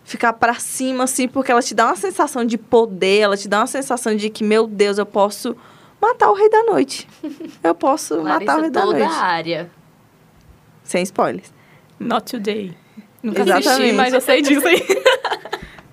ficar 0.05 0.31
pra 0.33 0.53
cima, 0.55 1.03
assim, 1.03 1.27
porque 1.27 1.51
ela 1.51 1.61
te 1.61 1.75
dá 1.75 1.87
uma 1.87 1.95
sensação 1.95 2.45
de 2.45 2.57
poder, 2.57 3.19
ela 3.19 3.35
te 3.35 3.47
dá 3.49 3.59
uma 3.59 3.67
sensação 3.67 4.15
de 4.15 4.29
que, 4.29 4.43
meu 4.43 4.65
Deus, 4.65 4.97
eu 4.97 5.05
posso 5.05 5.55
matar 6.01 6.29
o 6.29 6.33
Rei 6.33 6.49
da 6.49 6.63
Noite. 6.63 7.07
Eu 7.61 7.75
posso 7.75 8.15
Larissa 8.21 8.39
matar 8.39 8.57
o 8.57 8.61
Rei 8.61 8.69
da 8.69 8.81
toda 8.81 8.99
Noite. 8.99 9.13
a 9.13 9.21
área. 9.21 9.71
Sem 10.83 11.03
spoilers. 11.03 11.56
Not 11.99 12.31
today. 12.31 12.73
Nunca 13.23 13.41
Exatamente. 13.41 13.67
assisti, 13.69 13.91
mas 13.93 14.13
eu 14.13 14.21
sei 14.21 14.41
disso 14.41 14.67
aí. 14.67 14.81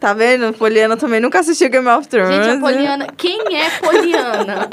Tá 0.01 0.13
vendo? 0.13 0.53
Poliana 0.53 0.99
também 0.99 1.19
nunca 1.19 1.41
assistiu 1.41 1.71
Game 1.71 1.89
of 1.89 2.07
Thrones. 2.07 2.29
Gente, 2.45 2.59
a 2.59 2.61
Poliana... 2.61 3.07
Quem 3.17 3.41
é 3.57 3.71
Poliana? 3.81 4.69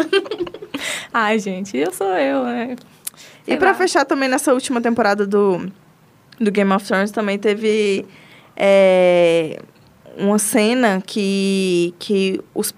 Ai, 1.13 1.39
gente, 1.39 1.77
eu 1.77 1.89
sou 1.93 2.13
eu, 2.17 2.43
né? 2.43 2.75
E 3.47 3.51
Sei 3.51 3.57
lá. 3.57 3.73
fechar 3.73 4.03
também 4.03 4.27
nessa 4.27 4.53
última 4.53 4.81
temporada 4.81 5.25
do, 5.25 5.71
do 6.37 6.51
Game 6.51 6.69
of 6.73 6.85
Thrones 6.85 7.11
também 7.11 7.39
teve 7.39 8.05
é, 8.57 9.61
uma 10.17 10.37
cena 10.37 11.01
que, 11.05 11.93
que 11.97 12.41
os, 12.53 12.73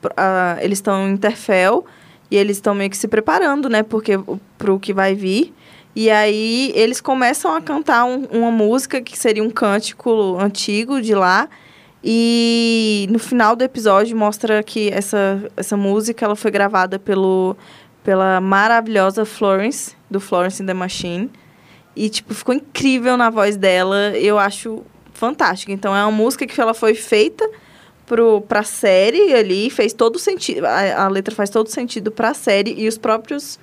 eles 0.62 0.78
estão 0.78 1.08
em 1.08 1.14
Interfell 1.14 1.84
e 2.30 2.38
eles 2.38 2.58
estão 2.58 2.76
meio 2.76 2.92
que 2.92 2.98
se 2.98 3.08
preparando, 3.08 3.68
né? 3.68 3.82
Porque 3.82 4.16
o- 4.16 4.40
pro 4.60 4.80
que 4.80 4.94
vai 4.94 5.16
vir. 5.16 5.52
E 5.96 6.10
aí 6.10 6.72
eles 6.76 7.00
começam 7.00 7.56
a 7.56 7.62
cantar 7.62 8.06
um- 8.06 8.26
uma 8.32 8.50
música 8.52 9.02
que 9.02 9.18
seria 9.18 9.44
um 9.44 9.50
cântico 9.50 10.38
antigo 10.40 11.02
de 11.02 11.14
lá. 11.14 11.48
E 12.04 13.08
no 13.10 13.18
final 13.20 13.56
do 13.56 13.64
episódio 13.64 14.18
mostra 14.18 14.62
que 14.62 14.90
essa, 14.90 15.42
essa 15.56 15.78
música 15.78 16.26
ela 16.26 16.36
foi 16.36 16.52
gravada 16.52 17.00
pelo, 17.00 17.56
pela 18.04 18.42
maravilhosa 18.42 19.24
Florence, 19.24 19.96
do 20.10 20.20
Florence 20.20 20.62
and 20.62 20.66
the 20.66 20.74
Machine. 20.74 21.30
E, 21.96 22.10
tipo, 22.10 22.34
ficou 22.34 22.54
incrível 22.56 23.16
na 23.16 23.30
voz 23.30 23.56
dela. 23.56 24.18
Eu 24.18 24.38
acho 24.38 24.84
fantástica. 25.14 25.72
Então, 25.72 25.96
é 25.96 26.02
uma 26.04 26.12
música 26.12 26.46
que 26.46 26.60
ela 26.60 26.74
foi 26.74 26.96
feita 26.96 27.48
pro, 28.06 28.42
pra 28.42 28.64
série 28.64 29.34
ali. 29.34 29.70
Fez 29.70 29.94
todo 29.94 30.18
sentido. 30.20 30.66
A, 30.66 31.04
a 31.06 31.08
letra 31.08 31.34
faz 31.34 31.50
todo 31.52 31.70
sentido 31.70 32.12
pra 32.12 32.34
série. 32.34 32.74
E 32.78 32.88
os 32.88 32.98
próprios 32.98 33.60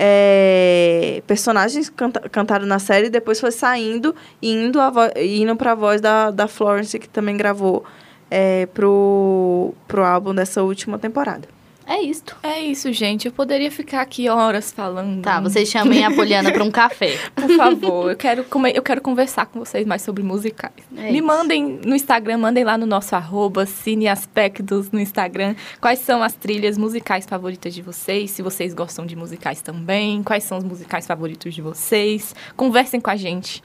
é, 0.00 1.20
personagens 1.26 1.90
canta, 1.90 2.28
cantaram 2.28 2.64
na 2.64 2.78
série. 2.78 3.10
Depois 3.10 3.40
foi 3.40 3.50
saindo 3.50 4.14
e 4.40 4.52
indo, 4.52 4.80
a 4.80 4.92
indo 5.20 5.56
pra 5.56 5.74
voz 5.74 6.00
da, 6.00 6.30
da 6.30 6.46
Florence, 6.46 6.96
que 7.00 7.08
também 7.08 7.36
gravou 7.36 7.84
é, 8.30 8.66
pro, 8.66 9.74
pro 9.88 10.04
álbum 10.04 10.32
dessa 10.32 10.62
última 10.62 11.00
temporada. 11.00 11.48
É 11.90 12.02
isto. 12.02 12.36
É 12.42 12.60
isso, 12.60 12.92
gente. 12.92 13.24
Eu 13.26 13.32
poderia 13.32 13.70
ficar 13.70 14.02
aqui 14.02 14.28
horas 14.28 14.70
falando. 14.70 15.22
Tá, 15.22 15.40
vocês 15.40 15.68
chamem 15.70 16.04
a 16.04 16.10
Poliana 16.14 16.52
pra 16.52 16.62
um 16.62 16.70
café. 16.70 17.16
Por 17.34 17.48
favor, 17.56 18.10
eu 18.10 18.16
quero, 18.16 18.44
come- 18.44 18.72
eu 18.74 18.82
quero 18.82 19.00
conversar 19.00 19.46
com 19.46 19.58
vocês 19.58 19.86
mais 19.86 20.02
sobre 20.02 20.22
musicais. 20.22 20.74
É 20.94 21.10
Me 21.10 21.18
isso. 21.18 21.26
mandem 21.26 21.80
no 21.82 21.96
Instagram, 21.96 22.36
mandem 22.36 22.62
lá 22.62 22.76
no 22.76 22.84
nosso 22.84 23.16
arroba 23.16 23.64
Cineaspectos 23.64 24.90
no 24.90 25.00
Instagram. 25.00 25.54
Quais 25.80 26.00
são 26.00 26.22
as 26.22 26.34
trilhas 26.34 26.76
musicais 26.76 27.24
favoritas 27.24 27.72
de 27.74 27.80
vocês? 27.80 28.32
Se 28.32 28.42
vocês 28.42 28.74
gostam 28.74 29.06
de 29.06 29.16
musicais 29.16 29.62
também. 29.62 30.22
Quais 30.22 30.44
são 30.44 30.58
os 30.58 30.64
musicais 30.64 31.06
favoritos 31.06 31.54
de 31.54 31.62
vocês? 31.62 32.34
Conversem 32.54 33.00
com 33.00 33.10
a 33.10 33.16
gente. 33.16 33.62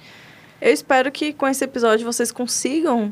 Eu 0.61 0.71
espero 0.71 1.11
que 1.11 1.33
com 1.33 1.45
esse 1.45 1.63
episódio 1.65 2.05
vocês 2.05 2.31
consigam 2.31 3.11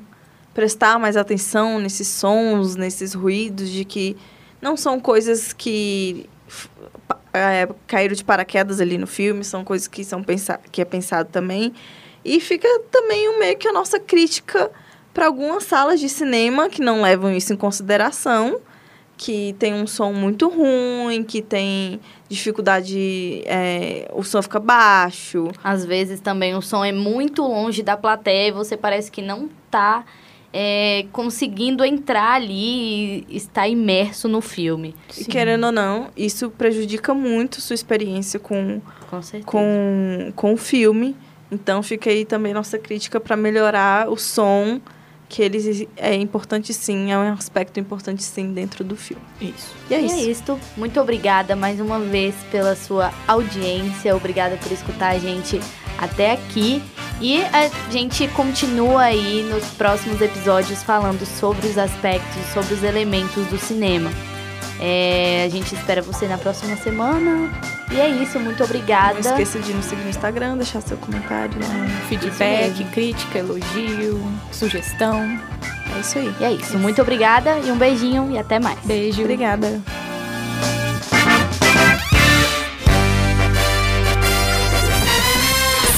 prestar 0.54 0.98
mais 0.98 1.18
atenção 1.18 1.80
nesses 1.80 2.08
sons, 2.08 2.78
nesses 2.78 3.14
ruídos, 3.14 3.70
de 3.70 3.84
que 3.84 4.16
não 4.62 4.78
são 4.78 5.00
coisas 5.00 5.52
que 5.54 6.30
é, 7.34 7.68
caíram 7.88 8.16
de 8.16 8.24
paraquedas 8.24 8.80
ali 8.80 8.98
no 8.98 9.08
filme, 9.08 9.44
são 9.44 9.64
coisas 9.64 9.88
que, 9.88 10.04
são 10.04 10.24
que 10.72 10.82
é 10.82 10.86
pensado 10.86 11.30
também. 11.30 11.74
E 12.24 12.40
fica 12.40 12.68
também 12.92 13.30
um 13.30 13.40
meio 13.40 13.58
que 13.58 13.68
a 13.68 13.74
nossa 13.74 14.00
crítica 14.00 14.72
para 15.14 15.26
algumas 15.26 15.64
salas 15.64 16.00
de 16.00 16.08
cinema 16.08 16.70
que 16.70 16.82
não 16.82 17.02
levam 17.02 17.32
isso 17.36 17.52
em 17.52 17.58
consideração, 17.58 18.62
que 19.18 19.56
tem 19.60 19.74
um 19.74 19.86
som 19.86 20.14
muito 20.14 20.48
ruim, 20.50 21.24
que 21.24 21.42
tem 21.42 22.00
dificuldade, 22.30 23.44
é, 23.46 24.10
o 24.14 24.24
som 24.24 24.42
fica 24.42 24.60
baixo, 24.60 25.50
Às 25.64 25.86
vezes 25.86 26.20
também 26.20 26.56
o 26.56 26.62
som 26.62 26.84
é 26.84 26.92
muito 26.92 27.44
longe 27.44 27.84
da 27.84 27.98
plateia 27.98 28.50
e 28.50 28.52
você 28.52 28.78
parece 28.78 29.12
que 29.12 29.22
não 29.22 29.50
tá 29.70 30.06
é, 30.54 31.06
conseguindo 31.12 31.84
entrar 31.84 32.34
ali 32.34 33.26
e 33.30 33.38
estar 33.38 33.68
imerso 33.68 34.28
no 34.28 34.42
filme. 34.42 34.96
E 35.18 35.26
querendo 35.26 35.66
ou 35.68 35.72
não, 35.72 36.10
isso 36.16 36.50
prejudica 36.50 37.14
muito 37.14 37.62
sua 37.62 37.74
experiência 37.74 38.40
com, 38.40 38.82
Com 39.10 39.22
certeza. 39.22 39.46
com, 39.46 40.32
com 40.36 40.54
o 40.54 40.58
filme. 40.58 41.16
Então 41.52 41.82
fica 41.84 42.10
aí 42.10 42.26
também 42.26 42.54
nossa 42.54 42.78
crítica 42.78 43.20
para 43.20 43.36
melhorar 43.36 44.10
o 44.10 44.16
som, 44.18 44.80
que 45.28 45.42
eles 45.42 45.88
é 45.96 46.14
importante 46.16 46.74
sim, 46.74 47.12
é 47.12 47.18
um 47.18 47.34
aspecto 47.34 47.80
importante 47.80 48.22
sim 48.24 48.54
dentro 48.54 48.84
do 48.84 48.96
filme. 48.98 49.24
Isso. 49.40 49.74
E 49.90 49.94
é 49.94 50.02
E 50.02 50.06
isso. 50.06 50.16
é 50.16 50.22
isso. 50.24 50.60
Muito 50.78 51.00
obrigada 51.00 51.56
mais 51.56 51.80
uma 51.80 52.00
vez 52.00 52.36
pela 52.52 52.76
sua 52.76 53.14
audiência. 53.28 54.16
Obrigada 54.16 54.58
por 54.58 54.72
escutar 54.72 55.10
a 55.10 55.18
gente 55.20 55.60
até 56.02 56.32
aqui. 56.32 56.82
E 57.22 57.44
a 57.44 57.70
gente 57.92 58.28
continua 58.30 59.04
aí 59.04 59.44
nos 59.44 59.64
próximos 59.74 60.20
episódios 60.20 60.82
falando 60.82 61.24
sobre 61.26 61.68
os 61.68 61.78
aspectos, 61.78 62.42
sobre 62.52 62.74
os 62.74 62.84
elementos 62.84 63.46
do 63.46 63.60
cinema. 63.60 64.12
É, 64.80 65.44
a 65.46 65.50
gente 65.50 65.76
espera 65.76 66.02
você 66.02 66.28
na 66.28 66.40
próxima 66.40 66.76
semana. 66.76 67.52
E 67.92 68.00
é 68.00 68.10
isso. 68.10 68.40
Muito 68.40 68.58
Não 68.58 68.66
obrigada. 68.66 69.20
esqueça 69.20 69.60
de 69.60 69.72
nos 69.74 69.86
seguir 69.86 70.02
no 70.02 70.10
Instagram, 70.10 70.58
deixar 70.58 70.82
seu 70.82 70.98
comentário 70.98 71.54
lá. 71.62 72.08
Feedback, 72.10 72.84
crítica, 72.86 73.38
elogio, 73.38 74.20
sugestão. 74.52 75.40
É 75.96 76.00
isso 76.00 76.18
aí. 76.18 76.34
E 76.40 76.44
é 76.44 76.54
isso. 76.54 76.80
Muito 76.80 77.00
obrigada 77.00 77.60
e 77.60 77.72
um 77.72 77.78
beijinho 77.78 78.32
e 78.32 78.40
até 78.40 78.60
mais. 78.60 78.80
Beijo. 78.84 79.22
Obrigada. 79.22 79.80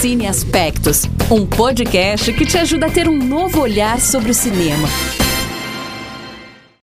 Cine 0.04 0.28
Aspectos, 0.28 1.06
um 1.32 1.46
podcast 1.46 2.34
que 2.34 2.46
te 2.46 2.58
ajuda 2.58 2.88
a 2.88 2.90
ter 2.90 3.08
um 3.08 3.18
novo 3.18 3.62
olhar 3.62 4.02
sobre 4.02 4.32
o 4.32 4.34
cinema. 4.34 4.90